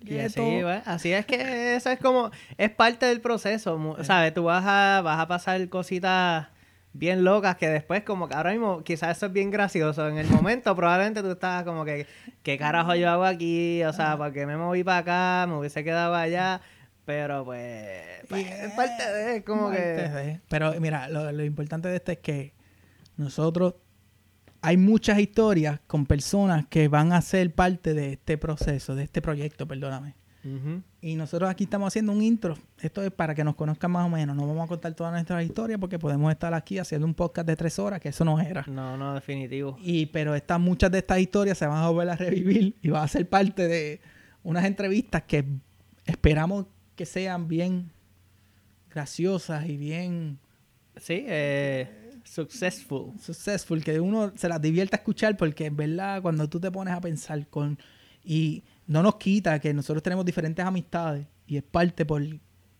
Y 0.00 0.18
así, 0.20 0.40
así 0.84 1.12
es 1.12 1.26
que 1.26 1.74
eso 1.76 1.90
es 1.90 1.98
como, 1.98 2.30
es 2.56 2.70
parte 2.70 3.06
del 3.06 3.20
proceso, 3.20 3.78
mu- 3.78 3.96
¿sabes? 4.04 4.32
Tú 4.34 4.44
vas 4.44 4.64
a, 4.66 5.00
vas 5.02 5.18
a 5.18 5.26
pasar 5.26 5.66
cositas 5.70 6.48
bien 6.92 7.22
locas 7.24 7.56
que 7.56 7.68
después 7.68 8.02
como 8.02 8.28
que 8.28 8.34
ahora 8.34 8.50
mismo 8.50 8.82
quizás 8.82 9.16
eso 9.16 9.26
es 9.26 9.32
bien 9.32 9.50
gracioso. 9.50 10.08
En 10.08 10.18
el 10.18 10.28
momento 10.28 10.74
probablemente 10.74 11.22
tú 11.22 11.30
estás 11.32 11.64
como 11.64 11.84
que, 11.84 12.06
¿qué 12.42 12.58
carajo 12.58 12.94
yo 12.94 13.10
hago 13.10 13.24
aquí? 13.24 13.82
O 13.84 13.92
sea, 13.92 14.16
¿por 14.16 14.32
qué 14.32 14.46
me 14.46 14.56
moví 14.56 14.82
para 14.84 14.98
acá? 14.98 15.46
Me 15.48 15.56
hubiese 15.58 15.84
quedado 15.84 16.14
allá. 16.14 16.60
Pero 17.04 17.42
pues, 17.44 18.02
pues, 18.28 18.46
es 18.50 18.72
parte 18.72 19.02
de, 19.10 19.36
es 19.38 19.44
como 19.44 19.68
Parte 19.70 19.78
que... 19.82 20.08
de- 20.10 20.40
Pero 20.48 20.78
mira, 20.78 21.08
lo, 21.08 21.32
lo 21.32 21.42
importante 21.44 21.88
de 21.88 21.96
esto 21.96 22.12
es 22.12 22.18
que 22.18 22.52
nosotros 23.16 23.74
hay 24.60 24.76
muchas 24.76 25.18
historias 25.18 25.80
con 25.86 26.04
personas 26.04 26.66
que 26.68 26.88
van 26.88 27.12
a 27.12 27.22
ser 27.22 27.54
parte 27.54 27.94
de 27.94 28.12
este 28.12 28.36
proceso, 28.36 28.94
de 28.94 29.04
este 29.04 29.22
proyecto, 29.22 29.66
perdóname. 29.66 30.16
Y 31.00 31.14
nosotros 31.14 31.48
aquí 31.50 31.64
estamos 31.64 31.88
haciendo 31.88 32.12
un 32.12 32.22
intro. 32.22 32.56
Esto 32.80 33.02
es 33.02 33.10
para 33.10 33.34
que 33.34 33.44
nos 33.44 33.54
conozcan 33.54 33.90
más 33.90 34.06
o 34.06 34.08
menos. 34.08 34.36
No 34.36 34.46
vamos 34.46 34.64
a 34.64 34.68
contar 34.68 34.94
toda 34.94 35.10
nuestra 35.10 35.42
historia 35.42 35.78
porque 35.78 35.98
podemos 35.98 36.30
estar 36.30 36.54
aquí 36.54 36.78
haciendo 36.78 37.06
un 37.06 37.14
podcast 37.14 37.46
de 37.46 37.56
tres 37.56 37.78
horas, 37.78 38.00
que 38.00 38.08
eso 38.08 38.24
no 38.24 38.40
era. 38.40 38.64
No, 38.66 38.96
no, 38.96 39.14
definitivo. 39.14 39.76
Y, 39.80 40.06
pero 40.06 40.34
estas, 40.34 40.60
muchas 40.60 40.90
de 40.90 40.98
estas 40.98 41.18
historias 41.18 41.58
se 41.58 41.66
van 41.66 41.82
a 41.82 41.88
volver 41.88 42.10
a 42.10 42.16
revivir 42.16 42.76
y 42.82 42.88
va 42.88 43.02
a 43.02 43.08
ser 43.08 43.28
parte 43.28 43.68
de 43.68 44.00
unas 44.42 44.64
entrevistas 44.64 45.22
que 45.22 45.44
esperamos 46.04 46.66
que 46.96 47.06
sean 47.06 47.48
bien 47.48 47.90
graciosas 48.90 49.68
y 49.68 49.76
bien 49.76 50.38
Sí, 51.00 51.24
eh, 51.26 52.20
successful. 52.24 53.12
successful, 53.20 53.82
que 53.82 54.00
uno 54.00 54.32
se 54.36 54.48
las 54.48 54.60
divierta 54.60 54.96
escuchar 54.96 55.36
porque 55.36 55.66
en 55.66 55.76
verdad 55.76 56.22
cuando 56.22 56.48
tú 56.48 56.60
te 56.60 56.70
pones 56.70 56.94
a 56.94 57.00
pensar 57.00 57.46
con... 57.48 57.78
Y 58.24 58.64
no 58.88 59.02
nos 59.02 59.14
quita 59.16 59.60
que 59.60 59.72
nosotros 59.72 60.02
tenemos 60.02 60.24
diferentes 60.24 60.64
amistades 60.64 61.26
y 61.46 61.56
es 61.56 61.62
parte 61.62 62.04
por 62.04 62.22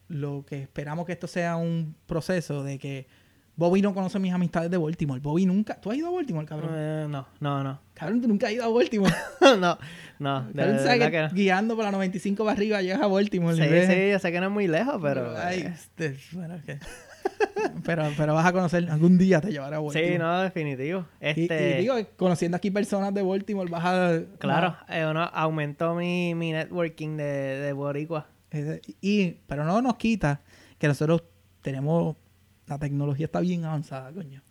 lo 0.09 0.45
que 0.45 0.63
esperamos 0.63 1.07
que 1.07 1.13
esto 1.13 1.27
sea 1.29 1.57
un 1.57 1.95
proceso 2.07 2.63
de 2.65 2.79
que 2.79 3.07
Bobby 3.57 3.83
no 3.83 3.93
conoce 3.93 4.19
mis 4.21 4.33
amistades 4.33 4.71
de 4.71 4.77
Baltimore. 4.77 5.21
Bobby 5.21 5.45
nunca... 5.45 5.81
¿Tú 5.81 5.91
has 5.91 5.97
ido 5.97 6.07
a 6.09 6.13
Baltimore, 6.13 6.47
cabrón? 6.47 6.71
Eh, 6.75 7.07
no, 7.11 7.27
no, 7.41 7.65
no. 7.65 7.81
Cabrón, 7.93 8.21
tú 8.23 8.29
nunca 8.29 8.47
has 8.47 8.53
ido 8.53 8.65
a 8.65 8.69
Baltimore. 8.69 9.13
no, 9.59 9.79
no, 10.21 10.45
de 10.45 10.53
Cabrón, 10.55 10.79
sabes 10.79 10.99
verdad 11.01 11.07
que 11.07 11.11
que 11.11 11.23
no. 11.23 11.29
guiando 11.31 11.75
por 11.77 11.85
la 11.85 11.91
95 11.91 12.45
para 12.45 12.57
arriba 12.57 12.81
llegas 12.83 13.03
a 13.03 13.07
Baltimore. 13.09 13.57
Sí, 13.57 13.61
de- 13.63 13.87
sí, 13.87 14.11
yo 14.13 14.19
sé 14.21 14.31
que 14.33 14.39
no 14.41 14.47
es 14.47 14.53
muy 14.53 14.69
lejos, 14.69 15.01
pero... 15.03 15.37
Ay, 15.37 15.61
eh, 15.63 15.73
este, 15.75 16.17
bueno, 16.33 16.59
que- 16.65 16.79
pero, 17.85 18.05
pero 18.17 18.35
vas 18.35 18.47
a 18.47 18.53
conocer, 18.53 18.89
algún 18.91 19.19
día 19.19 19.41
te 19.41 19.51
llevará 19.51 19.77
a 19.77 19.81
Baltimore. 19.81 20.13
sí, 20.13 20.19
no, 20.19 20.41
definitivo. 20.43 21.07
Y- 21.21 21.27
Este, 21.43 21.71
Y, 21.79 21.83
digo, 21.83 21.95
conociendo 22.17 22.57
aquí 22.57 22.71
personas 22.71 23.13
de 23.15 23.23
Baltimore, 23.23 23.71
vas 23.71 23.85
a... 23.85 24.21
claro, 24.39 24.77
eh, 24.89 25.03
aumentó 25.33 25.95
mi, 25.95 26.35
mi 26.35 26.53
networking 26.53 27.17
de, 27.17 27.25
de 27.25 27.73
boricua. 27.73 28.27
Ese- 28.51 28.81
Y, 29.01 29.31
pero 29.47 29.65
no 29.65 29.81
nos 29.83 29.97
quita 29.97 30.41
que 30.79 30.89
nosotros 30.89 31.23
tenemos, 31.63 32.17
la 32.67 32.79
tecnología 32.79 33.27
está 33.27 33.41
bien 33.41 33.65
avanzada, 33.65 34.13
coño. 34.13 34.43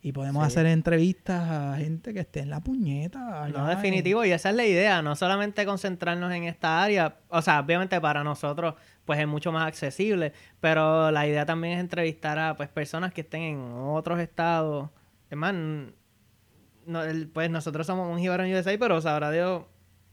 Y 0.00 0.12
podemos 0.12 0.44
Sí. 0.44 0.52
hacer 0.52 0.66
entrevistas 0.66 1.42
a 1.50 1.76
gente 1.76 2.14
que 2.14 2.20
esté 2.20 2.40
en 2.40 2.50
la 2.50 2.60
puñeta. 2.60 3.48
No, 3.48 3.66
definitivo, 3.66 4.24
y 4.24 4.30
esa 4.30 4.50
es 4.50 4.54
la 4.56 4.64
idea, 4.64 5.02
no 5.02 5.16
solamente 5.16 5.66
concentrarnos 5.66 6.32
en 6.32 6.44
esta 6.44 6.82
área, 6.82 7.16
o 7.28 7.42
sea, 7.42 7.58
obviamente 7.60 8.00
para 8.00 8.22
nosotros 8.22 8.74
pues 9.04 9.18
es 9.18 9.26
mucho 9.26 9.50
más 9.52 9.66
accesible, 9.66 10.32
pero 10.60 11.10
la 11.10 11.26
idea 11.26 11.44
también 11.46 11.74
es 11.74 11.80
entrevistar 11.80 12.38
a 12.38 12.54
pues 12.56 12.68
personas 12.68 13.12
que 13.12 13.22
estén 13.22 13.42
en 13.42 13.72
otros 13.72 14.20
estados. 14.20 14.90
Es 15.30 15.36
más, 15.36 15.50
n- 15.54 15.92
no, 16.86 17.00
pues 17.32 17.50
nosotros 17.50 17.86
somos 17.86 18.06
un 18.08 18.18
Jíbaro 18.20 18.44
en 18.44 18.54
USA, 18.54 18.76
pero 18.78 19.00
sabrá 19.00 19.30
Dios, 19.30 19.64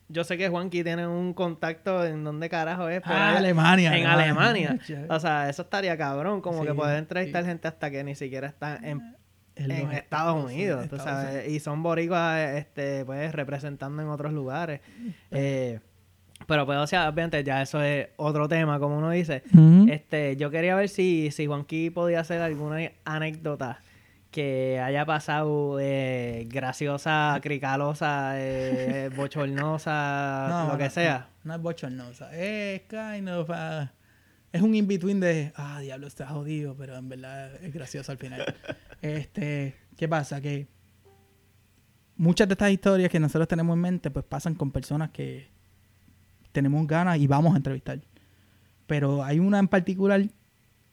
yo 0.07 0.24
sé 0.24 0.38
que 0.38 0.49
Juanqui 0.49 0.84
tiene 0.84 1.05
un 1.07 1.34
contacto 1.34 2.05
en 2.05 2.24
donde 2.24 2.47
carajo 2.49 2.88
es. 2.89 3.01
Ahí. 3.05 3.12
ah, 3.16 3.38
Alemania. 3.38 3.95
En 3.97 4.05
Alemania. 4.07 4.80
O 5.09 5.20
sea, 5.20 5.49
eso 5.49 5.62
estaría 5.64 5.97
cabrón, 5.97 6.41
como 6.41 6.62
Sí, 6.62 6.68
que 6.68 6.74
poder 6.74 6.97
entrevistar 6.97 7.43
sí. 7.43 7.49
gente 7.49 7.68
hasta 7.68 7.91
que 7.91 8.03
ni 8.03 8.16
siquiera 8.16 8.47
están 8.47 8.84
en 8.86 9.16
en 9.56 9.72
en 9.72 9.86
los 9.86 9.93
Estados 9.93 10.43
Unidos, 10.43 10.88
tú 10.89 10.95
Estados 10.95 11.47
y 11.47 11.60
son 11.60 11.84
boricuas, 11.84 12.56
este, 12.56 13.06
pues, 13.06 13.34
representando 13.34 14.01
en 14.01 14.10
otros 14.10 14.34
lugares. 14.34 14.82
Eh, 15.32 15.80
pero 16.47 16.66
pues, 16.66 16.78
o 16.78 16.88
sea, 16.88 17.10
obviamente 17.10 17.43
ya 17.43 17.62
eso 17.62 17.82
es 17.82 18.10
otro 18.18 18.47
tema, 18.47 18.80
como 18.80 18.97
uno 18.97 19.12
dice. 19.12 19.43
Este, 19.89 20.36
yo 20.36 20.51
quería 20.51 20.76
ver 20.76 20.89
si, 20.89 21.32
si 21.32 21.45
Juanqui 21.47 21.89
podía 21.89 22.20
hacer 22.20 22.41
alguna 22.41 22.91
anécdota 23.06 23.80
que 24.36 24.82
haya 24.84 25.06
pasado 25.06 25.80
eh, 25.80 26.45
graciosa, 26.49 27.39
cricalosa, 27.41 28.34
eh, 28.36 29.10
bochornosa, 29.16 30.47
No, 30.49 30.74
lo 30.74 30.78
que 30.78 30.84
no, 30.84 30.89
sea. 30.89 31.30
No, 31.45 31.49
no 31.49 31.56
es 31.56 31.62
bochornosa. 31.62 32.36
Es 32.36 32.82
kind 32.82 33.30
of. 33.30 33.49
uh, 33.49 33.88
es 34.51 34.62
un 34.62 34.76
in-between 34.76 35.22
de. 35.22 35.53
Ah, 35.56 35.80
diablo, 35.80 36.08
está 36.08 36.28
jodido, 36.28 36.76
pero 36.76 36.97
en 36.97 37.08
verdad 37.08 37.56
es 37.64 37.74
gracioso 37.74 38.12
al 38.12 38.18
final. 38.18 38.56
Este. 39.06 39.76
¿Qué 39.97 40.08
pasa? 40.08 40.39
Que. 40.41 40.68
Muchas 42.18 42.47
de 42.47 42.53
estas 42.53 42.72
historias 42.72 43.12
que 43.12 43.20
nosotros 43.20 43.47
tenemos 43.47 43.76
en 43.76 43.82
mente, 43.82 44.10
pues 44.10 44.24
pasan 44.26 44.56
con 44.56 44.72
personas 44.72 45.10
que 45.12 45.47
tenemos 46.53 46.88
ganas 46.88 47.18
y 47.18 47.28
vamos 47.28 47.53
a 47.53 47.58
entrevistar. 47.58 47.99
Pero 48.88 49.24
hay 49.24 49.39
una 49.39 49.60
en 49.60 49.68
particular. 49.68 50.26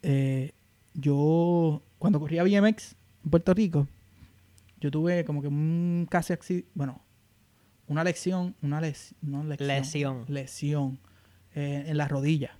eh, 0.02 0.52
yo, 0.94 1.80
cuando 1.98 2.18
corría 2.20 2.42
BMX 2.42 2.96
en 3.24 3.30
Puerto 3.30 3.54
Rico, 3.54 3.86
yo 4.80 4.90
tuve 4.90 5.24
como 5.24 5.40
que 5.40 5.48
un 5.48 6.06
casi 6.10 6.32
accidente. 6.32 6.68
Bueno, 6.74 7.00
una 7.86 8.02
lección. 8.02 8.56
Una 8.60 8.80
les- 8.80 9.14
no 9.22 9.44
lección, 9.44 9.68
Lesión. 9.68 10.24
lesión 10.28 10.98
eh, 11.54 11.84
en 11.86 11.96
la 11.96 12.08
rodilla. 12.08 12.56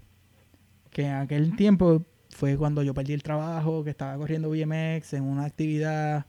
Que 0.90 1.06
en 1.06 1.14
aquel 1.14 1.56
tiempo 1.56 2.06
fue 2.32 2.56
cuando 2.56 2.82
yo 2.82 2.94
perdí 2.94 3.12
el 3.12 3.22
trabajo, 3.22 3.84
que 3.84 3.90
estaba 3.90 4.16
corriendo 4.16 4.50
BMX 4.50 5.12
en 5.12 5.24
una 5.24 5.44
actividad 5.44 6.26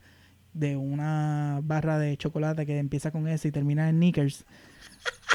de 0.53 0.75
una 0.75 1.61
barra 1.63 1.97
de 1.97 2.15
chocolate 2.17 2.65
que 2.65 2.77
empieza 2.77 3.11
con 3.11 3.27
S 3.27 3.47
y 3.47 3.51
termina 3.51 3.89
en 3.89 3.97
Knickers, 3.97 4.45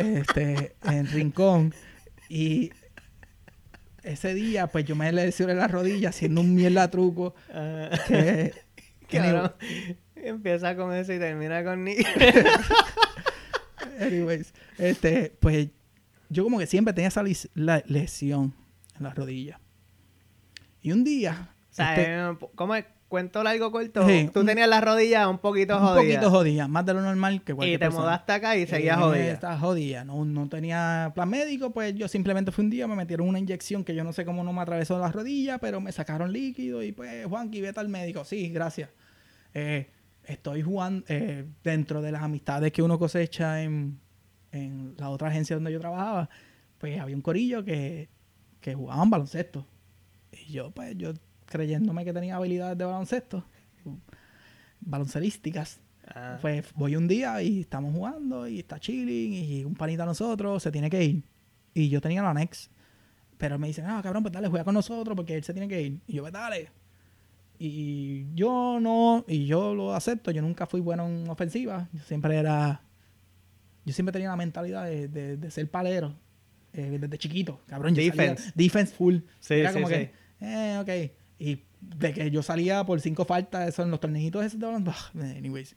este, 0.01 0.77
en 0.85 1.07
Rincón. 1.09 1.75
Y 2.29 2.71
ese 4.03 4.35
día, 4.35 4.69
pues 4.69 4.85
yo 4.85 4.95
me 4.95 5.11
lesioné 5.13 5.55
la 5.55 5.69
rodilla 5.69 6.11
haciendo 6.11 6.41
un 6.41 6.55
mierda 6.55 6.91
truco. 6.91 7.35
Ah, 7.53 7.91
Que, 8.07 8.53
que 9.09 9.19
cabrón. 9.19 9.53
Empieza 10.15 10.77
con 10.77 10.95
eso 10.95 11.13
y 11.13 11.19
termina 11.19 11.65
con 11.65 11.85
ni. 11.85 11.97
Anyways, 14.01 14.53
este, 14.79 15.33
pues 15.41 15.69
yo 16.29 16.45
como 16.45 16.59
que 16.59 16.67
siempre 16.67 16.93
tenía 16.93 17.09
esa 17.09 17.25
la 17.55 17.83
lesión 17.87 18.55
en 18.97 19.05
la 19.05 19.15
rodilla. 19.15 19.61
Y 20.83 20.93
un 20.93 21.05
día, 21.05 21.55
O 21.71 21.75
sea, 21.75 21.95
este, 21.97 22.15
eh, 22.15 22.49
¿cómo 22.55 22.75
es? 22.75 22.85
Cuento 23.09 23.43
largo 23.43 23.73
corto. 23.73 24.07
Sí, 24.07 24.29
Tú 24.35 24.41
un- 24.41 24.47
tenías 24.47 24.69
las 24.69 24.85
rodillas 24.85 25.27
un 25.29 25.39
poquito 25.39 25.77
un 25.79 25.83
jodidas. 25.83 26.17
poquito 26.17 26.31
jodida, 26.31 26.69
más 26.69 26.85
de 26.85 26.93
lo 26.93 27.01
normal 27.01 27.43
que 27.43 27.53
Y 27.53 27.55
cualquier 27.55 27.79
te 27.81 27.87
persona. 27.87 28.05
mudaste 28.05 28.33
acá 28.33 28.55
y 28.57 28.67
seguías 28.67 28.99
Eh, 28.99 29.01
jodida. 29.01 29.33
Estaba 29.33 29.59
jodida, 29.59 30.05
no, 30.05 30.23
no 30.27 30.47
tenía 30.51 31.11
plan 31.15 31.31
médico, 31.31 31.71
pues 31.71 31.95
yo 31.95 32.07
simplemente 32.07 32.53
fui 32.53 32.65
un 32.65 32.71
día, 32.71 32.87
me 32.87 32.97
metieron 32.97 33.27
una 33.27 33.39
inyección 33.39 33.83
que 33.83 33.95
yo 33.95 34.05
no 34.05 34.13
sé 34.13 34.27
cómo 34.27 34.45
no 34.45 34.53
me 34.53 34.61
atravesó 34.61 34.99
la 34.99 35.11
rodilla, 35.11 35.57
pero 35.57 35.81
me 35.81 35.91
sacaron 35.91 36.31
líquido 36.35 36.83
y 36.83 36.93
pues, 36.93 37.25
Juanqui, 37.25 37.63
vete 37.63 37.81
al 37.81 37.89
médico. 37.89 38.27
Sí, 38.27 38.51
gracias. 38.51 38.91
Eh, 39.55 39.89
estoy 40.25 40.61
jugando 40.61 41.03
eh, 41.09 41.47
dentro 41.65 42.03
de 42.03 42.13
las 42.13 42.23
amistades 42.23 42.73
que 42.73 42.83
uno 42.83 42.99
cosecha 42.99 43.63
en, 43.63 43.99
en 44.53 44.97
la 44.99 45.09
otra 45.09 45.29
agencia 45.29 45.57
donde 45.57 45.73
yo 45.73 45.81
trabajaba, 45.81 46.29
pues 46.77 47.01
había 47.01 47.17
un 47.17 47.23
corillo 47.23 47.65
que, 47.65 48.11
que 48.61 48.75
jugaban 48.75 49.09
baloncesto. 49.09 49.67
Y 50.33 50.53
yo, 50.53 50.71
pues, 50.71 50.97
yo 50.97 51.13
creyéndome 51.47 52.05
que 52.05 52.13
tenía 52.13 52.37
habilidades 52.37 52.77
de 52.79 52.85
baloncesto, 52.85 53.45
baloncelísticas, 54.81 55.81
Ah. 56.15 56.39
pues 56.41 56.73
voy 56.75 56.97
un 56.97 57.07
día 57.07 57.43
y 57.43 57.61
estamos 57.61 57.93
jugando 57.95 58.49
y 58.49 58.61
está 58.61 58.79
chilling 58.81 59.33
y 59.35 59.65
un 59.65 59.75
panita 59.75 60.05
a 60.05 60.07
nosotros 60.07 60.63
se 60.63 60.71
tiene 60.73 60.89
que 60.89 61.05
ir. 61.05 61.23
Y 61.75 61.91
yo 61.91 62.01
tenía 62.01 62.23
la 62.23 62.33
Nex. 62.33 62.71
Pero 63.37 63.59
me 63.59 63.67
dice, 63.67 63.83
no, 63.83 64.03
cabrón, 64.03 64.23
pues 64.23 64.33
dale, 64.33 64.49
juega 64.49 64.65
con 64.65 64.75
nosotros 64.75 65.15
porque 65.15 65.37
él 65.37 65.45
se 65.45 65.53
tiene 65.53 65.69
que 65.69 65.83
ir. 65.83 66.01
Y 66.07 66.15
yo, 66.15 66.23
pues 66.23 66.33
dale. 66.33 66.71
Y 67.59 68.27
yo 68.35 68.79
no, 68.81 69.25
y 69.29 69.45
yo 69.47 69.75
lo 69.75 69.95
acepto. 69.95 70.31
Yo 70.31 70.41
nunca 70.43 70.67
fui 70.67 70.81
bueno 70.81 71.07
en 71.07 71.29
ofensiva. 71.29 71.89
Yo 71.93 72.01
siempre 72.05 72.37
era, 72.37 72.81
yo 73.85 73.93
siempre 73.93 74.13
tenía 74.13 74.29
la 74.31 74.37
mentalidad 74.37 74.85
de, 74.87 75.09
de- 75.09 75.37
de 75.37 75.51
ser 75.51 75.71
palero. 75.71 76.15
Eh, 76.73 76.99
desde 77.01 77.19
chiquito, 77.19 77.61
cabrón. 77.67 77.95
Yo 77.95 78.03
salía- 78.03 78.13
Defense. 78.13 78.53
defense 78.55 78.95
full. 78.95 79.17
Sí, 79.41 79.55
era 79.55 79.71
sí, 79.71 79.75
como 79.75 79.89
sí. 79.89 79.95
que, 79.95 80.13
eh, 80.41 80.79
ok. 80.79 81.13
Y 81.41 81.63
de 81.81 82.13
que 82.13 82.31
yo 82.31 82.43
salía 82.43 82.85
por 82.85 83.01
cinco 83.01 83.25
faltas, 83.25 83.69
eso 83.69 83.83
en 83.83 83.91
los 83.91 84.01
tornejitos 84.01 84.45
esos 84.45 84.59
de 84.61 84.67
baloncesto, 84.67 85.21
anyways. 85.21 85.77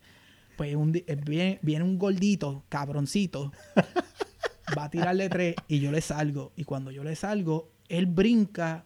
Pues 0.56 0.74
un 0.74 0.94
eh, 0.94 1.16
viene, 1.24 1.58
viene 1.62 1.84
un 1.84 1.98
gordito, 1.98 2.64
cabroncito, 2.68 3.52
va 4.76 4.84
a 4.84 4.90
tirarle 4.90 5.28
tres 5.28 5.54
y 5.68 5.80
yo 5.80 5.90
le 5.92 6.00
salgo. 6.00 6.52
Y 6.56 6.64
cuando 6.64 6.90
yo 6.90 7.04
le 7.04 7.16
salgo, 7.16 7.70
él 7.88 8.06
brinca. 8.06 8.84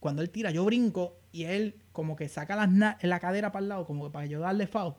Cuando 0.00 0.22
él 0.22 0.30
tira, 0.30 0.50
yo 0.50 0.64
brinco 0.64 1.18
y 1.32 1.44
él 1.44 1.76
como 1.92 2.16
que 2.16 2.28
saca 2.28 2.54
las 2.56 2.96
la 3.02 3.20
cadera 3.20 3.50
para 3.52 3.62
el 3.62 3.68
lado, 3.68 3.86
como 3.86 4.06
que 4.06 4.12
para 4.12 4.26
yo 4.26 4.40
darle 4.40 4.66
foul. 4.66 4.94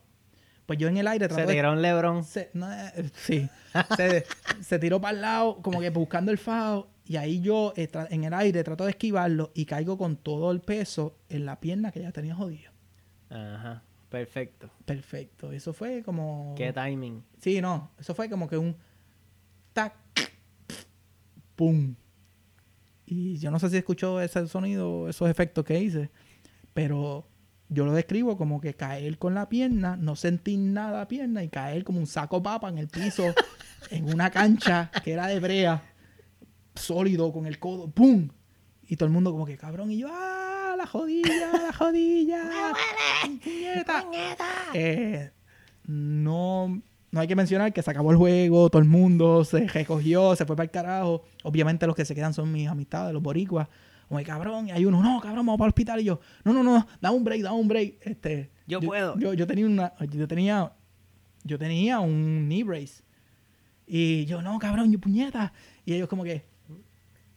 Pues 0.67 0.77
yo 0.77 0.87
en 0.89 0.97
el 0.97 1.07
aire 1.07 1.25
Se 1.25 1.29
trato 1.33 1.47
de 1.49 1.55
tiró 1.55 1.71
un 1.71 1.81
Lebron. 1.81 2.23
se, 2.23 2.51
no, 2.53 2.71
eh, 2.71 3.09
sí. 3.15 3.49
Se, 3.95 4.25
se 4.61 4.77
tiró 4.79 5.01
para 5.01 5.15
el 5.15 5.21
lado, 5.21 5.61
como 5.63 5.79
que 5.79 5.89
buscando 5.89 6.31
el 6.31 6.37
FAO. 6.37 6.89
Y 7.05 7.15
ahí 7.15 7.39
yo, 7.41 7.73
eh, 7.77 7.89
tra- 7.89 8.07
en 8.11 8.25
el 8.25 8.33
aire, 8.33 8.63
trato 8.63 8.83
de 8.83 8.91
esquivarlo 8.91 9.51
y 9.55 9.65
caigo 9.65 9.97
con 9.97 10.17
todo 10.17 10.51
el 10.51 10.59
peso 10.59 11.17
en 11.29 11.45
la 11.45 11.59
pierna 11.59 11.91
que 11.91 12.01
ya 12.01 12.11
tenía 12.11 12.35
jodida. 12.35 12.71
Ajá. 13.29 13.81
Perfecto. 14.09 14.69
Perfecto. 14.85 15.51
Eso 15.51 15.73
fue 15.73 16.03
como. 16.03 16.53
Qué 16.57 16.71
timing. 16.73 17.23
Sí, 17.39 17.59
no. 17.61 17.91
Eso 17.97 18.13
fue 18.13 18.29
como 18.29 18.47
que 18.47 18.57
un. 18.57 18.75
Tac. 19.73 19.93
Pum. 21.55 21.95
Y 23.05 23.37
yo 23.37 23.51
no 23.51 23.59
sé 23.59 23.69
si 23.69 23.77
escuchó 23.77 24.19
ese 24.21 24.45
sonido, 24.47 25.07
esos 25.09 25.29
efectos 25.29 25.63
que 25.65 25.79
hice. 25.79 26.09
Pero 26.73 27.27
yo 27.69 27.85
lo 27.85 27.93
describo 27.93 28.37
como 28.37 28.61
que 28.61 28.73
caer 28.73 29.17
con 29.17 29.33
la 29.33 29.49
pierna, 29.49 29.97
no 29.97 30.15
sentir 30.15 30.59
nada 30.59 30.99
la 30.99 31.07
pierna 31.07 31.43
y 31.43 31.49
caer 31.49 31.83
como 31.83 31.99
un 31.99 32.07
saco 32.07 32.41
papa 32.41 32.69
en 32.69 32.77
el 32.77 32.87
piso, 32.87 33.23
en 33.91 34.13
una 34.13 34.29
cancha 34.29 34.91
que 35.03 35.13
era 35.13 35.27
de 35.27 35.39
brea, 35.39 35.83
sólido, 36.75 37.31
con 37.31 37.45
el 37.45 37.59
codo, 37.59 37.89
¡pum! 37.89 38.29
Y 38.87 38.95
todo 38.95 39.07
el 39.07 39.13
mundo 39.13 39.31
como 39.31 39.45
que 39.45 39.57
cabrón, 39.57 39.91
y 39.91 39.97
yo, 39.97 40.07
¡ah! 40.09 40.75
La 40.77 40.85
jodilla, 40.85 41.51
la 41.53 41.73
jodilla. 41.73 42.43
¡Puñeta! 43.43 44.05
Eh, 44.75 45.31
no, 45.87 46.81
no 47.09 47.19
hay 47.19 47.27
que 47.27 47.35
mencionar 47.35 47.73
que 47.73 47.81
se 47.81 47.89
acabó 47.89 48.11
el 48.11 48.17
juego, 48.17 48.69
todo 48.69 48.81
el 48.81 48.87
mundo 48.87 49.43
se 49.43 49.67
recogió, 49.67 50.35
se 50.35 50.45
fue 50.45 50.55
para 50.55 50.65
el 50.65 50.71
carajo. 50.71 51.23
Obviamente 51.43 51.87
los 51.87 51.95
que 51.95 52.05
se 52.05 52.13
quedan 52.13 52.35
son 52.35 52.51
mis 52.51 52.67
amistades, 52.67 53.11
los 53.11 53.23
boricuas. 53.23 53.67
Como, 54.07 54.23
cabrón, 54.23 54.67
y 54.67 54.71
hay 54.71 54.85
uno, 54.85 55.01
no, 55.01 55.19
cabrón, 55.19 55.45
vamos 55.45 55.57
para 55.57 55.67
el 55.67 55.71
hospital. 55.71 55.99
Y 55.99 56.05
yo, 56.05 56.19
no, 56.43 56.53
no, 56.53 56.63
no, 56.63 56.87
da 57.01 57.11
un 57.11 57.23
break, 57.23 57.41
da 57.41 57.51
un 57.51 57.67
break. 57.67 57.97
Este, 58.01 58.51
Yo 58.65 58.79
puedo. 58.79 59.17
Yo, 59.19 59.33
yo 59.33 59.45
tenía 59.45 59.65
una, 59.65 59.93
yo 60.09 60.27
tenía, 60.27 60.71
yo 61.43 61.59
tenía 61.59 61.99
un 61.99 62.47
knee 62.47 62.63
brace. 62.63 63.03
Y 63.85 64.25
yo, 64.25 64.41
no, 64.41 64.57
cabrón, 64.59 64.91
yo 64.91 64.99
puñeta. 64.99 65.51
Y 65.85 65.93
ellos 65.93 66.07
como 66.07 66.23
que, 66.23 66.45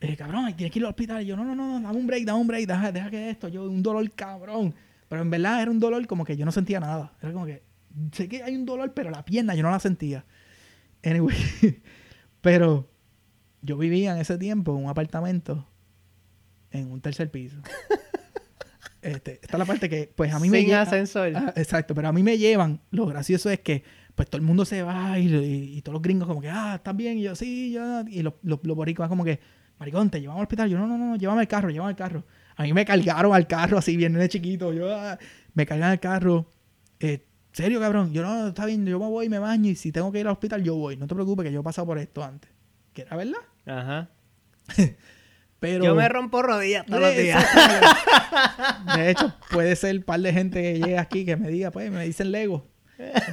eh, 0.01 0.17
cabrón, 0.17 0.55
tienes 0.57 0.73
que 0.73 0.79
ir 0.79 0.85
al 0.85 0.91
hospital. 0.91 1.23
Y 1.23 1.27
yo, 1.27 1.37
no, 1.37 1.45
no, 1.45 1.55
no, 1.55 1.81
dame 1.81 1.99
un 1.99 2.07
break, 2.07 2.25
dame 2.25 2.41
un 2.41 2.47
break, 2.47 2.67
deja, 2.67 2.93
deja 2.93 3.11
que 3.11 3.31
esto, 3.31 3.49
yo, 3.49 3.69
un 3.69 3.83
dolor 3.83 4.09
cabrón. 4.13 4.75
Pero 5.09 5.23
en 5.23 5.31
verdad 5.31 5.63
era 5.63 5.71
un 5.73 5.81
dolor 5.81 6.07
como 6.07 6.25
que 6.25 6.37
yo 6.37 6.45
no 6.45 6.53
sentía 6.53 6.79
nada. 6.79 7.13
Era 7.21 7.33
como 7.33 7.47
que, 7.47 7.63
sé 8.13 8.29
que 8.29 8.45
hay 8.45 8.55
un 8.55 8.65
dolor, 8.65 8.95
pero 8.95 9.11
la 9.11 9.25
pierna 9.25 9.57
yo 9.57 9.65
no 9.65 9.71
la 9.71 9.81
sentía. 9.81 10.25
Anyway, 11.03 11.37
pero 12.41 12.89
yo 13.61 13.77
vivía 13.77 14.13
en 14.13 14.19
ese 14.19 14.39
tiempo 14.39 14.77
en 14.77 14.85
un 14.85 14.91
apartamento 14.91 15.67
en 16.73 16.91
un 16.91 17.01
tercer 17.01 17.31
piso. 17.31 17.57
Este, 19.03 19.41
esta 19.43 19.53
es 19.57 19.59
la 19.59 19.65
parte 19.65 19.89
que, 19.89 20.13
pues 20.15 20.31
a 20.35 20.39
mí 20.39 20.51
me 20.51 20.59
Sin 20.59 20.69
lleva- 20.69 20.83
ascensor. 20.83 21.33
Ah, 21.35 21.55
exacto, 21.57 21.95
pero 21.95 22.09
a 22.09 22.13
mí 22.13 22.23
me 22.23 22.37
llevan. 22.37 22.83
Lo 22.91 23.07
gracioso 23.07 23.49
es 23.49 23.61
que, 23.61 23.83
pues 24.15 24.29
todo 24.29 24.39
el 24.39 24.47
mundo 24.47 24.67
se 24.67 24.83
va 24.83 25.19
y, 25.19 25.27
y- 25.35 25.79
y 25.79 25.81
todos 25.81 25.95
los 25.95 26.03
gringos, 26.03 26.29
como 26.29 26.43
que, 26.43 26.51
ah, 26.51 26.75
estás 26.77 26.95
bien. 26.95 27.17
Y 27.17 27.23
yo, 27.23 27.35
sí, 27.35 27.73
ya. 27.73 28.05
Y 28.07 28.21
los, 28.23 28.35
los, 28.43 28.61
los 28.63 28.77
boricuas, 28.77 29.09
como 29.09 29.25
que, 29.25 29.41
maricón, 29.79 30.11
te 30.11 30.21
llevamos 30.21 30.41
al 30.41 30.45
hospital. 30.45 30.69
Yo, 30.69 30.77
no, 30.79 30.87
no, 30.87 30.99
no, 30.99 31.17
llévame 31.17 31.41
al 31.41 31.49
carro, 31.49 31.71
llévame 31.71 31.89
al 31.93 31.97
carro. 31.97 32.25
A 32.57 32.63
mí 32.65 32.75
me 32.75 32.85
cargaron 32.85 33.33
al 33.35 33.47
carro 33.47 33.79
así, 33.79 33.97
bien 33.97 34.13
de 34.13 34.29
chiquito. 34.29 34.71
Yo, 34.75 34.95
ah, 34.95 35.19
me 35.55 35.65
cargan 35.65 35.93
al 35.93 36.01
carro. 36.01 36.51
Eh, 36.99 37.25
¿Serio, 37.53 37.81
cabrón? 37.81 38.13
Yo, 38.13 38.21
no, 38.23 38.49
está 38.49 38.67
bien, 38.67 38.85
yo 38.85 38.99
me 39.01 39.07
voy, 39.07 39.31
me 39.31 39.39
baño 39.39 39.71
y 39.71 39.77
si 39.77 39.93
tengo 39.93 40.13
que 40.13 40.21
ir 40.21 40.27
al 40.27 40.33
hospital, 40.35 40.63
yo 40.63 40.75
voy. 40.77 40.99
No 40.99 41.07
te 41.07 41.15
preocupes, 41.15 41.47
que 41.47 41.53
yo 41.53 41.61
he 41.61 41.65
pasado 41.65 41.87
por 41.87 41.97
esto 41.99 42.23
antes. 42.23 42.51
Que 42.93 43.01
era 43.03 43.17
verdad. 43.17 43.39
Ajá. 43.65 44.11
Pero... 45.61 45.85
Yo 45.85 45.95
me 45.95 46.09
rompo 46.09 46.43
rodillas 46.43 46.87
todos 46.87 47.03
los 47.03 47.17
días. 47.17 47.45
De 48.97 49.11
hecho, 49.11 49.35
puede 49.51 49.77
ser 49.77 49.97
un 49.97 50.03
par 50.03 50.21
de 50.21 50.33
gente 50.33 50.63
que 50.63 50.79
llegue 50.79 50.99
aquí 50.99 51.25
que 51.27 51.37
me 51.37 51.51
diga, 51.51 51.71
pues, 51.71 51.91
me 51.93 52.05
dicen 52.05 52.33
Lego. 52.33 52.67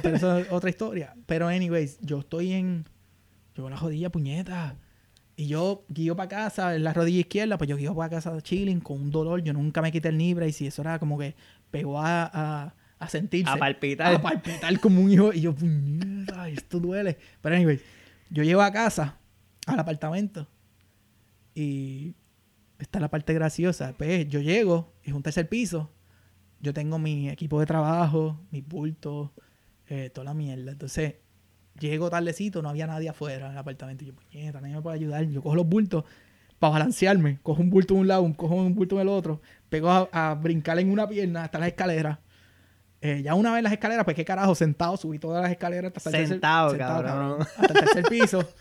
Pero 0.02 0.16
eso 0.16 0.38
es 0.38 0.46
otra 0.50 0.70
historia. 0.70 1.14
Pero, 1.26 1.48
anyways, 1.48 1.98
yo 2.00 2.20
estoy 2.20 2.52
en. 2.52 2.86
Yo 3.54 3.64
con 3.64 3.72
la 3.72 3.78
rodilla 3.78 4.10
puñeta. 4.10 4.76
Y 5.36 5.46
yo 5.46 5.84
guío 5.88 6.16
para 6.16 6.28
casa, 6.28 6.74
en 6.74 6.84
la 6.84 6.92
rodilla 6.92 7.20
izquierda, 7.20 7.58
pues 7.58 7.70
yo 7.70 7.76
guío 7.76 7.94
para 7.94 8.10
casa 8.10 8.40
chilling 8.42 8.80
con 8.80 9.00
un 9.00 9.10
dolor. 9.10 9.40
Yo 9.42 9.52
nunca 9.52 9.80
me 9.80 9.92
quité 9.92 10.08
el 10.08 10.18
Nibra 10.18 10.46
y 10.46 10.52
si 10.52 10.66
eso 10.66 10.82
era 10.82 10.98
como 10.98 11.16
que 11.16 11.36
pegó 11.70 12.00
a, 12.00 12.24
a, 12.32 12.74
a 12.98 13.08
sentirse. 13.08 13.50
A 13.50 13.56
palpitar. 13.56 14.14
A 14.14 14.20
palpitar 14.20 14.78
como 14.80 15.00
un 15.00 15.10
hijo. 15.10 15.32
Y 15.32 15.42
yo, 15.42 15.54
puñeta, 15.54 16.48
esto 16.48 16.80
duele. 16.80 17.18
Pero, 17.40 17.54
anyways, 17.54 17.80
yo 18.30 18.42
llego 18.42 18.62
a 18.62 18.72
casa, 18.72 19.16
al 19.66 19.78
apartamento. 19.78 20.48
Y 21.54 22.14
esta 22.78 22.98
es 22.98 23.02
la 23.02 23.08
parte 23.08 23.34
graciosa. 23.34 23.94
Pues 23.96 24.28
yo 24.28 24.40
llego, 24.40 24.92
es 25.02 25.12
un 25.12 25.22
tercer 25.22 25.48
piso. 25.48 25.90
yo 26.60 26.74
tengo 26.74 26.98
mi 26.98 27.28
equipo 27.28 27.60
de 27.60 27.66
trabajo, 27.66 28.40
mis 28.50 28.66
bultos, 28.66 29.30
eh, 29.88 30.10
toda 30.10 30.24
la 30.26 30.34
mierda. 30.34 30.72
Entonces, 30.72 31.14
llego 31.78 32.10
tardecito, 32.10 32.62
no 32.62 32.68
había 32.68 32.86
nadie 32.88 33.08
afuera 33.08 33.46
en 33.46 33.52
el 33.52 33.58
apartamento. 33.58 34.04
Yo, 34.04 34.12
puñeta, 34.14 34.60
nadie 34.60 34.74
me 34.74 34.82
puede 34.82 34.96
ayudar. 34.96 35.24
Yo 35.24 35.40
cojo 35.42 35.54
los 35.54 35.66
bultos 35.68 36.04
para 36.58 36.72
balancearme. 36.72 37.38
Cojo 37.42 37.62
un 37.62 37.70
bulto 37.70 37.94
de 37.94 38.00
un 38.00 38.08
lado, 38.08 38.22
un- 38.22 38.34
cojo 38.34 38.54
un 38.56 38.74
bulto 38.74 38.98
del 38.98 39.06
otro. 39.08 39.40
Pego 39.68 39.88
a, 39.90 40.08
a 40.12 40.34
brincar 40.34 40.78
en 40.80 40.90
una 40.90 41.08
pierna 41.08 41.44
hasta 41.44 41.58
las 41.60 41.68
escaleras. 41.68 42.18
Eh, 43.00 43.22
ya 43.22 43.34
una 43.34 43.50
vez 43.52 43.58
en 43.58 43.64
las 43.64 43.72
escaleras, 43.72 44.04
pues 44.04 44.16
qué 44.16 44.24
carajo, 44.24 44.56
sentado, 44.56 44.96
subí 44.96 45.20
todas 45.20 45.40
las 45.42 45.52
escaleras 45.52 45.92
hasta 45.94 46.10
el 46.10 46.16
tercer- 46.16 46.28
Sentado, 46.28 46.76
cabrón. 46.76 47.42
Hasta 47.42 47.66
el 47.66 47.74
tercer 47.84 48.04
piso. 48.08 48.48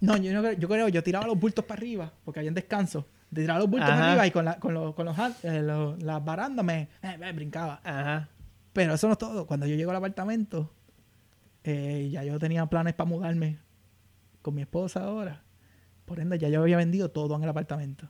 No, 0.00 0.16
yo, 0.16 0.52
yo 0.52 0.68
creo, 0.68 0.88
yo 0.88 1.02
tiraba 1.02 1.26
los 1.26 1.38
bultos 1.38 1.62
para 1.64 1.78
arriba, 1.78 2.10
porque 2.24 2.38
había 2.40 2.48
en 2.48 2.54
descanso. 2.54 3.06
Tiraba 3.34 3.58
los 3.60 3.68
bultos 3.70 3.90
Ajá. 3.90 4.10
arriba 4.12 4.26
y 4.26 4.30
con, 4.30 4.44
la- 4.44 4.58
con, 4.58 4.74
los, 4.74 4.94
con 4.94 5.06
los, 5.06 5.16
eh, 5.44 5.60
los- 5.62 6.02
las 6.02 6.24
barandas 6.24 6.64
me, 6.64 6.88
me- 7.02 7.18
me 7.18 7.32
brincaba. 7.32 7.80
Ajá. 7.84 8.28
Pero 8.72 8.94
eso 8.94 9.06
no 9.06 9.12
es 9.12 9.18
todo. 9.18 9.46
Cuando 9.46 9.66
yo 9.66 9.76
llego 9.76 9.90
al 9.90 9.96
apartamento, 9.96 10.72
eh, 11.64 12.08
ya 12.12 12.22
yo 12.24 12.38
tenía 12.38 12.66
planes 12.66 12.94
para 12.94 13.08
mudarme 13.08 13.58
con 14.42 14.54
mi 14.54 14.62
esposa 14.62 15.04
ahora. 15.04 15.42
Por 16.04 16.20
ende, 16.20 16.38
ya 16.38 16.48
yo 16.48 16.60
había 16.62 16.76
vendido 16.76 17.10
todo 17.10 17.34
en 17.36 17.42
el 17.42 17.48
apartamento. 17.48 18.08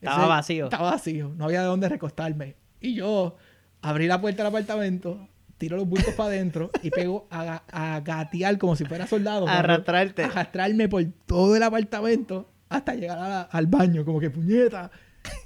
Estaba 0.00 0.26
vacío. 0.26 0.64
Estaba 0.64 0.90
vacío. 0.92 1.32
No 1.36 1.44
había 1.44 1.60
de 1.60 1.66
dónde 1.66 1.88
recostarme. 1.88 2.56
Y 2.80 2.94
yo 2.94 3.36
abrí 3.80 4.06
la 4.06 4.20
puerta 4.20 4.42
del 4.42 4.48
apartamento, 4.48 5.28
tiro 5.58 5.76
los 5.76 5.88
bultos 5.88 6.14
para 6.14 6.28
adentro 6.30 6.70
y 6.82 6.90
pego 6.90 7.26
a, 7.30 7.62
a 7.70 8.00
gatear 8.00 8.58
como 8.58 8.76
si 8.76 8.84
fuera 8.84 9.06
soldado. 9.06 9.48
Arrastrarte. 9.48 10.24
Arrastrarme 10.24 10.88
por 10.88 11.04
todo 11.26 11.56
el 11.56 11.62
apartamento 11.62 12.51
hasta 12.74 12.94
llegar 12.94 13.18
la- 13.18 13.42
al 13.42 13.66
baño. 13.66 14.04
Como 14.04 14.20
que 14.20 14.30
puñeta. 14.30 14.90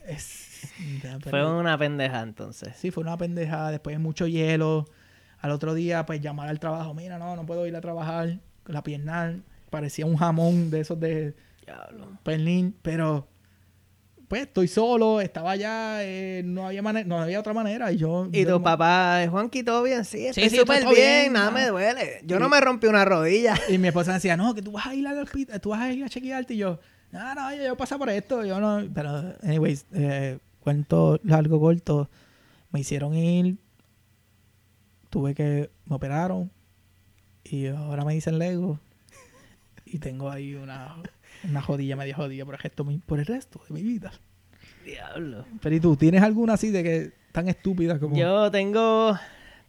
Es- 0.06 0.44
Fue 1.28 1.46
una 1.46 1.76
pendeja 1.78 2.22
entonces. 2.22 2.74
Sí, 2.76 2.90
fue 2.90 3.02
una 3.02 3.16
pendejada. 3.16 3.70
Después 3.70 3.94
de 3.94 3.98
mucho 3.98 4.26
hielo. 4.26 4.86
Al 5.40 5.50
otro 5.50 5.74
día, 5.74 6.06
pues 6.06 6.20
llamar 6.20 6.48
al 6.48 6.58
trabajo. 6.58 6.94
Mira, 6.94 7.18
no, 7.18 7.36
no 7.36 7.44
puedo 7.46 7.66
ir 7.66 7.76
a 7.76 7.80
trabajar. 7.80 8.38
La 8.66 8.82
pierna 8.82 9.38
parecía 9.70 10.06
un 10.06 10.16
jamón 10.16 10.70
de 10.70 10.80
esos 10.80 10.98
de 10.98 11.34
Diablo. 11.64 12.18
Pero, 12.82 13.28
pues 14.28 14.42
estoy 14.42 14.66
solo. 14.66 15.20
Estaba 15.20 15.52
allá. 15.52 15.98
eh, 16.02 16.42
no, 16.44 16.66
había 16.66 16.82
no 16.82 17.18
había 17.20 17.38
otra 17.38 17.52
manera. 17.52 17.92
Y 17.92 17.98
yo. 17.98 18.28
¿Y 18.32 18.40
yo 18.42 18.46
tu 18.46 18.52
como- 18.54 18.64
papá, 18.64 19.24
Juanqui, 19.30 19.62
todo 19.62 19.82
bien? 19.82 20.04
Sí, 20.04 20.26
estoy 20.26 20.48
sí, 20.50 20.56
súper 20.56 20.82
bien, 20.84 20.94
bien, 20.94 21.32
nada 21.34 21.50
me 21.50 21.66
duele. 21.68 22.20
Yo 22.24 22.38
no 22.40 22.48
me 22.48 22.60
rompí 22.60 22.86
una 22.86 23.04
rodilla. 23.04 23.54
Y 23.68 23.78
mi 23.78 23.88
esposa 23.88 24.14
decía, 24.14 24.36
no, 24.36 24.54
que 24.54 24.62
tú 24.62 24.72
vas 24.72 24.86
a 24.86 24.94
ir 24.94 25.06
al 25.06 25.18
hospital, 25.18 25.60
tú 25.60 25.68
vas 25.70 25.82
a 25.82 25.92
ir 25.92 26.02
a 26.02 26.08
chequearte. 26.08 26.54
Y 26.54 26.58
yo, 26.58 26.80
no, 27.16 27.34
no, 27.34 27.54
yo, 27.54 27.64
yo 27.64 27.76
paso 27.76 27.98
por 27.98 28.08
esto. 28.10 28.44
Yo 28.44 28.60
no. 28.60 28.86
Pero, 28.94 29.34
anyways, 29.42 29.86
eh, 29.92 30.38
cuento 30.60 31.18
largo, 31.24 31.60
corto. 31.60 32.08
Me 32.70 32.80
hicieron 32.80 33.14
ir. 33.14 33.56
Tuve 35.10 35.34
que. 35.34 35.70
Me 35.86 35.96
operaron. 35.96 36.50
Y 37.44 37.66
ahora 37.68 38.04
me 38.04 38.14
dicen 38.14 38.38
Lego. 38.38 38.78
Y 39.84 39.98
tengo 39.98 40.30
ahí 40.30 40.54
una, 40.54 40.96
una 41.48 41.62
jodilla, 41.62 41.94
media 41.94 42.16
jodilla 42.16 42.44
por 42.44 42.54
el, 42.54 42.60
resto, 42.60 42.84
por 43.06 43.20
el 43.20 43.26
resto 43.26 43.60
de 43.68 43.74
mi 43.74 43.82
vida. 43.82 44.12
Diablo. 44.84 45.44
Pero 45.60 45.76
¿y 45.76 45.80
tú? 45.80 45.96
¿Tienes 45.96 46.22
alguna 46.22 46.54
así 46.54 46.70
de 46.70 46.82
que 46.82 47.12
tan 47.32 47.48
estúpida 47.48 47.98
como... 48.00 48.16
Yo 48.16 48.50
tengo, 48.50 49.16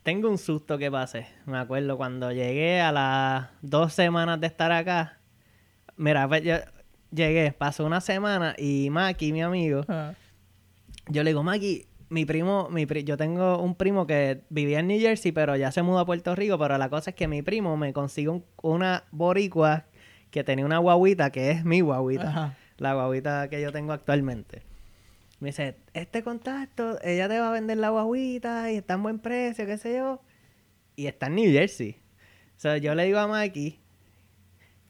tengo 0.03 0.29
un 0.29 0.37
susto 0.37 0.77
que 0.77 0.89
pasé. 0.89 1.27
Me 1.45 1.57
acuerdo 1.57 1.97
cuando 1.97 2.31
llegué 2.31 2.81
a 2.81 2.91
las 2.91 3.49
dos 3.61 3.93
semanas 3.93 4.41
de 4.41 4.47
estar 4.47 4.71
acá. 4.71 5.19
Mira, 5.97 6.27
pues 6.27 6.43
yo 6.43 6.55
llegué, 7.11 7.51
pasó 7.51 7.85
una 7.85 8.01
semana 8.01 8.55
y 8.57 8.89
Maki, 8.89 9.31
mi 9.33 9.41
amigo, 9.41 9.81
Ah, 9.87 10.13
yo 11.09 11.23
le 11.23 11.29
digo, 11.31 11.43
Maki, 11.43 11.85
mi 12.09 12.25
primo, 12.25 12.69
mi 12.69 12.85
pri- 12.85 13.03
yo 13.03 13.17
tengo 13.17 13.61
un 13.61 13.75
primo 13.75 14.07
que 14.07 14.43
vivía 14.49 14.79
en 14.79 14.87
New 14.87 14.99
Jersey, 14.99 15.31
pero 15.31 15.55
ya 15.55 15.71
se 15.71 15.81
mudó 15.81 15.99
a 15.99 16.05
Puerto 16.05 16.35
Rico, 16.35 16.57
pero 16.57 16.77
la 16.77 16.89
cosa 16.89 17.09
es 17.11 17.15
que 17.15 17.27
mi 17.27 17.41
primo 17.41 17.75
me 17.77 17.93
consiguió 17.93 18.33
un- 18.33 18.45
una 18.61 19.03
boricua 19.11 19.85
que 20.31 20.43
tenía 20.43 20.65
una 20.65 20.77
guaguita, 20.79 21.31
que 21.31 21.51
es 21.51 21.65
mi 21.65 21.81
guaguita, 21.81 22.29
Ajá. 22.29 22.57
la 22.77 22.93
guaguita 22.93 23.49
que 23.49 23.61
yo 23.61 23.71
tengo 23.71 23.93
actualmente. 23.93 24.63
Me 25.39 25.49
dice, 25.49 25.75
este 25.93 26.23
contacto, 26.23 26.97
ella 27.03 27.27
te 27.29 27.39
va 27.39 27.49
a 27.49 27.51
vender 27.51 27.77
la 27.77 27.89
guaguita 27.89 28.71
y 28.71 28.77
está 28.77 28.95
en 28.95 29.03
buen 29.03 29.19
precio, 29.19 29.65
qué 29.65 29.77
sé 29.77 29.95
yo. 29.95 30.21
Y 30.95 31.05
está 31.07 31.27
en 31.27 31.35
New 31.35 31.51
Jersey. 31.51 31.97
O 32.55 32.59
sea, 32.59 32.77
yo 32.77 32.95
le 32.95 33.03
digo 33.05 33.19
a 33.19 33.27
Mikey, 33.27 33.79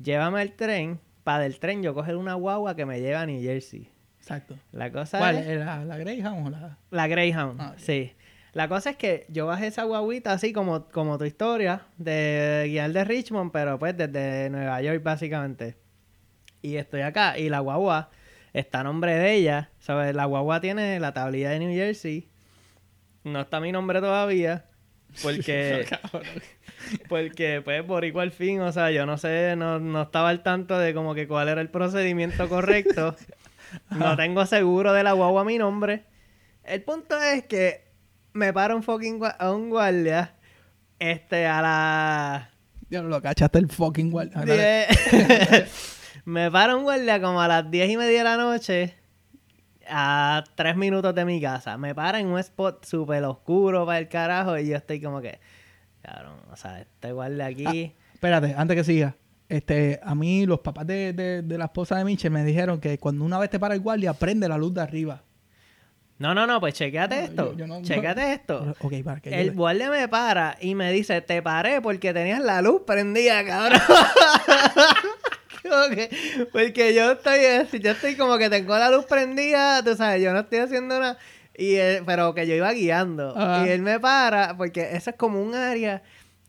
llévame 0.01 0.39
al 0.41 0.53
tren, 0.53 0.99
para 1.27 1.43
del 1.43 1.59
tren 1.59 1.83
yo 1.83 1.93
coger 1.93 2.15
una 2.15 2.35
guagua 2.35 2.73
que 2.77 2.85
me 2.85 3.01
lleva 3.01 3.19
a 3.19 3.25
New 3.25 3.41
Jersey. 3.41 3.89
Exacto. 4.17 4.55
La 4.71 4.93
cosa 4.93 5.17
¿Cuál? 5.17 5.35
es... 5.35 5.47
¿Eh, 5.47 5.55
¿La, 5.57 5.83
la 5.83 5.97
Greyhound 5.97 6.47
o 6.47 6.49
la...? 6.49 6.77
La 6.89 7.07
Greyhound, 7.09 7.59
Ah, 7.59 7.73
sí. 7.75 8.13
La 8.53 8.69
cosa 8.69 8.91
es 8.91 8.95
que 8.95 9.25
yo 9.27 9.45
bajé 9.45 9.67
esa 9.67 9.83
guaguita 9.83 10.31
así 10.31 10.53
como, 10.53 10.85
como 10.87 11.17
tu 11.17 11.25
historia 11.25 11.81
de 11.97 12.67
guiar 12.69 12.93
de 12.93 13.03
Richmond, 13.03 13.51
pero 13.51 13.77
pues 13.77 13.97
desde 13.97 14.49
Nueva 14.49 14.81
York 14.81 15.03
básicamente. 15.03 15.75
Y 16.61 16.77
estoy 16.77 17.01
acá 17.01 17.37
y 17.37 17.49
la 17.49 17.59
guagua 17.59 18.09
está 18.53 18.79
a 18.79 18.83
nombre 18.85 19.13
de 19.13 19.33
ella. 19.33 19.69
¿Sabes? 19.79 20.15
La 20.15 20.23
guagua 20.23 20.61
tiene 20.61 20.97
la 21.01 21.13
tablilla 21.13 21.49
de 21.49 21.59
New 21.59 21.73
Jersey. 21.73 22.29
No 23.25 23.41
está 23.41 23.59
mi 23.59 23.73
nombre 23.73 23.99
todavía. 23.99 24.63
Porque, 25.21 25.85
porque 27.09 27.61
pues 27.63 27.83
por 27.83 28.03
igual 28.05 28.31
fin, 28.31 28.61
o 28.61 28.71
sea, 28.71 28.91
yo 28.91 29.05
no 29.05 29.17
sé, 29.17 29.55
no, 29.55 29.79
no 29.79 30.03
estaba 30.03 30.29
al 30.29 30.43
tanto 30.43 30.77
de 30.79 30.93
como 30.93 31.13
que 31.15 31.27
cuál 31.27 31.49
era 31.49 31.61
el 31.61 31.69
procedimiento 31.69 32.47
correcto. 32.49 33.15
No 33.91 34.15
tengo 34.15 34.45
seguro 34.45 34.93
de 34.93 35.03
la 35.03 35.11
guagua 35.11 35.41
a 35.41 35.43
mi 35.43 35.57
nombre. 35.57 36.05
El 36.63 36.83
punto 36.83 37.19
es 37.21 37.43
que 37.47 37.83
me 38.31 38.53
para 38.53 38.73
un 38.73 38.81
fucking 38.81 39.19
a 39.37 39.51
un 39.51 39.69
guardia 39.69 40.35
este 40.99 41.45
a 41.45 41.61
la 41.61 42.49
Ya 42.89 43.01
lo 43.01 43.21
cachaste 43.21 43.59
el 43.59 43.69
fucking 43.69 44.09
guardia. 44.09 44.41
diez- 44.45 45.67
me 46.25 46.49
para 46.49 46.77
un 46.77 46.83
guardia 46.83 47.19
como 47.21 47.41
a 47.41 47.47
las 47.49 47.69
diez 47.69 47.89
y 47.89 47.97
media 47.97 48.19
de 48.19 48.23
la 48.23 48.37
noche 48.37 48.95
a 49.89 50.43
tres 50.55 50.77
minutos 50.77 51.13
de 51.13 51.25
mi 51.25 51.41
casa. 51.41 51.77
Me 51.77 51.93
para 51.93 52.19
en 52.21 52.27
un 52.27 52.39
spot 52.39 52.85
súper 52.85 53.21
oscuro 53.25 53.85
para 53.85 53.99
el 53.99 54.07
carajo 54.07 54.57
y 54.57 54.67
yo 54.69 54.77
estoy 54.77 55.01
como 55.01 55.19
que, 55.21 55.39
cabrón, 56.07 56.39
o 56.51 56.55
sea, 56.55 56.79
este 56.81 57.11
guardia 57.11 57.45
aquí... 57.47 57.93
Espérate, 58.13 58.55
antes 58.57 58.75
que 58.77 58.83
siga. 58.83 59.15
Este, 59.49 59.99
a 60.03 60.15
mí 60.15 60.45
los 60.45 60.59
papás 60.61 60.87
de, 60.87 61.13
de, 61.13 61.41
de 61.41 61.57
la 61.57 61.65
esposa 61.65 61.97
de 61.97 62.03
Michelle 62.03 62.31
me 62.33 62.43
dijeron 62.43 62.79
que 62.81 62.97
cuando 62.97 63.23
una 63.23 63.37
vez 63.39 63.49
te 63.49 63.59
para 63.59 63.75
el 63.75 63.81
guardia, 63.81 64.13
prende 64.13 64.47
la 64.49 64.57
luz 64.57 64.73
de 64.73 64.81
arriba. 64.81 65.21
No, 66.19 66.33
no, 66.33 66.47
no, 66.47 66.59
pues 66.59 66.73
chequeate 66.73 67.15
No, 67.15 67.21
esto. 67.25 67.51
yo- 67.53 67.57
yo 67.59 67.67
no- 67.67 67.81
chequeate 67.83 68.33
esto. 68.33 68.73
Ok, 68.81 68.93
para 69.03 69.19
que 69.21 69.39
El 69.39 69.51
guardia 69.51 69.91
me 69.91 70.07
para 70.07 70.57
y 70.59 70.73
me 70.73 70.91
dice, 70.91 71.21
te 71.21 71.41
paré 71.43 71.79
porque 71.79 72.11
tenías 72.13 72.41
la 72.41 72.61
luz 72.63 72.81
prendida, 72.87 73.45
cabrón. 73.45 73.79
Que- 75.93 76.47
porque 76.53 76.93
yo 76.95 77.11
estoy, 77.13 77.39
yo 77.81 77.91
estoy 77.91 78.15
como 78.15 78.37
que 78.37 78.49
tengo 78.49 78.77
la 78.77 78.89
luz 78.89 79.05
prendida, 79.05 79.83
tú 79.83 79.95
sabes, 79.95 80.21
yo 80.23 80.31
no 80.31 80.39
estoy 80.39 80.59
haciendo 80.59 80.97
nada. 80.99 81.17
Y 81.57 81.75
él- 81.75 82.03
pero 82.05 82.33
que 82.35 82.45
yo 82.47 82.53
iba 82.55 82.71
guiando. 82.71 83.35
Ajá. 83.35 83.65
Y 83.65 83.69
él 83.71 83.81
me 83.81 83.99
para, 83.99 84.55
porque 84.55 84.95
eso 84.95 85.09
es 85.09 85.15
como 85.15 85.41
un 85.41 85.55
área. 85.55 86.03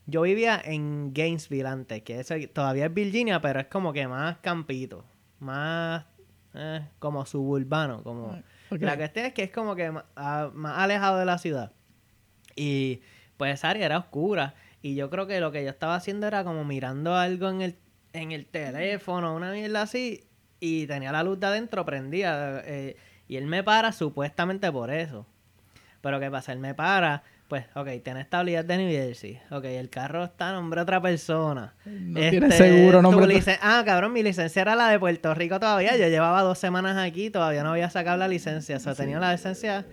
Yo 0.06 0.22
vivía 0.22 0.60
en 0.64 1.12
Gainesville 1.12 1.66
antes, 1.66 2.02
que 2.02 2.20
eso 2.20 2.34
todavía 2.52 2.86
es 2.86 2.94
Virginia, 2.94 3.40
pero 3.40 3.60
es 3.60 3.66
como 3.66 3.92
que 3.92 4.06
más 4.06 4.38
campito. 4.38 5.04
Más 5.40 6.04
eh, 6.54 6.86
como 6.98 7.24
suburbano. 7.26 8.02
Como... 8.02 8.40
La 8.70 8.96
cuestión 8.96 9.26
es 9.26 9.32
que 9.32 9.44
es 9.44 9.50
como 9.50 9.74
que 9.76 9.90
a- 10.16 10.50
más, 10.54 10.78
alejado 10.78 11.18
de 11.18 11.24
la 11.24 11.38
ciudad. 11.38 11.72
Y 12.56 13.00
pues 13.36 13.54
esa 13.54 13.70
área 13.70 13.86
era 13.86 13.98
oscura. 13.98 14.54
Y 14.82 14.94
yo 14.94 15.10
creo 15.10 15.26
que 15.26 15.40
lo 15.40 15.52
que 15.52 15.62
yo 15.64 15.70
estaba 15.70 15.94
haciendo 15.94 16.26
era 16.26 16.44
como 16.44 16.64
mirando 16.64 17.14
algo 17.16 17.48
en 17.48 17.62
el, 17.62 17.76
en 18.12 18.32
el 18.32 18.46
teléfono, 18.46 19.34
una 19.34 19.52
mierda 19.52 19.82
así. 19.82 20.24
Y 20.60 20.86
tenía 20.86 21.12
la 21.12 21.22
luz 21.22 21.38
de 21.40 21.46
adentro 21.46 21.84
prendida. 21.84 22.62
eh, 22.64 22.96
y 23.28 23.36
él 23.36 23.46
me 23.46 23.62
para 23.62 23.92
supuestamente 23.92 24.70
por 24.72 24.90
eso. 24.90 25.26
Pero 26.00 26.18
¿qué 26.20 26.30
pasa? 26.30 26.52
Él 26.52 26.58
me 26.58 26.74
para. 26.74 27.22
Pues, 27.48 27.64
ok, 27.74 27.88
tiene 28.04 28.20
estabilidad 28.20 28.64
de 28.64 28.76
New 28.76 28.90
Jersey. 28.90 29.40
Ok, 29.50 29.64
el 29.64 29.88
carro 29.88 30.24
está 30.24 30.50
a 30.50 30.52
nombre 30.52 30.78
de 30.80 30.82
otra 30.82 31.00
persona. 31.00 31.74
No 31.86 32.18
Este, 32.20 32.30
tienes 32.38 32.54
seguro, 32.56 33.00
nombre 33.00 33.26
de- 33.40 33.58
Ah, 33.62 33.82
cabrón, 33.86 34.12
mi 34.12 34.22
licencia 34.22 34.60
era 34.62 34.74
la 34.76 34.90
de 34.90 34.98
Puerto 34.98 35.32
Rico 35.34 35.58
todavía. 35.58 35.96
Yo 35.96 36.08
llevaba 36.08 36.42
dos 36.42 36.58
semanas 36.58 36.98
aquí, 36.98 37.30
todavía 37.30 37.62
no 37.62 37.70
había 37.70 37.88
sacado 37.88 38.18
la 38.18 38.28
licencia. 38.28 38.76
O 38.76 38.80
sea, 38.80 38.94
tenía 38.94 39.18
la 39.18 39.32
licencia 39.32 39.86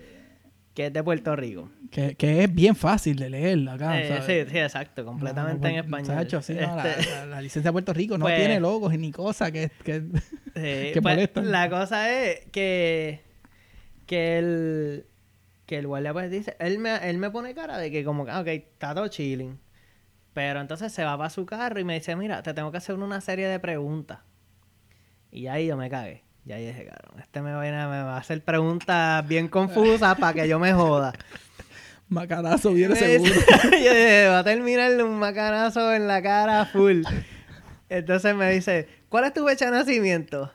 que 0.74 0.86
es 0.88 0.92
de 0.92 1.02
Puerto 1.02 1.34
Rico. 1.34 1.70
Que, 1.90 2.14
que 2.14 2.44
es 2.44 2.54
bien 2.54 2.76
fácil 2.76 3.16
de 3.16 3.30
leer 3.30 3.66
acá. 3.70 3.98
Eh, 4.02 4.08
¿sabes? 4.08 4.24
sí, 4.26 4.52
sí, 4.52 4.58
exacto, 4.58 5.06
completamente 5.06 5.62
No, 5.62 5.68
en 5.68 5.74
no, 5.76 5.80
español. 5.80 6.08
muchacho, 6.16 6.42
sí, 6.42 6.52
no, 6.60 6.76
la, 6.76 6.90
Este, 6.90 7.10
la- 7.10 7.26
la 7.26 7.40
licencia 7.40 7.70
de 7.70 7.72
Puerto 7.72 7.94
Rico 7.94 8.18
no 8.18 8.26
Pues- 8.26 8.36
tiene 8.36 8.60
logos 8.60 8.92
ni 8.98 9.10
cosas 9.12 9.50
que... 9.50 9.70
que 9.82 10.02
que 10.92 11.00
pues. 11.02 11.30
La 11.46 11.70
cosa 11.70 12.12
es 12.12 12.44
que, 12.52 13.22
que 14.06 14.38
el 14.38 15.06
que 15.66 15.78
el 15.78 15.86
guardia 15.86 16.12
pues 16.12 16.30
dice, 16.30 16.56
él 16.60 16.78
me, 16.78 16.96
él 17.10 17.18
me 17.18 17.30
pone 17.30 17.54
cara 17.54 17.76
de 17.76 17.90
que 17.90 18.04
como 18.04 18.24
que, 18.24 18.32
ok, 18.32 18.46
está 18.46 18.94
todo 18.94 19.08
chilling. 19.08 19.58
Pero 20.32 20.60
entonces 20.60 20.92
se 20.92 21.02
va 21.02 21.18
para 21.18 21.30
su 21.30 21.44
carro 21.44 21.80
y 21.80 21.84
me 21.84 21.94
dice, 21.94 22.14
mira, 22.14 22.42
te 22.42 22.54
tengo 22.54 22.70
que 22.70 22.78
hacer 22.78 22.94
una 22.94 23.20
serie 23.20 23.48
de 23.48 23.58
preguntas. 23.58 24.20
Y 25.30 25.48
ahí 25.48 25.66
yo 25.66 25.76
me 25.76 25.90
cagué. 25.90 26.24
Y 26.44 26.52
ahí 26.52 26.66
dije, 26.66 26.86
cabrón, 26.86 27.18
este 27.20 27.42
me 27.42 27.52
va, 27.52 27.62
a, 27.62 27.88
me 27.88 28.02
va 28.02 28.14
a 28.14 28.18
hacer 28.18 28.44
preguntas 28.44 29.26
bien 29.26 29.48
confusas 29.48 30.16
para 30.16 30.32
que 30.34 30.48
yo 30.48 30.60
me 30.60 30.72
joda. 30.72 31.12
Macanazo 32.08 32.72
viene 32.72 32.94
seguro. 32.94 33.32
yo 33.64 33.94
dije, 33.94 34.28
va 34.28 34.38
a 34.40 34.44
terminarle 34.44 35.02
un 35.02 35.18
macanazo 35.18 35.92
en 35.92 36.06
la 36.06 36.22
cara 36.22 36.66
full. 36.66 37.02
Entonces 37.88 38.34
me 38.36 38.52
dice, 38.52 38.88
¿cuál 39.08 39.24
es 39.24 39.32
tu 39.32 39.44
fecha 39.44 39.64
de 39.64 39.72
nacimiento? 39.72 40.52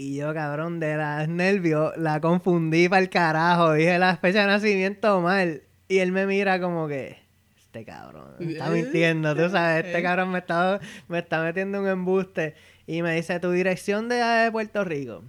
Y 0.00 0.14
yo, 0.14 0.32
cabrón, 0.32 0.80
de 0.80 0.96
las 0.96 1.28
nervios, 1.28 1.94
la 1.98 2.22
confundí 2.22 2.88
para 2.88 3.02
el 3.02 3.10
carajo. 3.10 3.74
Dije 3.74 3.98
la 3.98 4.16
fecha 4.16 4.40
de 4.40 4.46
nacimiento 4.46 5.20
mal. 5.20 5.64
Y 5.88 5.98
él 5.98 6.10
me 6.10 6.24
mira 6.24 6.58
como 6.58 6.88
que, 6.88 7.18
este 7.58 7.84
cabrón, 7.84 8.34
me 8.38 8.52
está 8.52 8.70
mintiendo, 8.70 9.36
tú 9.36 9.50
sabes, 9.50 9.84
este 9.84 10.02
cabrón 10.02 10.30
me 10.30 10.38
está, 10.38 10.80
me 11.06 11.18
está 11.18 11.42
metiendo 11.42 11.82
un 11.82 11.86
embuste. 11.86 12.54
Y 12.86 13.02
me 13.02 13.14
dice, 13.14 13.40
¿tu 13.40 13.50
dirección 13.50 14.08
de, 14.08 14.14
de 14.14 14.50
Puerto 14.50 14.84
Rico? 14.84 15.22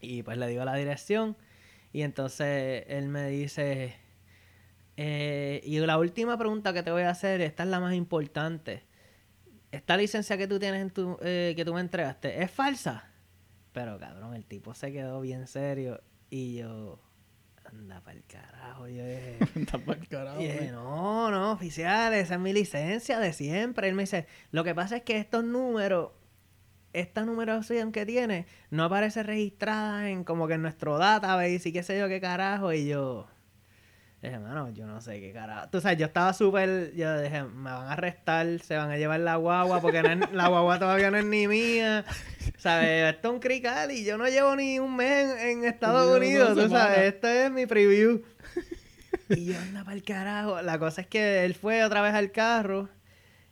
Y 0.00 0.22
pues 0.22 0.38
le 0.38 0.46
digo 0.46 0.64
la 0.64 0.76
dirección. 0.76 1.36
Y 1.92 2.02
entonces 2.02 2.84
él 2.86 3.08
me 3.08 3.28
dice, 3.28 3.96
eh, 4.96 5.62
y 5.64 5.80
la 5.80 5.98
última 5.98 6.38
pregunta 6.38 6.72
que 6.72 6.84
te 6.84 6.92
voy 6.92 7.02
a 7.02 7.10
hacer, 7.10 7.40
esta 7.40 7.64
es 7.64 7.68
la 7.68 7.80
más 7.80 7.94
importante. 7.94 8.84
¿Esta 9.72 9.96
licencia 9.96 10.38
que 10.38 10.46
tú 10.46 10.60
tienes 10.60 10.80
en 10.80 10.90
tu, 10.90 11.18
eh, 11.22 11.54
que 11.56 11.64
tú 11.64 11.74
me 11.74 11.80
entregaste, 11.80 12.40
es 12.40 12.52
falsa? 12.52 13.09
Pero 13.72 13.98
cabrón, 13.98 14.34
el 14.34 14.44
tipo 14.44 14.74
se 14.74 14.92
quedó 14.92 15.20
bien 15.20 15.46
serio. 15.46 16.00
Y 16.28 16.56
yo, 16.56 16.98
anda 17.64 18.00
para 18.00 18.16
el 18.16 18.24
carajo. 18.24 18.88
Yo 18.88 19.04
dije, 19.04 19.38
Está 19.56 19.78
pa'l 19.78 20.06
carajo, 20.08 20.40
y 20.40 20.44
dije, 20.44 20.70
no, 20.72 21.30
no, 21.30 21.52
oficial, 21.52 22.12
esa 22.14 22.34
es 22.34 22.40
mi 22.40 22.52
licencia 22.52 23.18
de 23.18 23.32
siempre. 23.32 23.88
Él 23.88 23.94
me 23.94 24.04
dice, 24.04 24.26
lo 24.50 24.64
que 24.64 24.74
pasa 24.74 24.96
es 24.96 25.02
que 25.02 25.18
estos 25.18 25.44
números, 25.44 26.10
esta 26.92 27.24
numeración 27.24 27.92
que 27.92 28.04
tiene, 28.06 28.46
no 28.70 28.84
aparece 28.84 29.22
registrada 29.22 30.10
en 30.10 30.24
como 30.24 30.48
que 30.48 30.54
en 30.54 30.62
nuestro 30.62 30.98
database 30.98 31.68
y 31.68 31.72
qué 31.72 31.82
sé 31.82 31.98
yo 31.98 32.08
qué 32.08 32.20
carajo. 32.20 32.72
Y 32.72 32.88
yo, 32.88 33.26
dije, 34.28 34.38
mano, 34.38 34.70
yo 34.70 34.86
no 34.86 35.00
sé 35.00 35.20
qué 35.20 35.32
carajo. 35.32 35.68
Tú 35.70 35.80
sabes, 35.80 35.98
yo 35.98 36.06
estaba 36.06 36.32
súper, 36.32 36.92
yo 36.94 37.20
dije, 37.20 37.42
me 37.44 37.70
van 37.70 37.86
a 37.86 37.92
arrestar, 37.92 38.46
se 38.60 38.76
van 38.76 38.90
a 38.90 38.96
llevar 38.98 39.20
la 39.20 39.36
guagua, 39.36 39.80
porque 39.80 40.02
no 40.02 40.10
es- 40.26 40.32
la 40.32 40.48
guagua 40.48 40.78
todavía 40.78 41.10
no 41.10 41.16
es 41.18 41.24
ni 41.24 41.46
mía. 41.48 42.04
¿Sabes? 42.58 43.14
Esto 43.14 43.28
es 43.28 43.34
un 43.34 43.40
crical 43.40 43.90
y 43.90 44.04
yo 44.04 44.18
no 44.18 44.26
llevo 44.28 44.54
ni 44.56 44.78
un 44.78 44.94
mes 44.96 45.40
en, 45.40 45.60
en 45.60 45.64
Estados 45.64 46.16
Unidos, 46.16 46.54
dos 46.54 46.64
tú 46.66 46.70
sabes, 46.70 46.98
esto 47.14 47.28
es 47.28 47.50
mi 47.50 47.66
preview. 47.66 48.22
Y 49.28 49.44
yo 49.46 49.58
anda 49.58 49.84
para 49.84 49.94
el 49.96 50.02
carajo. 50.02 50.60
La 50.62 50.78
cosa 50.80 51.00
es 51.02 51.06
que 51.06 51.44
él 51.44 51.54
fue 51.54 51.84
otra 51.84 52.00
vez 52.02 52.14
al 52.14 52.32
carro, 52.32 52.88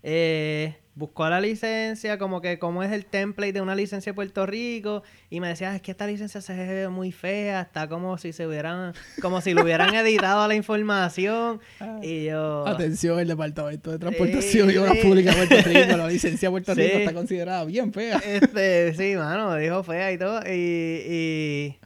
eh, 0.02 0.76
buscó 0.98 1.28
la 1.28 1.40
licencia, 1.40 2.18
como 2.18 2.40
que 2.40 2.58
como 2.58 2.82
es 2.82 2.90
el 2.90 3.06
template 3.06 3.52
de 3.52 3.60
una 3.60 3.76
licencia 3.76 4.10
de 4.10 4.14
Puerto 4.14 4.46
Rico, 4.46 5.04
y 5.30 5.38
me 5.38 5.46
decía, 5.48 5.74
es 5.76 5.80
que 5.80 5.92
esta 5.92 6.08
licencia 6.08 6.40
se 6.40 6.54
ve 6.54 6.88
muy 6.88 7.12
fea, 7.12 7.60
está 7.60 7.88
como 7.88 8.18
si 8.18 8.32
se 8.32 8.46
hubieran, 8.48 8.92
como 9.22 9.40
si 9.40 9.54
le 9.54 9.62
hubieran 9.62 9.94
editado 9.94 10.48
la 10.48 10.56
información. 10.56 11.60
Y 12.02 12.24
yo... 12.24 12.66
Atención, 12.66 13.20
el 13.20 13.28
Departamento 13.28 13.92
de 13.92 13.98
Transportación 13.98 14.68
Sí, 14.68 14.74
y 14.74 14.78
Obras 14.78 14.94
sí. 14.96 15.06
Públicas 15.06 15.38
de 15.38 15.46
Puerto 15.46 15.68
Rico. 15.68 15.96
La 15.96 16.08
licencia 16.08 16.48
de 16.48 16.50
Puerto 16.50 16.74
Sí. 16.74 16.82
Rico 16.82 16.98
está 16.98 17.14
considerada 17.14 17.64
bien 17.64 17.92
fea. 17.92 18.18
Este, 18.18 18.92
sí, 18.94 19.14
mano, 19.16 19.54
dijo 19.54 19.84
fea 19.84 20.10
y 20.12 20.18
todo. 20.18 20.40
Y, 20.46 20.50
y, 20.52 21.78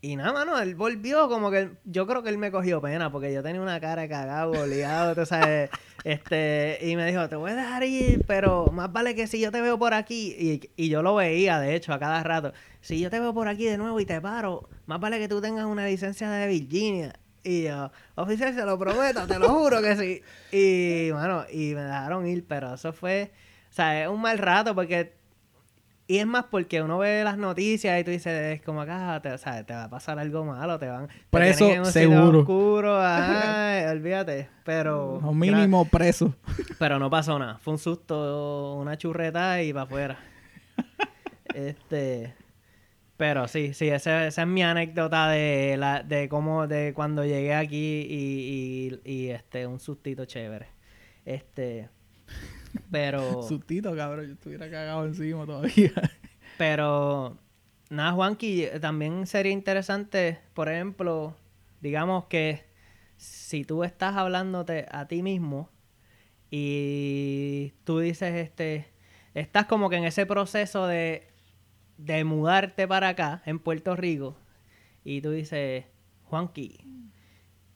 y 0.00 0.14
nada, 0.14 0.32
mano, 0.32 0.60
él 0.60 0.76
volvió 0.76 1.28
como 1.28 1.50
que 1.50 1.70
yo 1.84 2.06
creo 2.06 2.22
que 2.22 2.28
él 2.28 2.38
me 2.38 2.52
cogió 2.52 2.80
pena 2.80 3.10
porque 3.10 3.32
yo 3.32 3.42
tenía 3.42 3.60
una 3.60 3.80
cara 3.80 4.02
de 4.02 4.08
cagado, 4.08 4.52
boleado, 4.52 5.16
tú 5.16 5.26
sabes. 5.26 5.70
Este, 6.06 6.78
y 6.82 6.94
me 6.94 7.04
dijo, 7.04 7.28
te 7.28 7.34
voy 7.34 7.50
a 7.50 7.56
dejar 7.56 7.82
ir, 7.82 8.24
pero 8.28 8.66
más 8.72 8.92
vale 8.92 9.16
que 9.16 9.26
si 9.26 9.40
yo 9.40 9.50
te 9.50 9.60
veo 9.60 9.76
por 9.76 9.92
aquí, 9.92 10.36
y, 10.38 10.70
y 10.76 10.88
yo 10.88 11.02
lo 11.02 11.16
veía, 11.16 11.58
de 11.58 11.74
hecho, 11.74 11.92
a 11.92 11.98
cada 11.98 12.22
rato, 12.22 12.52
si 12.80 13.00
yo 13.00 13.10
te 13.10 13.18
veo 13.18 13.34
por 13.34 13.48
aquí 13.48 13.64
de 13.64 13.76
nuevo 13.76 13.98
y 13.98 14.06
te 14.06 14.20
paro, 14.20 14.68
más 14.86 15.00
vale 15.00 15.18
que 15.18 15.26
tú 15.26 15.40
tengas 15.40 15.64
una 15.64 15.84
licencia 15.84 16.30
de 16.30 16.46
Virginia. 16.46 17.18
Y 17.42 17.64
yo, 17.64 17.90
oficial, 18.14 18.54
se 18.54 18.64
lo 18.64 18.78
prometo, 18.78 19.26
te 19.26 19.36
lo 19.36 19.48
juro 19.48 19.82
que 19.82 19.96
sí. 19.96 20.22
Y, 20.52 21.10
bueno, 21.10 21.44
y 21.52 21.74
me 21.74 21.82
dejaron 21.82 22.24
ir, 22.28 22.44
pero 22.46 22.74
eso 22.74 22.92
fue, 22.92 23.32
o 23.68 23.74
sea, 23.74 24.04
es 24.04 24.08
un 24.08 24.20
mal 24.20 24.38
rato 24.38 24.76
porque 24.76 25.12
y 26.08 26.18
es 26.18 26.26
más 26.26 26.44
porque 26.44 26.82
uno 26.82 26.98
ve 26.98 27.24
las 27.24 27.36
noticias 27.36 28.00
y 28.00 28.04
tú 28.04 28.12
dices, 28.12 28.54
es 28.54 28.62
como 28.62 28.82
acá, 28.82 29.20
te, 29.22 29.32
o 29.32 29.38
sea, 29.38 29.64
te 29.64 29.74
va 29.74 29.84
a 29.84 29.90
pasar 29.90 30.18
algo 30.18 30.44
malo, 30.44 30.78
te 30.78 30.86
van... 30.86 31.08
te 31.08 31.14
Preso, 31.30 31.68
en 31.68 31.80
un 31.80 31.86
seguro. 31.86 32.40
oscuro, 32.40 32.96
ajá, 33.00 33.90
olvídate. 33.90 34.48
Pero... 34.64 35.14
O 35.14 35.34
mínimo 35.34 35.84
preso. 35.86 36.34
Pero 36.78 36.98
no 37.00 37.10
pasó 37.10 37.38
nada. 37.38 37.58
Fue 37.58 37.72
un 37.72 37.78
susto, 37.78 38.74
una 38.74 38.96
churreta 38.96 39.62
y 39.62 39.72
para 39.72 39.84
afuera. 39.84 40.18
este... 41.54 42.34
Pero 43.16 43.48
sí, 43.48 43.72
sí, 43.72 43.88
esa, 43.88 44.26
esa 44.26 44.42
es 44.42 44.48
mi 44.48 44.62
anécdota 44.62 45.28
de 45.30 45.76
la, 45.78 46.02
de 46.02 46.28
cómo, 46.28 46.66
de 46.66 46.92
cuando 46.94 47.24
llegué 47.24 47.54
aquí 47.54 48.06
y, 48.08 49.00
y, 49.04 49.10
y, 49.10 49.30
este, 49.30 49.66
un 49.66 49.80
sustito 49.80 50.26
chévere. 50.26 50.66
Este, 51.24 51.88
pero... 52.90 53.42
Sustito, 53.42 53.94
cabrón. 53.96 54.26
Yo 54.26 54.32
estuviera 54.34 54.70
cagado 54.70 55.04
encima 55.06 55.46
todavía. 55.46 55.92
Pero, 56.58 57.36
nada, 57.90 58.12
Juanqui, 58.12 58.66
también 58.80 59.26
sería 59.26 59.52
interesante, 59.52 60.38
por 60.54 60.70
ejemplo, 60.70 61.36
digamos 61.80 62.24
que 62.26 62.64
si 63.16 63.64
tú 63.64 63.84
estás 63.84 64.16
hablándote 64.16 64.86
a 64.90 65.06
ti 65.06 65.22
mismo 65.22 65.70
y 66.50 67.74
tú 67.84 67.98
dices, 67.98 68.34
este, 68.34 68.86
estás 69.34 69.66
como 69.66 69.90
que 69.90 69.96
en 69.96 70.04
ese 70.04 70.24
proceso 70.24 70.86
de, 70.86 71.28
de 71.98 72.24
mudarte 72.24 72.88
para 72.88 73.08
acá, 73.08 73.42
en 73.44 73.58
Puerto 73.58 73.96
Rico, 73.96 74.36
y 75.04 75.20
tú 75.20 75.30
dices, 75.30 75.84
Juanqui, 76.24 76.84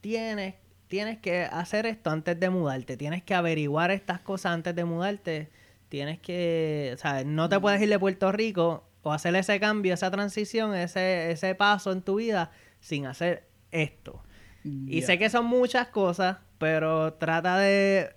tienes, 0.00 0.54
tienes 0.90 1.18
que 1.18 1.42
hacer 1.44 1.86
esto 1.86 2.10
antes 2.10 2.38
de 2.38 2.50
mudarte, 2.50 2.96
tienes 2.96 3.22
que 3.22 3.32
averiguar 3.32 3.92
estas 3.92 4.20
cosas 4.20 4.52
antes 4.52 4.74
de 4.74 4.84
mudarte, 4.84 5.48
tienes 5.88 6.18
que, 6.18 6.90
o 6.94 6.98
sea, 6.98 7.22
no 7.22 7.48
te 7.48 7.60
puedes 7.60 7.80
ir 7.80 7.88
de 7.88 7.98
Puerto 7.98 8.32
Rico 8.32 8.82
o 9.02 9.12
hacer 9.12 9.36
ese 9.36 9.60
cambio, 9.60 9.94
esa 9.94 10.10
transición, 10.10 10.74
ese, 10.74 11.30
ese 11.30 11.54
paso 11.54 11.92
en 11.92 12.02
tu 12.02 12.16
vida 12.16 12.50
sin 12.80 13.06
hacer 13.06 13.46
esto. 13.70 14.20
Y 14.64 15.02
sé 15.02 15.16
que 15.16 15.30
son 15.30 15.46
muchas 15.46 15.86
cosas, 15.86 16.38
pero 16.58 17.14
trata 17.14 17.56
de 17.56 18.10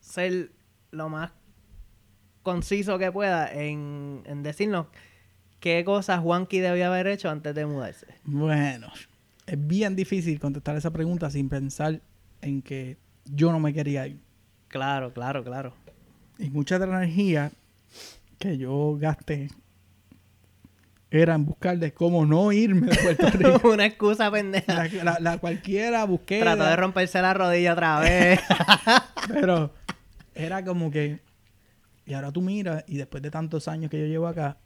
ser 0.00 0.50
lo 0.90 1.10
más 1.10 1.30
conciso 2.42 2.98
que 2.98 3.12
pueda 3.12 3.52
en, 3.52 4.22
en 4.24 4.42
decirnos 4.42 4.86
qué 5.60 5.84
cosas 5.84 6.20
Juanqui 6.20 6.58
debía 6.58 6.86
haber 6.88 7.06
hecho 7.06 7.28
antes 7.28 7.54
de 7.54 7.66
mudarse. 7.66 8.06
Bueno, 8.24 8.90
es 9.46 9.66
bien 9.66 9.94
difícil 9.94 10.40
contestar 10.40 10.74
esa 10.74 10.90
pregunta 10.90 11.30
sin 11.30 11.50
pensar 11.50 12.00
en 12.44 12.62
que 12.62 12.96
yo 13.24 13.50
no 13.52 13.58
me 13.60 13.72
quería 13.72 14.06
ir. 14.06 14.20
Claro, 14.68 15.12
claro, 15.12 15.42
claro. 15.44 15.74
Y 16.38 16.50
mucha 16.50 16.78
de 16.78 16.86
la 16.86 16.96
energía 17.02 17.50
que 18.38 18.58
yo 18.58 18.96
gasté 18.98 19.48
era 21.10 21.34
en 21.34 21.44
buscar 21.46 21.78
de 21.78 21.92
cómo 21.94 22.26
no 22.26 22.50
irme 22.50 22.88
de 22.88 22.96
Puerto 22.96 23.30
Rico. 23.38 23.68
Una 23.70 23.86
excusa 23.86 24.30
pendeja. 24.30 24.74
la, 24.88 25.04
la- 25.04 25.18
la 25.20 25.38
cualquiera 25.38 26.04
busqué. 26.04 26.40
Trató 26.40 26.64
de 26.64 26.76
romperse 26.76 27.22
la 27.22 27.34
rodilla 27.34 27.72
otra 27.72 28.00
vez. 28.00 28.40
Pero 29.28 29.72
era 30.34 30.64
como 30.64 30.90
que. 30.90 31.20
Y 32.06 32.12
ahora 32.14 32.32
tú 32.32 32.42
miras, 32.42 32.84
y 32.88 32.96
después 32.96 33.22
de 33.22 33.30
tantos 33.30 33.66
años 33.68 33.90
que 33.90 33.98
yo 34.00 34.06
llevo 34.06 34.26
acá, 34.26 34.58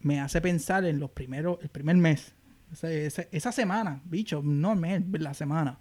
me 0.00 0.20
hace 0.20 0.40
pensar 0.40 0.84
en 0.84 0.98
los 1.00 1.10
primeros, 1.10 1.58
el 1.62 1.68
primer 1.68 1.96
mes. 1.96 2.34
Ese- 2.72 3.06
ese- 3.06 3.28
esa 3.32 3.52
semana, 3.52 4.02
bicho, 4.04 4.42
no 4.44 4.72
el 4.72 4.78
mes, 4.80 5.02
la 5.12 5.32
semana. 5.32 5.78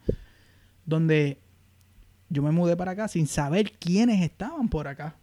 Donde 0.87 1.37
yo 2.29 2.41
me 2.41 2.49
mudé 2.51 2.75
para 2.75 2.91
acá 2.91 3.07
sin 3.07 3.27
saber 3.27 3.73
quiénes 3.73 4.21
estaban 4.23 4.67
por 4.69 4.87
acá. 4.87 5.15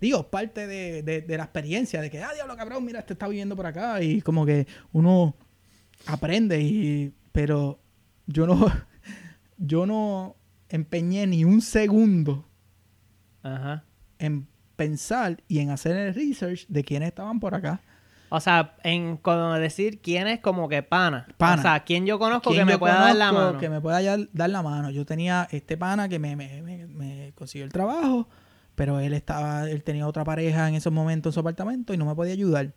Digo, 0.00 0.30
parte 0.30 0.66
de, 0.66 1.02
de- 1.02 1.20
de 1.20 1.36
la 1.36 1.44
experiencia 1.44 2.00
de 2.00 2.10
que, 2.10 2.20
ah, 2.22 2.32
diablo, 2.34 2.56
cabrón, 2.56 2.84
mira, 2.84 3.00
este 3.00 3.12
está 3.12 3.28
viviendo 3.28 3.54
por 3.54 3.66
acá. 3.66 4.02
Y 4.02 4.20
como 4.22 4.46
que 4.46 4.66
uno 4.92 5.36
aprende 6.06 6.60
y... 6.62 7.12
Pero 7.32 7.78
yo 8.26 8.46
no... 8.46 8.66
Yo 9.64 9.86
no 9.86 10.34
empeñé 10.70 11.24
ni 11.28 11.44
un 11.44 11.60
segundo 11.60 12.48
Ajá. 13.44 13.84
en 14.18 14.48
pensar 14.74 15.40
y 15.46 15.60
en 15.60 15.70
hacer 15.70 15.94
el 15.96 16.14
research 16.14 16.66
de 16.66 16.82
quiénes 16.82 17.08
estaban 17.10 17.38
por 17.38 17.54
acá. 17.54 17.80
O 18.34 18.40
sea, 18.40 18.76
en 18.82 19.16
como 19.18 19.52
decir 19.54 20.00
quién 20.00 20.26
es 20.26 20.40
como 20.40 20.68
que 20.68 20.82
pana. 20.82 21.26
Pana. 21.36 21.60
O 21.60 21.62
sea, 21.62 21.84
quién 21.84 22.06
yo 22.06 22.18
conozco 22.18 22.50
¿Quién 22.50 22.66
que 22.66 22.72
me 22.72 22.78
pueda 22.78 22.94
dar 22.94 23.16
la 23.16 23.30
mano. 23.32 23.58
Que 23.58 23.68
me 23.68 23.80
pueda 23.80 24.00
dar 24.32 24.50
la 24.50 24.62
mano. 24.62 24.90
Yo 24.90 25.04
tenía 25.04 25.46
este 25.50 25.76
pana 25.76 26.08
que 26.08 26.18
me, 26.18 26.34
me- 26.36 26.62
me- 26.62 26.86
me 26.86 27.32
consiguió 27.34 27.64
el 27.64 27.72
trabajo, 27.72 28.28
pero 28.74 29.00
él 29.00 29.12
estaba, 29.14 29.68
él 29.70 29.82
tenía 29.82 30.06
otra 30.06 30.24
pareja 30.24 30.68
en 30.68 30.74
esos 30.76 30.92
momentos 30.92 31.30
en 31.30 31.34
su 31.34 31.40
apartamento 31.40 31.92
y 31.92 31.96
no 31.98 32.06
me 32.06 32.14
podía 32.14 32.32
ayudar. 32.32 32.72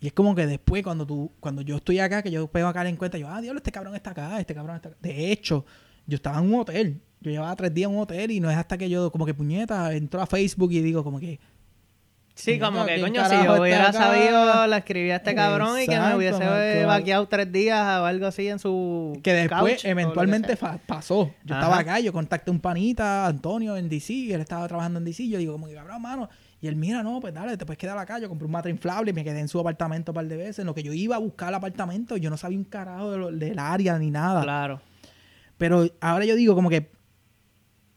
Y 0.00 0.06
es 0.08 0.12
como 0.12 0.34
que 0.34 0.46
después, 0.46 0.82
cuando 0.82 1.06
tú, 1.06 1.32
cuando 1.40 1.62
yo 1.62 1.76
estoy 1.76 1.98
acá, 1.98 2.22
que 2.22 2.30
yo 2.30 2.46
pego 2.46 2.68
acá 2.68 2.86
en 2.88 2.96
cuenta, 2.96 3.16
yo, 3.18 3.28
ah, 3.28 3.40
diablo, 3.40 3.58
este 3.58 3.72
cabrón 3.72 3.94
está 3.96 4.10
acá, 4.10 4.38
este 4.38 4.54
cabrón 4.54 4.76
está 4.76 4.90
acá. 4.90 4.98
De 5.00 5.32
hecho, 5.32 5.64
yo 6.06 6.16
estaba 6.16 6.38
en 6.38 6.52
un 6.52 6.60
hotel. 6.60 7.00
Yo 7.20 7.30
llevaba 7.30 7.56
tres 7.56 7.72
días 7.72 7.88
en 7.88 7.96
un 7.96 8.02
hotel 8.02 8.30
y 8.30 8.38
no 8.38 8.50
es 8.50 8.56
hasta 8.56 8.76
que 8.76 8.90
yo, 8.90 9.10
como 9.10 9.24
que 9.24 9.32
puñeta, 9.34 9.92
entro 9.94 10.20
a 10.20 10.26
Facebook 10.26 10.70
y 10.72 10.80
digo, 10.82 11.02
como 11.02 11.18
que, 11.18 11.40
Sí, 12.36 12.58
como 12.58 12.84
que, 12.84 12.94
¿quién 12.96 13.06
coño, 13.12 13.28
si 13.28 13.44
yo 13.44 13.60
hubiera 13.62 13.92
sabido, 13.92 14.66
la 14.66 14.78
escribí 14.78 15.10
a 15.12 15.16
este 15.16 15.36
cabrón 15.36 15.80
y 15.80 15.86
que 15.86 15.98
me 15.98 16.16
hubiese 16.16 16.84
vaqueado 16.84 17.28
tres 17.28 17.52
días 17.52 18.00
o 18.00 18.06
algo 18.06 18.26
así 18.26 18.48
en 18.48 18.58
su 18.58 19.18
Que 19.22 19.32
después, 19.34 19.74
couch, 19.74 19.84
eventualmente, 19.84 20.56
pasó. 20.86 21.30
Yo 21.44 21.54
Ajá. 21.54 21.62
estaba 21.64 21.78
acá, 21.78 22.00
yo 22.00 22.12
contacté 22.12 22.50
a 22.50 22.52
un 22.52 22.58
panita, 22.60 23.26
Antonio, 23.26 23.76
en 23.76 23.88
DC, 23.88 24.12
y 24.12 24.32
él 24.32 24.40
estaba 24.40 24.66
trabajando 24.66 24.98
en 24.98 25.04
DC. 25.04 25.28
Yo 25.28 25.38
digo, 25.38 25.52
como 25.52 25.68
que 25.68 25.74
cabrón, 25.74 26.02
mano. 26.02 26.28
Y 26.60 26.66
él, 26.66 26.74
mira, 26.76 27.02
no, 27.04 27.20
pues 27.20 27.32
dale, 27.34 27.56
te 27.56 27.66
puedes 27.66 27.78
quedar 27.78 27.96
acá. 27.98 28.18
Yo 28.18 28.28
compré 28.28 28.46
un 28.46 28.52
matre 28.52 28.70
inflable 28.72 29.10
y 29.10 29.14
me 29.14 29.22
quedé 29.22 29.38
en 29.38 29.48
su 29.48 29.60
apartamento 29.60 30.10
un 30.10 30.14
par 30.16 30.26
de 30.26 30.36
veces. 30.36 30.60
En 30.60 30.66
lo 30.66 30.74
que 30.74 30.82
yo 30.82 30.92
iba 30.92 31.14
a 31.14 31.18
buscar 31.20 31.50
el 31.50 31.54
apartamento, 31.54 32.16
yo 32.16 32.30
no 32.30 32.36
sabía 32.36 32.58
un 32.58 32.64
carajo 32.64 33.12
de 33.12 33.18
lo- 33.18 33.30
del 33.30 33.58
área 33.60 33.96
ni 33.98 34.10
nada. 34.10 34.42
Claro. 34.42 34.80
Pero 35.56 35.86
ahora 36.00 36.24
yo 36.24 36.34
digo, 36.34 36.54
como 36.56 36.68
que, 36.70 36.90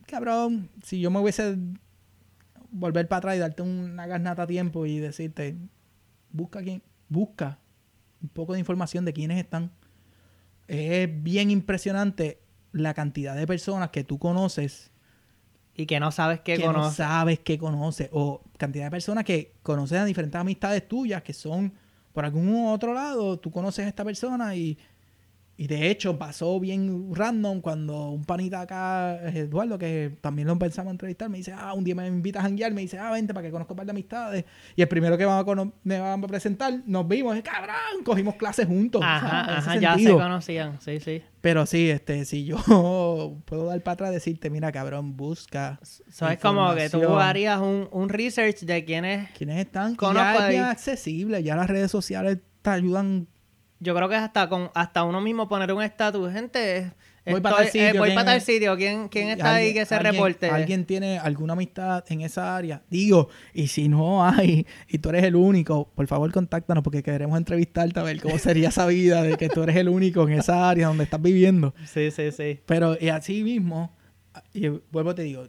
cabrón, 0.05 0.69
si 0.83 0.99
yo 0.99 1.09
me 1.11 1.19
hubiese 1.19 1.57
volver 2.80 3.07
para 3.07 3.17
atrás 3.19 3.36
y 3.36 3.39
darte 3.39 3.61
una 3.61 4.07
garnata 4.07 4.43
a 4.43 4.47
tiempo 4.47 4.86
y 4.86 4.99
decirte, 4.99 5.57
busca 6.32 6.61
quién, 6.61 6.84
busca 7.09 7.59
un 8.21 8.30
poco 8.30 8.53
de 8.53 8.59
información 8.59 9.05
de 9.05 9.13
quiénes 9.13 9.39
están. 9.39 9.71
Es 10.67 11.09
bien 11.23 11.51
impresionante 11.51 12.41
la 12.71 12.93
cantidad 12.93 13.36
de 13.36 13.47
personas 13.47 13.89
que 13.89 14.03
tú 14.03 14.19
conoces 14.19 14.91
Y 15.73 15.86
que 15.86 15.99
no 15.99 16.11
sabes 16.11 16.41
qué 16.41 16.57
que 16.57 16.67
no 16.67 16.73
conoces. 16.73 16.97
sabes 16.97 17.39
que 17.39 17.57
conoces 17.57 18.09
o 18.11 18.43
cantidad 18.57 18.86
de 18.86 18.91
personas 18.91 19.23
que 19.23 19.55
conocen 19.63 19.99
a 19.99 20.05
diferentes 20.05 20.39
amistades 20.39 20.88
tuyas 20.88 21.21
que 21.23 21.34
son 21.34 21.73
por 22.13 22.25
algún 22.25 22.65
otro 22.67 22.93
lado, 22.93 23.39
tú 23.39 23.51
conoces 23.51 23.86
a 23.86 23.89
esta 23.89 24.03
persona 24.03 24.55
y, 24.55 24.78
y 25.60 25.66
de 25.66 25.89
hecho 25.89 26.20
pasó 26.20 26.60
bien 26.60 27.10
random 27.14 27.62
cuando 27.62 28.12
un 28.12 28.24
panita 28.24 28.62
acá, 28.62 29.20
Eduardo, 29.34 29.80
que 29.80 30.16
también 30.22 30.47
lo 30.47 30.58
pensamos 30.60 30.91
entrevistar, 30.91 31.30
me 31.30 31.39
dice, 31.39 31.51
ah, 31.58 31.74
un 31.74 31.84
día 31.84 31.95
me 31.95 32.05
invitas 32.05 32.41
a 32.41 32.43
janguear, 32.43 32.72
me 32.74 32.82
dice, 32.82 32.99
ah, 32.99 33.12
vente 33.12 33.34
para 33.34 33.47
que 33.47 33.51
conozca 33.51 33.74
un 33.74 33.78
par 33.78 33.88
de 33.88 33.91
amistades. 33.91 34.45
Y 34.76 34.84
el 34.84 34.88
primero 34.88 35.18
que 35.18 35.26
van 35.26 35.39
a 35.39 35.72
me 35.84 35.99
van 35.99 36.24
a 36.24 36.28
presentar, 36.28 36.82
nos 36.86 37.08
vimos, 37.08 37.36
es 37.36 37.41
cabrón, 37.41 38.03
cogimos 38.05 38.36
clases 38.36 38.68
juntos. 38.68 39.01
o 39.01 39.03
sea, 39.03 39.18
en 39.18 39.26
Ajá, 39.26 39.58
ajá, 39.58 39.76
ya 39.78 39.97
se 39.97 40.12
conocían, 40.14 40.80
sí, 40.80 40.99
sí. 40.99 41.24
Pero 41.41 41.66
sí, 41.66 41.89
este, 41.89 42.26
si 42.26 42.45
yo 42.45 42.58
puedo 43.45 43.66
dar 43.66 43.82
para 43.82 43.93
atrás 43.93 44.12
decirte, 44.12 44.51
mira, 44.51 44.72
cabrón, 44.72 45.18
busca. 45.18 45.80
So, 45.82 46.30
es 46.30 46.39
como 46.39 46.76
que 46.76 46.89
tú 46.89 47.16
harías 47.18 47.60
un, 47.60 47.88
un 47.91 48.10
research 48.10 48.60
de 48.62 48.86
quién 48.86 49.05
es. 49.05 49.32
¿Quiénes 49.32 49.58
están? 49.58 49.95
Conozco 49.95 50.39
ya 50.39 50.45
es 50.45 50.49
bien 50.49 50.64
accesible, 50.64 51.41
ya 51.41 51.55
las 51.55 51.68
redes 51.68 51.89
sociales 51.89 52.39
te 52.62 52.70
ayudan. 52.70 53.28
Yo 53.80 53.93
creo 53.95 54.09
que 54.09 54.15
es 54.15 54.21
hasta 54.21 54.49
con 54.49 54.71
hasta 54.73 55.03
uno 55.03 55.21
mismo 55.21 55.47
poner 55.47 55.71
un 55.71 55.84
estatus. 55.84 56.32
Gente, 56.34 56.91
Voy 57.30 57.41
pa' 57.41 57.49
estoy- 57.49 57.63
tal 57.63 57.65
sitio, 57.71 57.88
eh, 57.88 57.99
voy 57.99 58.07
¿quién 58.09 58.15
para 58.15 58.25
tal 58.25 58.38
es? 58.38 58.43
sitio. 58.43 58.75
¿Quién, 58.78 59.07
quién 59.09 59.28
está 59.30 59.53
ahí 59.55 59.73
que 59.73 59.86
se 59.86 59.93
alguien- 59.95 60.13
reporte? 60.13 60.49
¿Alguien 60.49 60.86
tiene 60.86 61.19
alguna 61.19 61.53
amistad 61.53 62.03
en 62.09 62.21
esa 62.21 62.55
área? 62.55 62.82
Digo, 62.89 63.30
y 63.53 63.67
si 63.67 63.88
no 63.89 64.25
hay, 64.25 64.65
y 64.88 64.97
tú 64.97 65.09
eres 65.09 65.23
el 65.25 65.36
único, 65.36 65.89
por 65.93 66.07
favor 66.07 66.32
contáctanos 66.32 66.84
porque 66.84 67.03
queremos 67.03 67.38
entrevistarte 67.38 67.99
a 67.99 68.03
ver 68.03 68.19
cómo 68.21 68.38
sería 68.39 68.69
esa 68.69 68.86
vida 68.88 69.21
de 69.21 69.38
que 69.38 69.49
tú 69.49 69.61
eres 69.63 69.75
el 69.75 69.89
único 69.89 70.28
en 70.28 70.34
esa 70.39 70.69
área 70.69 70.88
donde 70.88 71.03
estás 71.03 71.21
viviendo. 71.21 71.75
Sí, 71.86 72.09
sí, 72.11 72.32
sí. 72.32 72.59
Pero 72.65 72.97
y 72.99 73.09
así 73.09 73.43
mismo, 73.43 73.95
y 74.53 74.69
vuelvo 74.69 75.13
te 75.13 75.21
digo, 75.23 75.47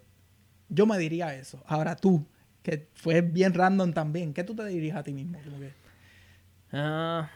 yo 0.69 0.85
me 0.85 0.99
diría 0.99 1.35
eso. 1.35 1.63
Ahora 1.67 1.97
tú, 1.97 2.27
que 2.63 2.89
fue 2.93 3.23
bien 3.23 3.55
random 3.55 3.93
también, 3.95 4.35
¿qué 4.35 4.45
tú 4.45 4.55
te 4.55 4.67
dirías 4.67 4.97
a 4.99 5.03
ti 5.03 5.13
mismo? 5.15 5.39
Como 5.45 5.61
que, 5.61 5.71
Ah, 6.73 7.31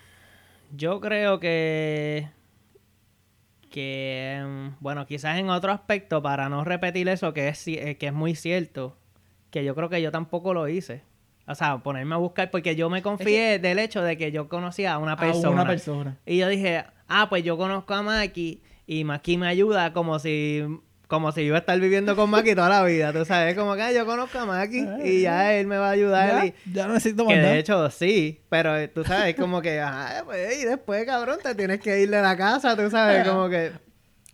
yo 0.72 1.00
creo 1.00 1.38
que 1.38 2.28
que 3.70 4.42
mm, 4.44 4.68
bueno 4.80 5.06
quizás 5.06 5.38
en 5.38 5.50
otro 5.50 5.72
aspecto 5.72 6.22
para 6.22 6.48
no 6.48 6.64
repetir 6.64 7.08
eso 7.08 7.32
que 7.32 7.48
es 7.48 7.66
eh, 7.68 7.96
que 7.98 8.08
es 8.08 8.12
muy 8.12 8.34
cierto 8.34 8.96
que 9.50 9.64
yo 9.64 9.74
creo 9.74 9.88
que 9.88 10.02
yo 10.02 10.10
tampoco 10.10 10.54
lo 10.54 10.68
hice 10.68 11.02
o 11.46 11.54
sea 11.54 11.78
ponerme 11.78 12.14
a 12.14 12.18
buscar 12.18 12.50
porque 12.50 12.74
yo 12.74 12.90
me 12.90 13.02
confié 13.02 13.58
del 13.58 13.78
hecho 13.78 14.02
de 14.02 14.16
que 14.16 14.32
yo 14.32 14.48
conocía 14.48 14.94
a 14.94 14.98
una 14.98 15.12
a 15.12 15.16
persona 15.16 15.50
una 15.50 15.66
persona. 15.66 16.18
y 16.26 16.38
yo 16.38 16.48
dije 16.48 16.84
ah 17.08 17.28
pues 17.28 17.44
yo 17.44 17.56
conozco 17.56 17.94
a 17.94 18.02
Maki 18.02 18.62
y 18.86 19.04
Maki 19.04 19.36
me 19.36 19.48
ayuda 19.48 19.92
como 19.92 20.18
si 20.18 20.64
como 21.12 21.30
si 21.30 21.40
yo 21.42 21.48
iba 21.48 21.56
a 21.56 21.60
estar 21.60 21.78
viviendo 21.78 22.16
con 22.16 22.30
Maki 22.30 22.54
toda 22.54 22.70
la 22.70 22.82
vida 22.84 23.12
tú 23.12 23.22
sabes 23.26 23.54
como 23.54 23.74
que 23.74 23.82
ah, 23.82 23.92
yo 23.92 24.06
conozco 24.06 24.38
a 24.38 24.46
Maki 24.46 24.86
y 25.04 25.20
ya 25.20 25.54
él 25.54 25.66
me 25.66 25.76
va 25.76 25.88
a 25.88 25.90
ayudar 25.90 26.28
Ya, 26.30 26.46
y, 26.46 26.54
ya 26.72 26.86
no 26.86 26.94
necesito 26.94 27.24
más 27.26 27.34
que 27.34 27.40
de 27.40 27.58
hecho 27.58 27.90
sí, 27.90 28.40
pero 28.48 28.76
eh, 28.78 28.88
tú 28.88 29.04
sabes, 29.04 29.34
como 29.36 29.60
que, 29.60 29.78
ajá, 29.80 30.22
pues, 30.24 30.62
y 30.62 30.64
después, 30.64 31.04
cabrón, 31.04 31.38
te 31.42 31.54
tienes 31.54 31.80
que 31.80 32.00
ir 32.00 32.08
de 32.10 32.22
la 32.22 32.34
casa, 32.36 32.74
tú 32.76 32.88
sabes, 32.90 33.28
como 33.28 33.48
que... 33.50 33.72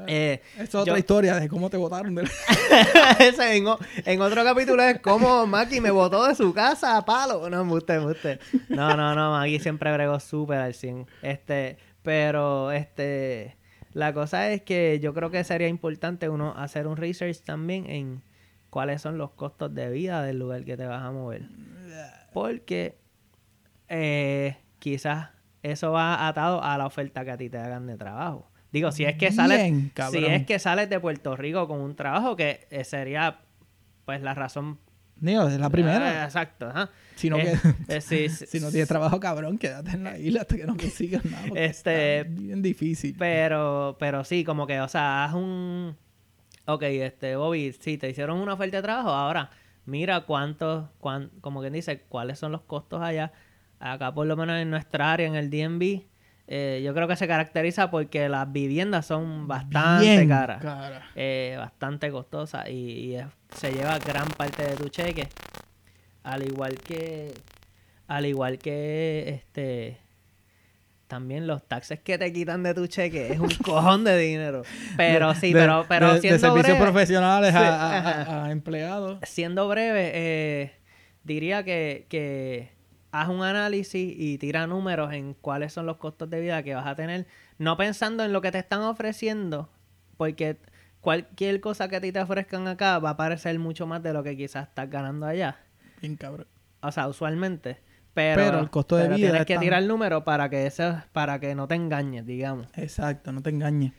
eh, 0.06 0.40
Esa 0.54 0.62
es 0.62 0.74
otra 0.76 0.92
yo- 0.94 0.98
historia 0.98 1.34
de 1.34 1.48
cómo 1.48 1.68
te 1.68 1.76
votaron. 1.76 2.14
de 2.14 2.22
en, 3.56 3.66
en 4.04 4.20
otro 4.22 4.44
capítulo 4.44 4.82
es 4.84 5.00
como 5.00 5.46
Maki 5.46 5.80
me 5.80 5.90
botó 5.90 6.26
de 6.28 6.34
su 6.36 6.54
casa 6.54 6.96
a 6.96 7.04
palo. 7.04 7.50
No, 7.50 7.60
embuste, 7.62 7.94
embuste. 7.94 8.38
No, 8.68 8.96
no, 8.96 9.14
no, 9.16 9.32
Maki 9.32 9.58
siempre 9.58 9.92
bregó 9.92 10.20
súper 10.20 10.58
al 10.58 10.74
100. 10.74 11.06
Este, 11.22 11.76
pero, 12.02 12.70
este, 12.70 13.56
la 13.92 14.12
cosa 14.12 14.50
es 14.50 14.62
que 14.62 15.00
yo 15.00 15.14
creo 15.14 15.30
que 15.30 15.42
sería 15.44 15.68
importante 15.68 16.28
uno 16.28 16.54
hacer 16.56 16.86
un 16.86 16.96
research 16.96 17.40
también 17.42 17.88
en 17.88 18.22
cuáles 18.70 19.02
son 19.02 19.18
los 19.18 19.30
costos 19.30 19.74
de 19.74 19.90
vida 19.90 20.22
del 20.22 20.38
lugar 20.38 20.64
que 20.64 20.76
te 20.76 20.86
vas 20.86 21.02
a 21.02 21.10
mover. 21.10 21.42
Porque 22.32 22.98
eh, 23.88 24.56
quizás 24.78 25.30
eso 25.62 25.92
va 25.92 26.28
atado 26.28 26.62
a 26.62 26.76
la 26.78 26.86
oferta 26.86 27.24
que 27.24 27.30
a 27.30 27.36
ti 27.36 27.48
te 27.48 27.58
hagan 27.58 27.86
de 27.86 27.96
trabajo. 27.96 28.50
Digo, 28.70 28.92
si 28.92 29.04
es 29.04 29.16
que 29.16 29.32
sales, 29.32 29.72
cabrón. 29.94 30.24
si 30.24 30.30
es 30.30 30.46
que 30.46 30.58
sales 30.58 30.90
de 30.90 31.00
Puerto 31.00 31.36
Rico 31.36 31.66
con 31.66 31.80
un 31.80 31.96
trabajo 31.96 32.36
que 32.36 32.66
eh, 32.70 32.84
sería 32.84 33.40
pues 34.04 34.20
la 34.22 34.34
razón 34.34 34.78
Digo, 35.20 35.48
es 35.48 35.58
la 35.58 35.70
primera. 35.70 36.24
exacto, 36.24 36.68
ajá. 36.68 36.90
Si 37.18 37.28
no, 37.30 37.36
Eh, 37.38 37.58
que- 37.88 37.96
eh, 37.96 38.00
sí, 38.00 38.28
sí, 38.28 38.46
si 38.46 38.60
no 38.60 38.70
tienes 38.70 38.88
trabajo, 38.88 39.18
cabrón, 39.18 39.58
quédate 39.58 39.90
en 39.90 40.04
la 40.04 40.16
isla 40.18 40.42
hasta 40.42 40.56
que 40.56 40.64
no 40.64 40.76
consigas 40.76 41.24
nada. 41.24 41.46
Este, 41.54 42.20
está 42.20 42.30
bien 42.32 42.62
difícil. 42.62 43.16
Pero, 43.18 43.96
pero 43.98 44.22
sí, 44.24 44.44
como 44.44 44.66
que, 44.66 44.80
o 44.80 44.88
sea, 44.88 45.24
haz 45.24 45.34
un... 45.34 45.96
Ok, 46.66 46.82
este, 46.84 47.34
Bobby, 47.36 47.72
sí, 47.72 47.98
te 47.98 48.08
hicieron 48.10 48.38
una 48.38 48.54
oferta 48.54 48.76
de 48.76 48.82
trabajo, 48.82 49.08
ahora 49.10 49.50
mira 49.86 50.20
cuántos, 50.22 50.88
cuán, 51.00 51.30
como 51.40 51.60
quien 51.60 51.72
dice, 51.72 52.00
cuáles 52.08 52.38
son 52.38 52.52
los 52.52 52.60
costos 52.62 53.00
allá. 53.02 53.32
Acá, 53.80 54.12
por 54.12 54.26
lo 54.26 54.36
menos 54.36 54.56
en 54.60 54.70
nuestra 54.70 55.12
área, 55.12 55.26
en 55.26 55.34
el 55.34 55.48
DMV, 55.50 56.02
eh, 56.46 56.82
yo 56.84 56.92
creo 56.94 57.08
que 57.08 57.16
se 57.16 57.26
caracteriza 57.26 57.90
porque 57.90 58.28
las 58.28 58.52
viviendas 58.52 59.06
son 59.06 59.48
bastante 59.48 60.04
Bien 60.04 60.28
caras. 60.28 60.62
cara. 60.62 61.10
eh, 61.16 61.54
bastante 61.58 62.10
costosa 62.10 62.68
y, 62.68 62.74
y 62.76 63.14
es- 63.16 63.26
se 63.56 63.72
lleva 63.72 63.98
gran 63.98 64.28
parte 64.28 64.62
de 64.66 64.76
tu 64.76 64.88
cheque 64.88 65.26
al 66.32 66.42
igual 66.46 66.78
que 66.78 67.32
al 68.06 68.26
igual 68.26 68.58
que 68.58 69.28
este 69.28 69.98
también 71.06 71.46
los 71.46 71.66
taxes 71.66 72.00
que 72.00 72.18
te 72.18 72.30
quitan 72.32 72.62
de 72.62 72.74
tu 72.74 72.86
cheque 72.86 73.32
es 73.32 73.38
un 73.40 73.48
cojón 73.64 74.04
de 74.04 74.18
dinero 74.18 74.62
pero 74.96 75.34
sí 75.34 75.52
De- 75.52 75.60
pero 75.60 75.84
pero 75.88 76.08
de, 76.08 76.14
de 76.14 76.20
siendo 76.20 76.38
servicios 76.38 76.76
breve, 76.78 76.90
profesionales 76.92 77.54
a- 77.54 77.58
Sí, 77.58 77.64
a, 77.64 77.70
a- 77.70 78.20
ajá. 78.22 78.44
a 78.44 78.50
empleados. 78.50 79.18
siendo 79.22 79.66
breve 79.68 80.10
eh, 80.14 80.72
diría 81.24 81.62
que, 81.64 82.06
que 82.10 82.70
haz 83.10 83.28
un 83.30 83.42
análisis 83.42 84.14
y 84.18 84.36
tira 84.38 84.66
números 84.66 85.12
en 85.14 85.32
cuáles 85.34 85.72
son 85.72 85.86
los 85.86 85.96
costos 85.96 86.28
de 86.28 86.40
vida 86.40 86.62
que 86.62 86.74
vas 86.74 86.86
a 86.86 86.94
tener, 86.94 87.26
no 87.58 87.76
pensando 87.78 88.22
en 88.22 88.32
lo 88.34 88.42
que 88.42 88.52
te 88.52 88.58
están 88.58 88.82
ofreciendo, 88.82 89.70
porque 90.18 90.58
cualquier 91.00 91.60
cosa 91.62 91.88
que 91.88 91.96
a 91.96 92.00
ti 92.02 92.12
te 92.12 92.20
ofrezcan 92.20 92.68
acá 92.68 92.98
va 92.98 93.10
a 93.10 93.16
parecer 93.16 93.58
mucho 93.58 93.86
más 93.86 94.02
de 94.02 94.12
lo 94.12 94.22
que 94.22 94.36
quizás 94.36 94.68
estás 94.68 94.90
ganando 94.90 95.24
allá. 95.26 95.56
Bien 96.00 96.16
cabrón. 96.16 96.46
O 96.80 96.92
sea, 96.92 97.08
usualmente. 97.08 97.78
Pero, 98.14 98.42
Pero 98.42 98.60
el 98.60 98.70
costo 98.70 98.96
de 98.96 99.04
pero 99.04 99.16
vida 99.16 99.26
tienes 99.28 99.40
es 99.42 99.46
que 99.46 99.54
tan- 99.54 99.62
tirar 99.62 99.82
el 99.82 99.88
número 99.88 100.24
para 100.24 100.48
que 100.48 100.66
eso, 100.66 101.00
para 101.12 101.38
que 101.38 101.54
no 101.54 101.68
te 101.68 101.74
engañes, 101.76 102.26
digamos. 102.26 102.66
Exacto, 102.74 103.30
no 103.32 103.42
te 103.42 103.50
engañes. 103.50 103.92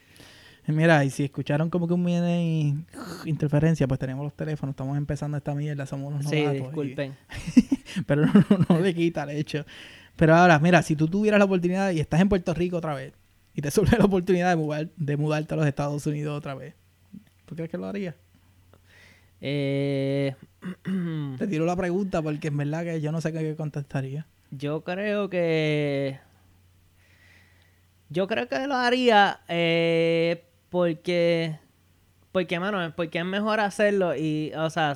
Eh, 0.67 0.71
Mira, 0.73 1.03
y 1.05 1.09
si 1.09 1.23
escucharon 1.23 1.69
como 1.69 1.87
que 1.87 1.93
un 1.93 2.03
viene 2.05 2.43
y 2.43 2.85
interferencia, 3.29 3.87
pues 3.87 3.99
tenemos 3.99 4.23
los 4.25 4.33
teléfonos, 4.33 4.73
estamos 4.73 4.97
empezando 4.97 5.37
esta 5.37 5.55
mierda, 5.55 5.85
somos 5.85 6.13
unos 6.13 6.25
Sí, 6.29 6.35
novatos 6.35 6.55
y- 6.57 6.63
disculpen. 6.63 7.15
pero 8.07 8.25
no, 8.25 8.33
no, 8.33 8.65
no 8.67 8.79
le 8.79 8.93
quita 8.93 9.23
el 9.23 9.29
hecho. 9.31 9.65
Pero 10.17 10.35
ahora, 10.35 10.59
mira, 10.59 10.81
si 10.81 10.95
tú 10.97 11.07
tuvieras 11.07 11.39
la 11.39 11.45
oportunidad 11.45 11.91
y 11.91 11.99
estás 12.01 12.19
en 12.19 12.27
Puerto 12.27 12.53
Rico 12.53 12.77
otra 12.77 12.93
vez 12.93 13.13
y 13.53 13.61
te 13.61 13.71
surge 13.71 13.97
la 13.97 14.05
oportunidad 14.05 14.49
de, 14.49 14.55
mudar, 14.57 14.89
de 14.97 15.15
mudarte 15.17 15.53
a 15.53 15.57
los 15.57 15.65
Estados 15.65 16.05
Unidos 16.07 16.37
otra 16.37 16.55
vez, 16.55 16.75
¿tú 17.45 17.55
crees 17.55 17.69
que 17.71 17.77
lo 17.77 17.85
harías? 17.87 18.15
Eh, 19.41 20.35
Te 21.37 21.47
tiro 21.47 21.65
la 21.65 21.75
pregunta 21.75 22.21
porque 22.21 22.49
en 22.49 22.57
verdad 22.57 22.83
que 22.83 23.01
yo 23.01 23.11
no 23.11 23.21
sé 23.21 23.31
qué 23.31 23.55
contestaría. 23.55 24.25
Yo 24.51 24.83
creo 24.83 25.29
que. 25.29 26.19
Yo 28.09 28.27
creo 28.27 28.47
que 28.47 28.67
lo 28.67 28.75
haría 28.75 29.41
eh, 29.47 30.43
porque. 30.69 31.59
Porque, 32.31 32.59
mano, 32.59 32.93
porque 32.95 33.19
es 33.19 33.25
mejor 33.25 33.59
hacerlo 33.59 34.15
y, 34.15 34.51
o 34.55 34.69
sea, 34.69 34.93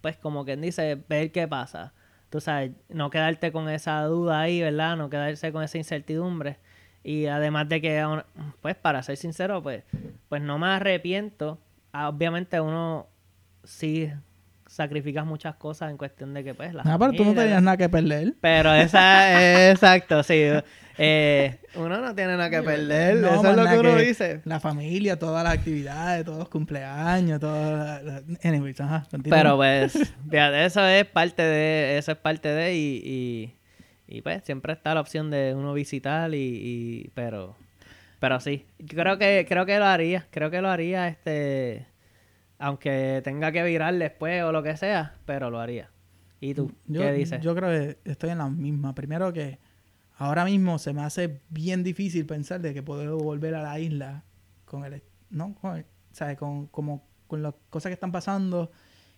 pues 0.00 0.16
como 0.16 0.44
quien 0.44 0.60
dice, 0.60 1.02
ver 1.08 1.32
qué 1.32 1.48
pasa. 1.48 1.92
Tú 2.30 2.40
sabes, 2.40 2.72
no 2.88 3.10
quedarte 3.10 3.50
con 3.50 3.68
esa 3.68 4.02
duda 4.04 4.40
ahí, 4.40 4.60
¿verdad? 4.60 4.96
No 4.96 5.10
quedarse 5.10 5.50
con 5.50 5.64
esa 5.64 5.78
incertidumbre. 5.78 6.58
Y 7.02 7.26
además 7.26 7.68
de 7.68 7.80
que, 7.80 8.22
pues 8.60 8.76
para 8.76 9.02
ser 9.02 9.16
sincero, 9.16 9.62
pues, 9.62 9.84
pues 10.28 10.42
no 10.42 10.58
me 10.58 10.68
arrepiento. 10.68 11.58
Ah, 11.92 12.08
Obviamente 12.08 12.60
uno 12.60 13.06
sí 13.64 14.12
sacrificas 14.68 15.26
muchas 15.26 15.56
cosas 15.56 15.90
en 15.90 15.96
cuestión 15.96 16.34
de 16.34 16.44
que 16.44 16.54
pues 16.54 16.74
la 16.74 16.82
Ah, 16.84 16.98
pero 16.98 17.12
tú 17.12 17.24
no 17.24 17.34
tenías 17.34 17.62
nada 17.62 17.76
que 17.76 17.88
perder. 17.88 18.34
Pero 18.40 18.72
esa 18.72 19.40
es 19.42 19.70
exacto, 19.74 20.22
sí. 20.22 20.44
Eh, 20.98 21.58
uno 21.76 22.00
no 22.00 22.14
tiene 22.14 22.36
nada 22.36 22.50
que 22.50 22.60
perder, 22.60 23.16
No, 23.16 23.28
eso 23.28 23.50
es 23.50 23.56
lo 23.56 23.66
que 23.66 23.78
uno 23.78 23.96
que 23.96 24.04
dice. 24.04 24.40
La 24.44 24.60
familia, 24.60 25.18
todas 25.18 25.42
las 25.44 25.54
actividades, 25.54 26.24
todos 26.24 26.38
los 26.38 26.48
cumpleaños, 26.48 27.40
todas 27.40 28.02
las... 28.02 28.22
Anyways, 28.44 28.80
ajá. 28.80 29.06
Pero 29.22 29.56
pues, 29.56 29.92
fíjate, 30.30 30.64
eso 30.64 30.86
es 30.86 31.04
parte 31.06 31.42
de, 31.42 31.98
eso 31.98 32.12
es 32.12 32.18
parte 32.18 32.48
de 32.48 32.74
y, 32.74 33.00
y, 34.08 34.16
y, 34.16 34.22
pues 34.22 34.42
siempre 34.44 34.72
está 34.72 34.92
la 34.92 35.00
opción 35.00 35.30
de 35.30 35.54
uno 35.56 35.72
visitar 35.72 36.34
y, 36.34 36.36
y 36.36 37.10
pero, 37.14 37.56
pero 38.18 38.40
sí, 38.40 38.66
yo 38.80 38.98
creo 38.98 39.18
que, 39.18 39.46
creo 39.48 39.66
que 39.66 39.78
lo 39.78 39.86
haría, 39.86 40.26
creo 40.30 40.50
que 40.50 40.60
lo 40.60 40.68
haría, 40.68 41.06
este, 41.06 41.86
aunque 42.58 43.20
tenga 43.24 43.52
que 43.52 43.62
virar 43.62 43.94
después 43.94 44.42
o 44.42 44.52
lo 44.52 44.62
que 44.62 44.76
sea, 44.76 45.14
pero 45.24 45.50
lo 45.50 45.60
haría. 45.60 45.90
¿Y 46.40 46.54
tú? 46.54 46.72
yo, 46.86 47.00
¿Qué 47.00 47.12
dices? 47.12 47.40
Yo 47.42 47.54
creo 47.54 47.68
que 47.70 47.98
estoy 48.10 48.30
en 48.30 48.38
la 48.38 48.48
misma. 48.48 48.94
Primero 48.94 49.32
que 49.32 49.58
ahora 50.16 50.44
mismo 50.44 50.78
se 50.78 50.92
me 50.92 51.02
hace 51.02 51.40
bien 51.50 51.82
difícil 51.82 52.26
pensar 52.26 52.60
de 52.60 52.74
que 52.74 52.82
puedo 52.82 53.18
volver 53.18 53.54
a 53.54 53.62
la 53.62 53.78
isla 53.80 54.24
con 54.64 54.84
el... 54.84 55.02
¿No? 55.30 55.54
Con 55.60 55.76
el- 55.78 55.86
¿sabes? 56.12 56.38
Con, 56.38 56.66
como, 56.68 57.06
con 57.26 57.42
las 57.42 57.54
cosas 57.70 57.90
que 57.90 57.94
están 57.94 58.12
pasando. 58.12 58.70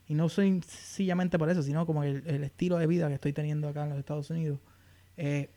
Y 0.07 0.15
no 0.15 0.29
soy 0.29 0.61
sencillamente 0.67 1.39
por 1.39 1.49
eso, 1.51 1.63
sino 1.63 1.87
como 1.87 2.03
el, 2.05 2.23
el 2.27 2.43
estilo 2.43 2.79
de 2.79 2.87
vida 2.87 3.09
que 3.09 3.15
estoy 3.15 3.33
teniendo 3.33 3.69
acá 3.69 3.85
en 3.85 3.91
los 3.91 3.99
Estados 3.99 4.29
Unidos. 4.31 4.59
Eh, 5.17 5.51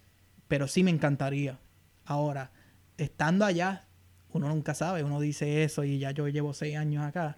pero 0.48 0.68
sí 0.68 0.84
me 0.84 0.92
encantaría. 0.92 1.60
Ahora, 2.06 2.52
estando 2.98 3.46
allá, 3.46 3.88
uno 4.32 4.50
nunca 4.50 4.74
sabe. 4.74 5.04
Uno 5.04 5.20
dice 5.20 5.64
eso 5.64 5.84
y 5.84 5.98
ya 6.00 6.12
yo 6.12 6.28
llevo 6.28 6.54
seis 6.54 6.76
años 6.78 7.04
acá. 7.04 7.36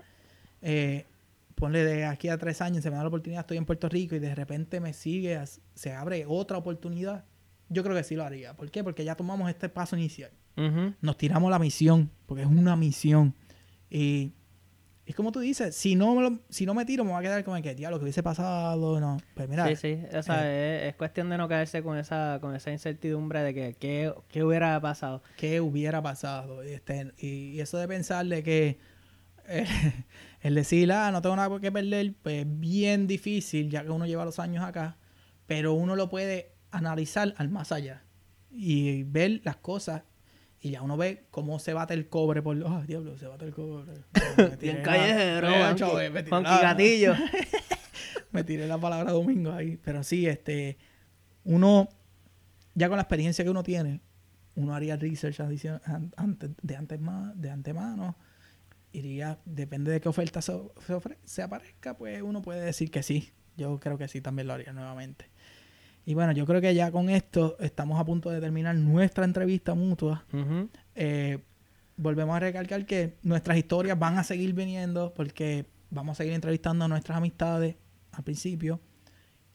Eh, 0.67 1.05
ponle 1.53 1.85
de 1.85 2.05
aquí 2.05 2.27
a 2.27 2.37
tres 2.37 2.59
años, 2.61 2.83
se 2.83 2.89
me 2.89 2.95
da 2.97 3.03
la 3.03 3.07
oportunidad, 3.07 3.41
estoy 3.41 3.57
en 3.57 3.65
Puerto 3.65 3.87
Rico 3.87 4.15
y 4.15 4.19
de 4.19 4.33
repente 4.35 4.79
me 4.81 4.93
sigue, 4.93 5.39
se 5.75 5.93
abre 5.93 6.25
otra 6.27 6.57
oportunidad, 6.57 7.23
yo 7.69 7.83
creo 7.83 7.95
que 7.95 8.03
sí 8.03 8.15
lo 8.15 8.23
haría. 8.25 8.55
¿Por 8.55 8.69
qué? 8.71 8.83
Porque 8.83 9.05
ya 9.05 9.15
tomamos 9.15 9.49
este 9.49 9.69
paso 9.69 9.95
inicial. 9.95 10.31
Nos 11.01 11.17
tiramos 11.17 11.51
la 11.51 11.59
misión, 11.59 12.09
porque 12.25 12.41
es 12.43 12.49
una 12.49 12.75
misión. 12.75 13.33
Y 13.89 14.31
es 15.05 15.13
como 15.15 15.31
tú 15.31 15.39
dices, 15.39 15.75
si 15.75 15.95
no, 15.95 16.15
me 16.15 16.21
lo- 16.23 16.39
si 16.49 16.65
no 16.65 16.73
me 16.73 16.83
tiro, 16.85 17.03
me 17.05 17.11
va 17.11 17.19
a 17.19 17.21
quedar 17.21 17.43
como 17.43 17.61
que, 17.61 17.75
lo 17.75 17.97
que 17.99 18.03
hubiese 18.03 18.23
pasado, 18.23 18.99
no. 18.99 19.17
Pues 19.35 19.47
mira, 19.47 19.67
Sí, 19.67 19.75
sí, 19.75 19.99
o 20.17 20.23
sea, 20.23 20.51
es, 20.51 20.89
es 20.89 20.95
cuestión 20.95 21.29
de 21.29 21.37
no 21.37 21.47
caerse 21.47 21.83
con 21.83 21.97
esa, 21.97 22.39
con 22.41 22.55
esa 22.55 22.71
incertidumbre 22.71 23.43
de 23.43 23.53
que 23.53 23.75
qué, 23.79 24.13
qué 24.29 24.43
hubiera 24.43 24.79
pasado. 24.81 25.21
¿qué 25.37 25.61
hubiera 25.61 26.01
pasado? 26.01 26.63
Este, 26.63 27.11
y 27.17 27.59
eso 27.59 27.77
de 27.77 27.87
pensar 27.87 28.25
de 28.25 28.41
que 28.43 28.79
eh, 29.47 29.65
el 30.45 30.55
decir, 30.55 30.91
ah, 30.91 31.09
no 31.11 31.21
tengo 31.21 31.35
nada 31.35 31.49
por 31.49 31.59
qué 31.61 31.71
perder, 31.71 32.13
pues 32.21 32.45
es 32.45 32.59
bien 32.59 33.07
difícil, 33.07 33.69
ya 33.69 33.83
que 33.83 33.89
uno 33.89 34.05
lleva 34.05 34.25
los 34.25 34.37
años 34.39 34.63
acá, 34.63 34.97
pero 35.47 35.73
uno 35.73 35.95
lo 35.95 36.09
puede 36.09 36.51
analizar 36.71 37.33
al 37.37 37.49
más 37.49 37.71
allá 37.71 38.03
y 38.51 39.03
ver 39.03 39.41
las 39.43 39.55
cosas. 39.57 40.03
Y 40.61 40.71
ya 40.71 40.81
uno 40.81 40.97
ve 40.97 41.25
cómo 41.31 41.59
se 41.59 41.73
bate 41.73 41.93
el 41.93 42.09
cobre 42.09 42.41
por 42.41 42.55
los... 42.55 42.69
¡Ah, 42.71 42.83
diablo! 42.87 43.17
Se 43.17 43.27
bate 43.27 43.45
el 43.45 43.53
cobre. 43.53 43.91
Me 44.37 44.57
tiré 44.57 44.73
Bien 44.73 44.83
callejero, 44.83 45.49
Eh, 45.49 45.75
Juanqui 46.29 46.49
la- 46.49 46.61
Gatillo. 46.61 47.13
me 48.31 48.43
tiré 48.43 48.67
la 48.67 48.77
palabra 48.77 49.11
domingo 49.11 49.51
ahí. 49.51 49.77
Pero 49.83 50.03
sí, 50.03 50.25
este, 50.27 50.77
uno, 51.43 51.87
ya 52.73 52.87
con 52.87 52.97
la 52.97 53.03
experiencia 53.03 53.43
que 53.45 53.49
uno 53.51 53.63
tiene, 53.63 54.01
uno 54.55 54.73
haría 54.75 54.95
research 54.97 55.39
antes, 56.15 56.49
de, 56.61 56.75
antes 56.75 56.99
ma- 56.99 57.33
de 57.35 57.49
antemano. 57.51 58.15
Iría, 58.95 59.39
depende 59.45 59.91
de 59.91 59.99
qué 60.01 60.07
oferta 60.09 60.41
se, 60.41 60.53
se, 60.85 60.93
ofre- 60.93 61.17
se 61.25 61.41
aparezca, 61.43 61.97
pues 61.97 62.21
uno 62.21 62.41
puede 62.41 62.61
decir 62.61 62.89
que 62.91 63.03
sí. 63.03 63.31
Yo 63.57 63.79
creo 63.79 63.97
que 63.97 64.07
sí, 64.07 64.21
también 64.21 64.47
lo 64.47 64.53
haría 64.53 64.71
nuevamente. 64.73 65.25
Y 66.05 66.13
bueno, 66.13 66.31
yo 66.33 66.45
creo 66.45 66.61
que 66.61 66.73
ya 66.75 66.91
con 66.91 67.09
esto 67.09 67.57
estamos 67.59 67.99
a 67.99 68.05
punto 68.05 68.29
de 68.29 68.39
terminar 68.39 68.75
nuestra 68.75 69.25
entrevista 69.25 69.73
mutua. 69.73 70.25
Ujú. 70.31 70.69
Eh, 70.93 71.39
volvemos 71.97 72.35
a 72.35 72.39
recalcar 72.39 72.85
que 72.85 73.15
nuestras 73.23 73.57
historias 73.57 73.97
van 73.97 74.17
a 74.17 74.23
seguir 74.23 74.53
viniendo 74.53 75.13
porque 75.13 75.65
vamos 75.89 76.13
a 76.13 76.17
seguir 76.17 76.33
entrevistando 76.33 76.85
a 76.85 76.87
nuestras 76.87 77.17
amistades 77.17 77.75
al 78.11 78.23
principio. 78.23 78.79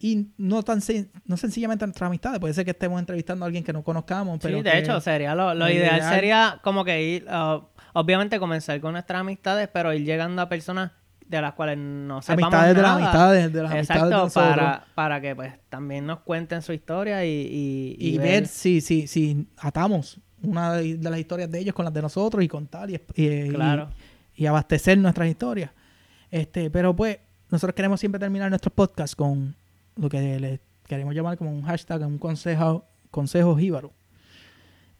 Y 0.02 0.28
no 0.38 0.62
tan 0.62 0.80
no 1.26 1.36
sencillamente 1.36 1.84
a 1.84 1.86
nuestras 1.86 2.06
amistades, 2.08 2.40
puede 2.40 2.54
ser 2.54 2.64
que 2.64 2.70
estemos 2.70 2.98
entrevistando 2.98 3.44
a 3.44 3.46
alguien 3.46 3.62
que 3.62 3.72
no 3.74 3.84
conozcamos. 3.84 4.38
Pero 4.40 4.56
sí, 4.56 4.62
de 4.64 4.70
que- 4.72 4.78
hecho, 4.78 4.98
sería 4.98 5.34
lo, 5.34 5.48
lo 5.48 5.66
lo 5.66 5.70
ideal, 5.70 5.98
ideal- 5.98 6.14
sería 6.14 6.60
como 6.64 6.86
que 6.86 7.02
ir, 7.02 7.26
ah, 7.28 7.60
obviamente 7.92 8.38
comenzar 8.38 8.80
con 8.80 8.92
nuestras 8.92 9.20
amistades, 9.20 9.68
pero 9.72 9.92
ir 9.92 10.04
llegando 10.04 10.42
a 10.42 10.48
personas 10.48 10.92
de 11.26 11.40
las 11.40 11.52
cuales 11.54 11.78
no 11.78 12.20
sepamos 12.22 12.52
amistades 12.54 12.74
de 12.76 12.82
las 12.82 12.90
nada. 12.90 13.04
amistades, 13.04 13.52
de 13.52 13.62
las 13.62 13.74
Exacto, 13.74 14.22
amistades 14.22 14.34
de 14.34 14.40
para, 14.56 14.84
para 14.96 15.20
que 15.20 15.36
pues 15.36 15.52
también 15.68 16.04
nos 16.06 16.20
cuenten 16.20 16.60
su 16.62 16.72
historia 16.72 17.24
y, 17.24 17.28
y, 17.30 17.96
y, 18.14 18.18
ver 18.18 18.46
si, 18.48 18.80
si, 18.80 19.06
si 19.06 19.46
atamos 19.58 20.18
una 20.42 20.72
de 20.74 20.96
de 20.96 21.10
las 21.10 21.20
historias 21.20 21.48
de 21.50 21.58
ellos 21.60 21.74
con 21.74 21.84
las 21.84 21.94
de 21.94 22.02
nosotros 22.02 22.42
y 22.42 22.48
contar 22.48 22.90
y, 22.90 23.00
y- 23.14 23.48
Claro. 23.50 23.90
y, 24.34 24.42
y 24.44 24.46
abastecer 24.46 24.98
nuestras 24.98 25.28
historias. 25.28 25.70
Este, 26.32 26.70
pero 26.70 26.96
pues, 26.96 27.18
nosotros 27.50 27.74
queremos 27.74 28.00
siempre 28.00 28.18
terminar 28.18 28.48
nuestros 28.50 28.72
podcasts 28.72 29.14
con 29.14 29.54
lo 29.96 30.08
que 30.08 30.40
le 30.40 30.60
queremos 30.88 31.14
llamar 31.14 31.36
como 31.38 31.50
un 31.52 31.62
hashtag, 31.62 32.00
un 32.06 32.18
consejo, 32.18 32.86
consejo 33.10 33.56
jíbaro. 33.56 33.92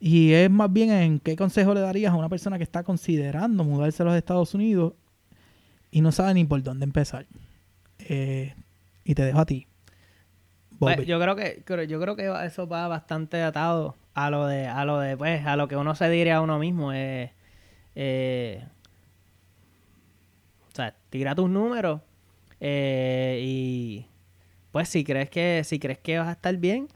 Y 0.01 0.33
es 0.33 0.51
más 0.51 0.73
bien 0.73 0.91
en 0.91 1.21
qué 1.21 1.37
consejo 1.37 1.75
le 1.75 1.81
darías 1.81 2.13
a 2.13 2.17
una 2.17 2.29
persona 2.29 2.57
que 2.57 2.65
está 2.65 2.83
considerando 2.83 3.63
mudarse 3.65 4.03
a 4.03 4.07
los 4.07 4.17
Estados 4.17 4.55
Unidos 4.55 4.95
y 5.91 6.01
no 6.01 6.11
sabe 6.11 6.35
ni 6.35 6.45
por 6.45 6.63
dónde 6.63 6.85
empezar. 6.85 7.27
Eh, 7.99 8.55
y 9.05 9.15
te 9.15 9.23
dejo 9.23 9.41
a 9.41 9.47
ti. 9.47 9.67
Pues, 10.81 11.07
yo 11.07 11.21
creo 11.21 11.37
que 11.37 11.63
yo 11.87 12.01
creo 12.01 12.17
que 12.17 12.33
eso 12.47 12.67
va 12.67 12.89
bastante 12.89 13.43
atado 13.43 13.97
a 14.15 14.31
lo 14.31 14.47
de 14.47 14.67
a 14.67 14.85
lo 14.87 14.99
de 14.99 15.15
pues 15.15 15.45
a 15.45 15.55
lo 15.57 15.69
que 15.69 15.77
uno 15.77 15.95
se 15.95 16.09
diría 16.09 16.37
a 16.37 16.41
uno 16.41 16.59
mismo 16.59 16.95
eh, 16.95 17.35
eh, 17.95 18.65
o 20.73 20.75
sea 20.75 20.97
tira 21.11 21.35
tus 21.35 21.51
números 21.51 22.01
eh, 22.61 23.41
y 23.43 24.07
pues 24.73 24.89
si 24.89 25.05
crees 25.05 25.29
que 25.29 25.63
si 25.65 25.79
crees 25.79 25.99
que 25.99 26.19
vas 26.19 26.29
a 26.29 26.33
estar 26.33 26.57
bien 26.57 26.89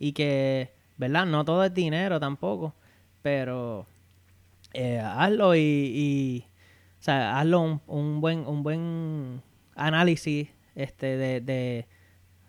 y 0.00 0.12
que 0.12 0.72
verdad 0.98 1.24
no 1.26 1.44
todo 1.44 1.64
es 1.64 1.72
dinero 1.72 2.20
tampoco 2.20 2.74
pero 3.22 3.86
eh, 4.74 4.98
hazlo 4.98 5.54
y, 5.54 5.60
y, 5.60 6.44
o 7.00 7.02
sea 7.02 7.38
hazlo 7.38 7.60
un, 7.60 7.80
un 7.86 8.20
buen 8.20 8.46
un 8.46 8.62
buen 8.62 9.42
análisis 9.74 10.48
este 10.74 11.16
de, 11.16 11.40
de 11.40 11.86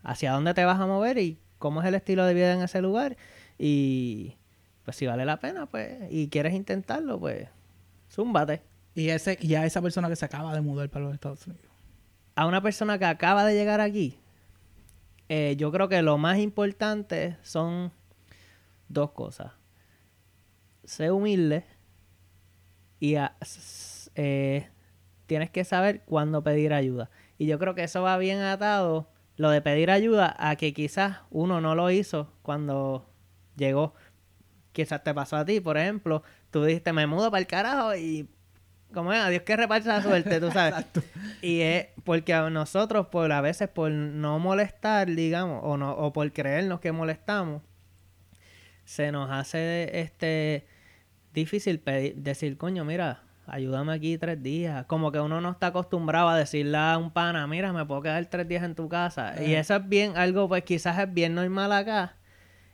hacia 0.03 0.31
dónde 0.31 0.53
te 0.53 0.65
vas 0.65 0.79
a 0.79 0.87
mover 0.87 1.17
y 1.17 1.39
cómo 1.57 1.81
es 1.81 1.87
el 1.87 1.95
estilo 1.95 2.25
de 2.25 2.33
vida 2.33 2.53
en 2.53 2.61
ese 2.61 2.81
lugar. 2.81 3.17
Y 3.57 4.37
pues 4.85 4.97
si 4.97 5.05
vale 5.05 5.25
la 5.25 5.39
pena 5.39 5.65
pues 5.65 5.97
y 6.09 6.29
quieres 6.29 6.53
intentarlo 6.53 7.19
pues 7.19 7.47
zúmbate. 8.09 8.61
Y, 8.95 9.09
ese, 9.09 9.37
y 9.39 9.53
a 9.55 9.65
esa 9.65 9.81
persona 9.81 10.09
que 10.09 10.15
se 10.15 10.25
acaba 10.25 10.53
de 10.53 10.61
mudar 10.61 10.89
para 10.89 11.05
los 11.05 11.13
Estados 11.13 11.45
Unidos. 11.47 11.71
a 12.35 12.47
una 12.47 12.61
persona 12.61 12.97
que 12.97 13.05
acaba 13.05 13.45
de 13.45 13.53
llegar 13.53 13.79
aquí 13.79 14.17
eh, 15.29 15.55
yo 15.57 15.71
creo 15.71 15.87
que 15.87 16.01
lo 16.01 16.17
más 16.17 16.39
importante 16.39 17.37
son 17.43 17.91
dos 18.89 19.11
cosas 19.11 19.53
sé 20.83 21.11
humilde 21.11 21.63
y 22.99 23.15
a- 23.15 23.35
s- 23.41 24.09
eh, 24.15 24.67
tienes 25.25 25.49
que 25.49 25.63
saber 25.63 26.01
cuándo 26.05 26.43
pedir 26.43 26.73
ayuda 26.73 27.09
y 27.37 27.45
yo 27.45 27.59
creo 27.59 27.75
que 27.75 27.83
eso 27.83 28.01
va 28.01 28.17
bien 28.17 28.39
atado 28.41 29.09
lo 29.37 29.49
de 29.51 29.61
pedir 29.61 29.89
ayuda 29.91 30.35
a 30.37 30.55
que 30.57 30.73
quizás 30.73 31.19
uno 31.29 31.61
no 31.61 31.73
lo 31.73 31.89
hizo 31.91 32.33
cuando 32.41 33.09
llegó. 33.55 33.93
Quizás 34.73 35.01
te 35.01 35.13
pasó 35.13 35.37
a 35.37 35.45
ti, 35.45 35.61
por 35.61 35.77
ejemplo, 35.77 36.23
tú 36.51 36.65
dijiste, 36.65 36.91
me 36.91 37.07
mudo 37.07 37.31
para 37.31 37.39
el 37.39 37.47
carajo 37.47 37.95
y 37.95 38.27
como 38.93 39.13
es, 39.13 39.19
a 39.21 39.29
Dios 39.29 39.43
que 39.43 39.55
reparta 39.55 39.95
la 39.97 40.01
suerte, 40.01 40.41
tú 40.41 40.51
sabes. 40.51 40.85
y 41.41 41.61
es 41.61 41.87
porque 42.03 42.33
a 42.33 42.49
nosotros, 42.49 43.07
por 43.07 43.31
a 43.31 43.39
veces, 43.39 43.69
por 43.69 43.91
no 43.91 44.39
molestar, 44.39 45.07
digamos, 45.07 45.61
o 45.63 45.77
no, 45.77 45.93
o 45.93 46.11
por 46.11 46.29
creernos 46.33 46.81
que 46.81 46.91
molestamos, 46.91 47.61
se 48.89 49.11
nos 49.11 49.29
hace 49.29 49.99
este 49.99 50.65
difícil 51.31 51.79
pedir, 51.79 52.15
decir, 52.15 52.57
coño, 52.57 52.83
mira, 52.85 53.21
ayúdame 53.45 53.93
aquí 53.93 54.17
tres 54.17 54.41
días. 54.41 54.85
Como 54.87 55.11
que 55.11 55.19
uno 55.19 55.41
no 55.41 55.51
está 55.51 55.67
acostumbrado 55.67 56.27
a 56.29 56.35
decirle 56.35 56.75
a 56.75 56.97
un 56.97 57.11
pana, 57.11 57.45
mira, 57.45 57.71
me 57.71 57.85
puedo 57.85 58.01
quedar 58.01 58.25
tres 58.25 58.47
días 58.47 58.63
en 58.63 58.73
tu 58.73 58.89
casa. 58.89 59.35
Y 59.39 59.53
Eh. 59.53 59.59
eso 59.59 59.75
es 59.75 59.87
bien, 59.87 60.17
algo 60.17 60.47
pues 60.47 60.63
quizás 60.63 60.97
es 60.97 61.13
bien 61.13 61.35
normal 61.35 61.71
acá. 61.71 62.15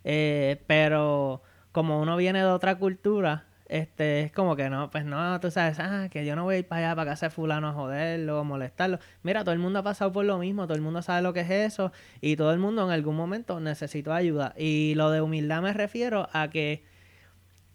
eh, 0.06 0.64
pero 0.68 1.42
como 1.74 2.00
uno 2.00 2.16
viene 2.16 2.40
de 2.40 2.46
otra 2.46 2.76
cultura, 2.78 3.44
este, 3.68 4.22
es 4.22 4.32
como 4.32 4.56
que 4.56 4.70
no, 4.70 4.92
pues 4.92 5.06
no, 5.06 5.40
tú 5.40 5.50
sabes, 5.50 5.80
ah, 5.80 6.08
que 6.12 6.26
yo 6.26 6.36
no 6.36 6.44
voy 6.44 6.56
a 6.56 6.58
ir 6.60 6.68
para 6.68 6.88
allá 6.88 6.96
para 6.96 7.12
casa 7.12 7.28
de 7.28 7.30
fulano 7.32 7.70
a 7.70 7.74
joderlo, 7.74 8.40
a 8.40 8.44
molestarlo. 8.44 9.00
Mira, 9.24 9.44
todo 9.44 9.54
el 9.54 9.60
mundo 9.60 9.80
ha 9.80 9.84
pasado 9.84 10.12
por 10.12 10.26
lo 10.26 10.38
mismo, 10.38 10.68
todo 10.68 10.76
el 10.76 10.82
mundo 10.84 11.02
sabe 11.02 11.22
lo 11.24 11.34
que 11.34 11.42
es 11.42 11.50
eso 11.50 11.92
y 12.22 12.36
todo 12.36 12.52
el 12.54 12.60
mundo 12.60 12.86
en 12.86 12.92
algún 12.92 13.16
momento 13.16 13.60
necesitó 13.60 14.14
ayuda. 14.14 14.54
Y 14.58 14.94
lo 14.96 15.10
de 15.10 15.22
humildad 15.22 15.62
me 15.62 15.74
refiero 15.74 16.30
a 16.32 16.50
que 16.50 16.84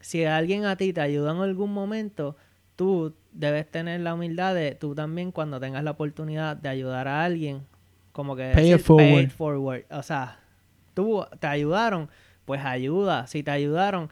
si 0.00 0.24
alguien 0.24 0.64
a 0.64 0.76
ti 0.76 0.92
te 0.92 1.00
ayuda 1.00 1.32
en 1.32 1.38
algún 1.38 1.72
momento, 1.72 2.36
tú 2.76 3.14
debes 3.32 3.68
tener 3.70 4.00
la 4.00 4.14
humildad 4.14 4.54
de 4.54 4.74
tú 4.74 4.94
también 4.94 5.32
cuando 5.32 5.58
tengas 5.60 5.82
la 5.84 5.90
oportunidad 5.92 6.56
de 6.56 6.68
ayudar 6.68 7.08
a 7.08 7.24
alguien, 7.24 7.66
como 8.12 8.36
que 8.36 8.52
Pay 8.54 8.72
it 8.72 8.78
decir, 8.78 8.96
pay 8.96 9.08
forward. 9.08 9.24
it 9.24 9.30
forward. 9.30 9.84
O 9.90 10.02
sea, 10.02 10.38
tú 10.94 11.26
te 11.40 11.48
ayudaron, 11.48 12.08
pues 12.44 12.64
ayuda. 12.64 13.26
Si 13.26 13.42
te 13.42 13.50
ayudaron, 13.50 14.08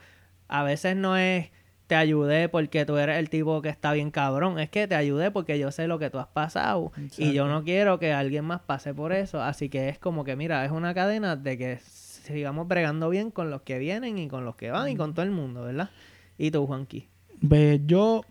a 0.49 0.63
veces 0.65 0.97
no 0.97 1.17
es 1.17 1.51
te 1.89 1.95
ayudé 1.97 2.51
porque 2.51 2.85
tú 2.85 2.99
eres 2.99 3.19
el 3.19 3.31
tipo 3.31 3.63
que 3.63 3.71
está 3.71 3.93
bien 3.95 4.11
cabrón, 4.11 4.61
es 4.61 4.69
que 4.69 4.87
te 4.87 4.95
ayudé 4.95 5.31
porque 5.31 5.59
yo 5.59 5.73
sé 5.73 5.89
lo 5.89 5.99
que 5.99 6.11
tú 6.11 6.19
has 6.19 6.27
pasado 6.27 6.93
y 7.17 7.33
yo 7.33 7.49
no 7.49 7.65
quiero 7.65 7.99
que 7.99 8.13
alguien 8.13 8.45
más 8.45 8.61
pase 8.61 8.93
por 8.93 9.13
eso, 9.13 9.43
así 9.43 9.71
que 9.71 9.89
es 9.89 9.99
como 9.99 10.23
que 10.23 10.37
mira, 10.37 10.65
es 10.67 10.71
una 10.71 10.93
cadena 10.93 11.35
de 11.35 11.57
que 11.57 11.79
sigamos 11.79 12.69
bregando 12.69 13.09
bien 13.09 13.31
con 13.31 13.51
los 13.51 13.63
que 13.63 13.79
vienen 13.79 14.19
y 14.19 14.29
con 14.29 14.45
los 14.45 14.55
que 14.55 14.71
van 14.71 14.91
y 14.91 14.97
con 14.97 15.15
todo 15.15 15.25
el 15.25 15.31
mundo, 15.31 15.63
¿verdad? 15.63 15.89
Y 16.37 16.51
tú, 16.51 16.67
Juanqui. 16.67 17.09
Ve, 17.41 17.81
yo, 17.87 18.23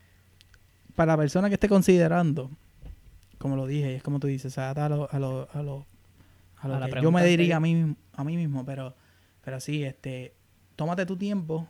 para 0.95 1.13
la 1.13 1.17
persona 1.17 1.47
que 1.47 1.55
esté 1.55 1.67
considerando, 1.67 2.51
como 3.39 3.55
lo 3.55 3.65
dije, 3.65 3.95
es 3.95 4.03
como 4.03 4.19
tú 4.19 4.27
dices, 4.27 4.55
adapta 4.59 4.85
a 4.85 4.89
lo, 4.89 5.09
a 5.11 5.17
lo, 5.17 5.49
a 5.51 5.63
lo, 5.63 5.87
a 6.57 6.67
lo 6.67 6.75
A 6.75 6.89
que 6.89 7.01
yo 7.01 7.11
me 7.11 7.25
diría 7.25 7.55
a 7.55 7.59
mí, 7.59 7.95
a 8.13 8.23
mí 8.23 8.37
mismo, 8.37 8.63
pero, 8.63 8.93
pero 9.43 9.59
sí, 9.59 9.83
este, 9.83 10.35
tómate 10.75 11.07
tu 11.07 11.17
tiempo, 11.17 11.67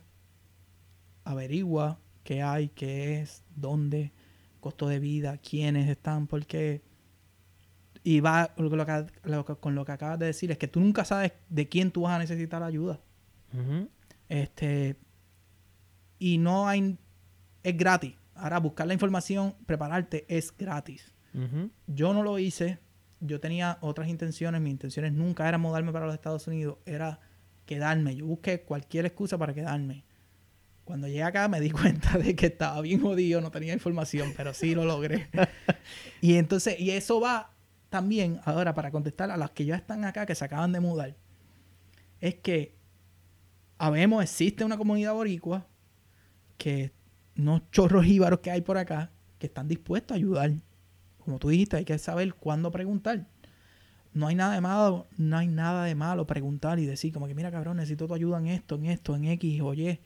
averigua 1.30 1.98
qué 2.24 2.42
hay, 2.42 2.68
qué 2.68 3.20
es, 3.20 3.44
dónde, 3.54 4.12
costo 4.60 4.88
de 4.88 4.98
vida, 4.98 5.38
quiénes 5.38 5.88
están, 5.88 6.26
porque 6.26 6.82
y 8.04 8.20
va 8.20 8.54
lo 8.56 8.70
que- 8.70 8.76
lo 8.76 8.86
que- 8.86 9.06
lo 9.24 9.44
que- 9.44 9.56
con 9.56 9.74
lo 9.74 9.84
que 9.84 9.92
acabas 9.92 10.18
de 10.18 10.26
decir 10.26 10.50
es 10.50 10.58
que 10.58 10.68
tú 10.68 10.80
nunca 10.80 11.04
sabes 11.04 11.32
de 11.48 11.68
quién 11.68 11.90
tú 11.90 12.02
vas 12.02 12.14
a 12.14 12.18
necesitar 12.18 12.62
ayuda. 12.62 13.00
Este. 14.28 14.96
Y 16.18 16.38
no 16.38 16.68
hay. 16.68 16.98
Es 17.62 17.76
gratis. 17.76 18.14
Ahora, 18.34 18.58
buscar 18.60 18.86
la 18.86 18.94
información, 18.94 19.54
prepararte, 19.66 20.24
es 20.28 20.56
gratis. 20.56 21.12
Yo 21.86 22.14
no 22.14 22.22
lo 22.22 22.38
hice. 22.38 22.78
Yo 23.20 23.40
tenía 23.40 23.78
otras 23.80 24.08
intenciones. 24.08 24.60
Mis 24.60 24.70
intenciones 24.72 25.12
nunca 25.12 25.48
eran 25.48 25.60
mudarme 25.60 25.92
para 25.92 26.06
los 26.06 26.14
Estados 26.14 26.46
Unidos. 26.46 26.78
Era 26.86 27.20
quedarme. 27.66 28.16
Yo 28.16 28.26
busqué 28.26 28.62
cualquier 28.62 29.06
excusa 29.06 29.36
para 29.38 29.52
quedarme. 29.54 30.04
Cuando 30.88 31.06
llegué 31.06 31.22
acá 31.22 31.48
me 31.48 31.60
di 31.60 31.68
cuenta 31.82 32.16
de 32.16 32.34
que 32.34 32.46
estaba 32.46 32.80
bien 32.80 33.02
jodido, 33.02 33.42
no 33.42 33.50
tenía 33.50 33.74
información, 33.74 34.32
pero 34.34 34.54
sí 34.54 34.74
lo 34.74 34.86
logré. 34.86 35.28
y 36.22 36.36
entonces, 36.36 36.80
y 36.80 36.92
eso 36.92 37.20
va 37.20 37.50
también, 37.90 38.40
ahora 38.46 38.72
para 38.72 38.90
contestar 38.90 39.30
a 39.30 39.36
las 39.36 39.50
que 39.50 39.66
ya 39.66 39.76
están 39.76 40.06
acá, 40.06 40.24
que 40.24 40.34
se 40.34 40.46
acaban 40.46 40.72
de 40.72 40.80
mudar, 40.80 41.14
es 42.22 42.36
que 42.36 42.74
habemos, 43.76 44.22
existe 44.22 44.64
una 44.64 44.78
comunidad 44.78 45.12
boricua 45.12 45.66
que 46.56 46.94
unos 47.36 47.70
chorros 47.70 48.06
jíbaros 48.06 48.40
que 48.40 48.50
hay 48.50 48.62
por 48.62 48.78
acá 48.78 49.10
que 49.38 49.48
están 49.48 49.68
dispuestos 49.68 50.14
a 50.14 50.16
ayudar. 50.16 50.52
Como 51.18 51.38
tú 51.38 51.50
dijiste, 51.50 51.76
hay 51.76 51.84
que 51.84 51.98
saber 51.98 52.32
cuándo 52.32 52.70
preguntar. 52.70 53.26
No 54.14 54.28
hay 54.28 54.36
nada 54.36 54.54
de 54.54 54.62
malo, 54.62 55.06
no 55.18 55.36
hay 55.36 55.48
nada 55.48 55.84
de 55.84 55.94
malo 55.94 56.26
preguntar 56.26 56.78
y 56.78 56.86
decir 56.86 57.12
como 57.12 57.26
que 57.26 57.34
mira 57.34 57.50
cabrón, 57.50 57.76
necesito 57.76 58.06
tu 58.08 58.14
ayuda 58.14 58.38
en 58.38 58.46
esto, 58.46 58.76
en 58.76 58.86
esto, 58.86 59.14
en 59.14 59.26
X 59.26 59.60
o 59.60 59.74
Y. 59.74 60.00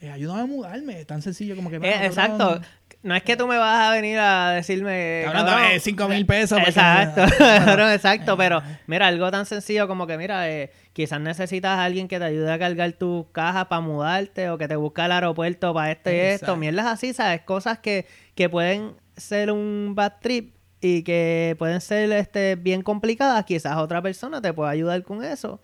Eh, 0.00 0.10
ayúdame 0.10 0.40
a 0.42 0.46
mudarme, 0.46 1.04
tan 1.06 1.22
sencillo 1.22 1.56
como 1.56 1.70
que 1.70 1.78
"Mira, 1.78 2.02
Eh, 2.02 2.06
exacto. 2.06 2.60
No 3.02 3.14
es 3.14 3.22
que 3.22 3.36
tú 3.36 3.46
me 3.46 3.56
vas 3.56 3.88
a 3.88 3.92
venir 3.94 4.18
a 4.18 4.50
decirme. 4.50 5.22
Cabrón, 5.24 5.46
dame 5.46 5.78
cinco 5.80 6.08
mil 6.08 6.26
pesos 6.26 6.58
porque- 6.58 6.70
Exacto, 6.70 7.22
cabrón, 7.38 7.92
exacto. 7.92 8.32
Eh, 8.32 8.36
Pero 8.36 8.62
mira, 8.88 9.06
algo 9.06 9.30
tan 9.30 9.46
sencillo 9.46 9.86
como 9.86 10.06
que, 10.06 10.18
mira, 10.18 10.50
eh, 10.50 10.70
quizás 10.92 11.20
necesitas 11.20 11.78
a 11.78 11.84
alguien 11.84 12.08
que 12.08 12.18
te 12.18 12.24
ayude 12.24 12.50
a 12.52 12.58
cargar 12.58 12.92
tus 12.92 13.26
cajas 13.32 13.66
para 13.66 13.80
mudarte 13.80 14.50
o 14.50 14.58
que 14.58 14.66
te 14.66 14.76
busque 14.76 15.02
al 15.02 15.12
aeropuerto 15.12 15.72
para 15.72 15.92
esto 15.92 16.10
y 16.10 16.14
esto. 16.14 16.34
Exacto. 16.46 16.56
Mierdas 16.56 16.86
así, 16.86 17.14
¿sabes? 17.14 17.42
Cosas 17.42 17.78
que, 17.78 18.06
que 18.34 18.48
pueden 18.48 18.92
ser 19.16 19.52
un 19.52 19.92
bad 19.94 20.14
trip 20.20 20.54
y 20.80 21.02
que 21.04 21.54
pueden 21.58 21.80
ser 21.80 22.10
este, 22.12 22.56
bien 22.56 22.82
complicadas. 22.82 23.44
Quizás 23.44 23.76
otra 23.76 24.02
persona 24.02 24.42
te 24.42 24.52
pueda 24.52 24.70
ayudar 24.70 25.02
con 25.04 25.22
eso. 25.24 25.60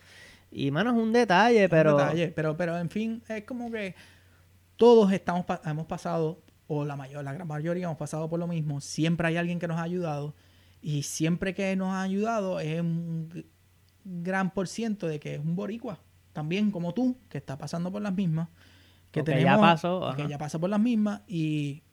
Y, 0.49 0.71
mano, 0.71 0.91
es 0.91 0.95
un 0.97 1.11
detalle, 1.11 1.63
un 1.65 1.69
pero. 1.69 1.97
detalle, 1.97 2.27
pero, 2.29 2.55
pero 2.55 2.77
en 2.77 2.89
fin, 2.89 3.21
es 3.27 3.43
como 3.43 3.69
que 3.71 3.95
todos 4.83 5.13
estamos 5.13 5.45
hemos 5.63 5.85
pasado, 5.85 6.43
o 6.67 6.83
la 6.83 6.97
mayor, 6.97 7.23
la 7.23 7.31
gran 7.31 7.47
mayoría 7.47 7.85
hemos 7.85 7.95
pasado 7.95 8.29
por 8.29 8.37
lo 8.37 8.47
mismo. 8.47 8.81
Siempre 8.81 9.29
hay 9.29 9.37
alguien 9.37 9.57
que 9.57 9.65
nos 9.65 9.77
ha 9.77 9.83
ayudado. 9.83 10.35
Y 10.81 11.03
siempre 11.03 11.53
que 11.53 11.73
nos 11.77 11.93
ha 11.93 12.01
ayudado 12.01 12.59
es 12.59 12.81
un 12.81 13.45
gran 14.03 14.53
por 14.53 14.67
ciento 14.67 15.07
de 15.07 15.21
que 15.21 15.35
es 15.35 15.39
un 15.39 15.55
boricua. 15.55 15.99
También 16.33 16.69
como 16.69 16.93
tú, 16.93 17.17
que 17.29 17.37
está 17.37 17.57
pasando 17.57 17.93
por 17.93 18.01
las 18.01 18.13
mismas. 18.13 18.49
Que 19.11 19.23
que 19.23 19.31
ya 19.31 19.37
tenemos, 19.37 19.61
pasó, 19.61 20.13
que 20.17 20.27
ya 20.27 20.37
pasa 20.37 20.59
por 20.59 20.69
las 20.69 20.81
mismas. 20.81 21.21
Y 21.27 21.83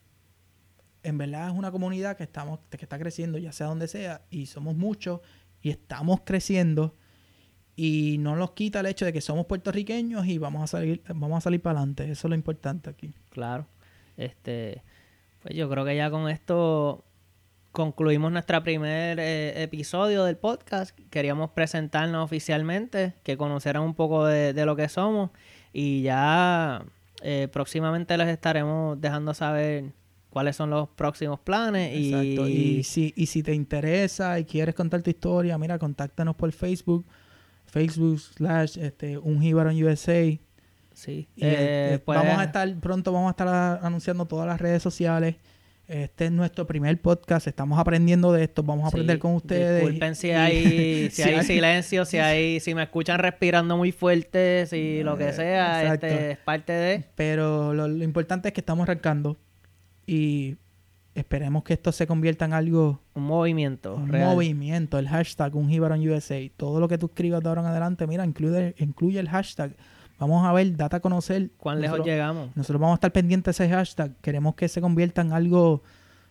en 1.05 1.17
verdad 1.17 1.47
es 1.47 1.55
una 1.55 1.71
comunidad 1.71 2.17
que 2.17 2.25
estamos, 2.25 2.59
que 2.71 2.85
está 2.85 2.99
creciendo, 2.99 3.39
ya 3.39 3.53
sea 3.53 3.69
donde 3.69 3.87
sea, 3.87 4.23
y 4.31 4.47
somos 4.47 4.75
muchos, 4.75 5.21
y 5.63 5.71
estamos 5.71 6.23
creciendo 6.25 6.97
y 7.83 8.19
no 8.19 8.37
nos 8.37 8.51
quita 8.51 8.81
el 8.81 8.87
hecho 8.87 9.07
de 9.07 9.13
que 9.13 9.23
somos 9.23 9.47
puertorriqueños 9.47 10.27
y 10.27 10.37
vamos 10.37 10.63
a 10.63 10.67
salir 10.67 11.03
vamos 11.09 11.39
a 11.39 11.41
salir 11.41 11.63
para 11.63 11.79
adelante 11.79 12.05
eso 12.05 12.27
es 12.27 12.31
lo 12.31 12.35
importante 12.35 12.91
aquí 12.91 13.15
Claro. 13.31 13.67
Este, 14.17 14.83
pues 15.43 15.55
yo 15.55 15.71
creo 15.71 15.85
que 15.87 15.97
ya 15.97 16.11
con 16.11 16.29
esto 16.29 17.05
concluimos 17.73 18.31
nuestro 18.33 18.63
primer 18.63 19.19
eh, 19.19 19.63
episodio 19.63 20.25
del 20.25 20.37
podcast. 20.37 20.99
Queríamos 21.09 21.53
presentarnos 21.53 22.23
oficialmente, 22.23 23.15
que 23.23 23.39
conocieran 23.39 23.83
un 23.83 23.95
poco 23.95 24.27
de, 24.27 24.53
de 24.53 24.67
lo 24.67 24.77
que 24.77 24.91
somos 24.91 25.31
y 25.73 26.03
ya 26.03 26.85
eh, 27.23 27.49
próximamente 27.51 28.19
les 28.19 28.29
estaremos 28.29 29.01
dejando 29.01 29.33
saber 29.33 29.93
cuáles 30.29 30.57
son 30.57 30.69
los 30.69 30.89
próximos 30.91 31.41
planes 31.41 31.97
y, 31.97 32.13
Exacto. 32.13 32.49
y 32.49 32.85
si 32.85 33.15
y 33.17 33.27
si 33.27 33.43
te 33.43 33.55
interesa 33.55 34.39
y 34.39 34.45
quieres 34.45 34.75
contar 34.75 35.03
tu 35.03 35.11
historia 35.11 35.59
mira 35.59 35.79
contáctanos 35.79 36.37
por 36.37 36.53
Facebook 36.53 37.05
Facebook 37.71 38.19
slash 38.21 38.77
este, 38.79 39.17
un 39.19 39.41
jíbaro 39.41 39.71
en 39.71 39.85
USA 39.85 40.21
y 40.25 40.41
sí, 40.93 41.29
eh, 41.37 41.47
eh, 41.47 41.95
eh, 41.95 41.99
pueden- 41.99 42.25
vamos 42.25 42.41
a 42.41 42.45
estar 42.45 42.75
pronto 42.81 43.13
vamos 43.13 43.29
a 43.29 43.31
estar 43.31 43.49
a- 43.49 43.77
anunciando 43.87 44.27
todas 44.27 44.47
las 44.47 44.61
redes 44.61 44.83
sociales. 44.83 45.37
Este 45.87 46.27
es 46.27 46.31
nuestro 46.31 46.69
primer 46.69 47.01
podcast 47.01 47.49
estamos 47.49 47.77
aprendiendo 47.77 48.33
de 48.33 48.45
esto 48.45 48.63
vamos 48.63 48.85
a 48.85 48.89
aprender 48.89 49.17
Sí, 49.17 49.21
con 49.21 49.35
ustedes. 49.35 49.81
Disculpen 49.83 50.15
si 50.15 50.29
Y- 50.29 50.31
hay, 50.31 51.11
si 51.11 51.23
hay 51.23 51.43
silencio, 51.45 52.05
si 52.05 52.19
hay, 52.19 52.61
si 52.61 52.75
me 52.77 52.85
escuchan 52.85 53.19
respirando 53.19 53.77
muy 53.77 53.91
fuerte, 53.91 54.67
si 54.67 55.03
lo 55.03 55.17
que 55.19 55.31
Eh, 55.31 55.33
sea, 55.33 55.95
este 55.95 56.31
es 56.33 56.39
parte 56.39 56.73
de. 56.73 57.05
Pero 57.17 57.75
lo, 57.75 57.89
lo 57.89 58.05
importante 58.05 58.49
es 58.49 58.55
que 58.55 58.61
estamos 58.61 58.85
arrancando 58.85 59.37
y 60.07 60.57
esperemos 61.15 61.65
que 61.65 61.75
esto 61.75 61.93
se 61.93 62.07
convierta 62.07 62.45
en 62.45 62.53
algo, 62.53 63.01
Un 63.15 63.25
movimiento 63.25 63.95
un 63.97 64.09
real. 64.09 64.35
movimiento, 64.35 64.99
el 64.99 65.09
hashtag, 65.09 65.55
un 65.57 65.69
USA. 65.71 66.41
Todo 66.57 66.81
lo 66.81 66.89
que 66.89 66.99
tú 66.99 67.07
escribas 67.07 67.43
de 67.43 67.49
ahora 67.49 67.63
en 67.63 67.69
adelante, 67.69 68.07
mira, 68.07 68.25
incluye, 68.25 68.75
incluye 68.79 69.19
el 69.21 69.29
hashtag. 69.29 69.75
Vamos 70.19 70.47
a 70.47 70.53
ver, 70.53 70.77
date 70.77 70.97
a 70.97 71.01
conocer. 71.01 71.51
¿Cuán 71.57 71.81
lejos 71.81 72.05
llegamos? 72.05 72.55
Nosotros 72.55 72.81
vamos 72.81 72.95
a 72.95 72.99
estar 72.99 73.13
pendientes 73.13 73.57
de 73.57 73.65
ese 73.65 73.75
hashtag. 73.75 74.15
Queremos 74.21 74.55
que 74.55 74.69
se 74.69 74.81
convierta 74.81 75.23
en 75.23 75.33
algo, 75.33 75.83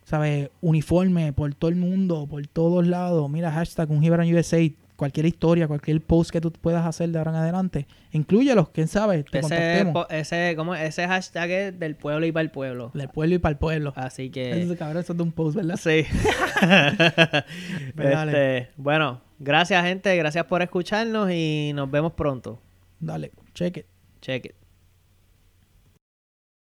¿sabes? 0.03 0.49
Uniforme 0.61 1.33
por 1.33 1.53
todo 1.55 1.69
el 1.71 1.75
mundo, 1.75 2.27
por 2.27 2.45
todos 2.47 2.85
lados. 2.85 3.29
Mira, 3.29 3.51
hashtag 3.51 3.89
un 3.89 4.03
USA. 4.03 4.71
Cualquier 4.99 5.27
historia, 5.27 5.65
cualquier 5.65 6.01
post 6.01 6.29
que 6.29 6.41
tú 6.41 6.51
puedas 6.51 6.85
hacer 6.85 7.07
de 7.07 7.17
ahora 7.17 7.31
en 7.31 7.37
adelante, 7.37 7.87
incluyelos, 8.11 8.67
quién 8.71 8.89
sabe, 8.89 9.23
te 9.23 9.39
Ese, 9.39 9.47
contactemos. 9.47 10.07
ese, 10.09 10.53
¿cómo 10.57 10.75
es? 10.75 10.81
ese 10.89 11.07
hashtag 11.07 11.49
es 11.51 11.79
del 11.79 11.95
pueblo 11.95 12.25
y 12.25 12.33
para 12.33 12.41
el 12.41 12.51
pueblo. 12.51 12.91
Del 12.93 13.07
pueblo 13.07 13.35
y 13.35 13.37
para 13.39 13.51
el 13.53 13.57
pueblo. 13.57 13.93
Así 13.95 14.29
que. 14.29 14.61
Eso, 14.61 14.75
cabrón, 14.75 15.01
eso 15.01 15.13
es 15.13 15.17
de 15.17 15.23
un 15.23 15.31
post, 15.31 15.55
¿verdad? 15.55 15.77
Sí. 15.77 16.03
Pues. 17.95 18.13
Este, 18.13 18.69
bueno, 18.75 19.21
gracias, 19.39 19.83
gente. 19.85 20.15
Gracias 20.17 20.45
por 20.45 20.61
escucharnos 20.61 21.31
y 21.31 21.71
nos 21.73 21.89
vemos 21.89 22.11
pronto. 22.11 22.61
Dale, 22.99 23.31
check 23.53 23.77
it. 23.77 23.85
Check 24.21 24.45
it. 24.47 24.58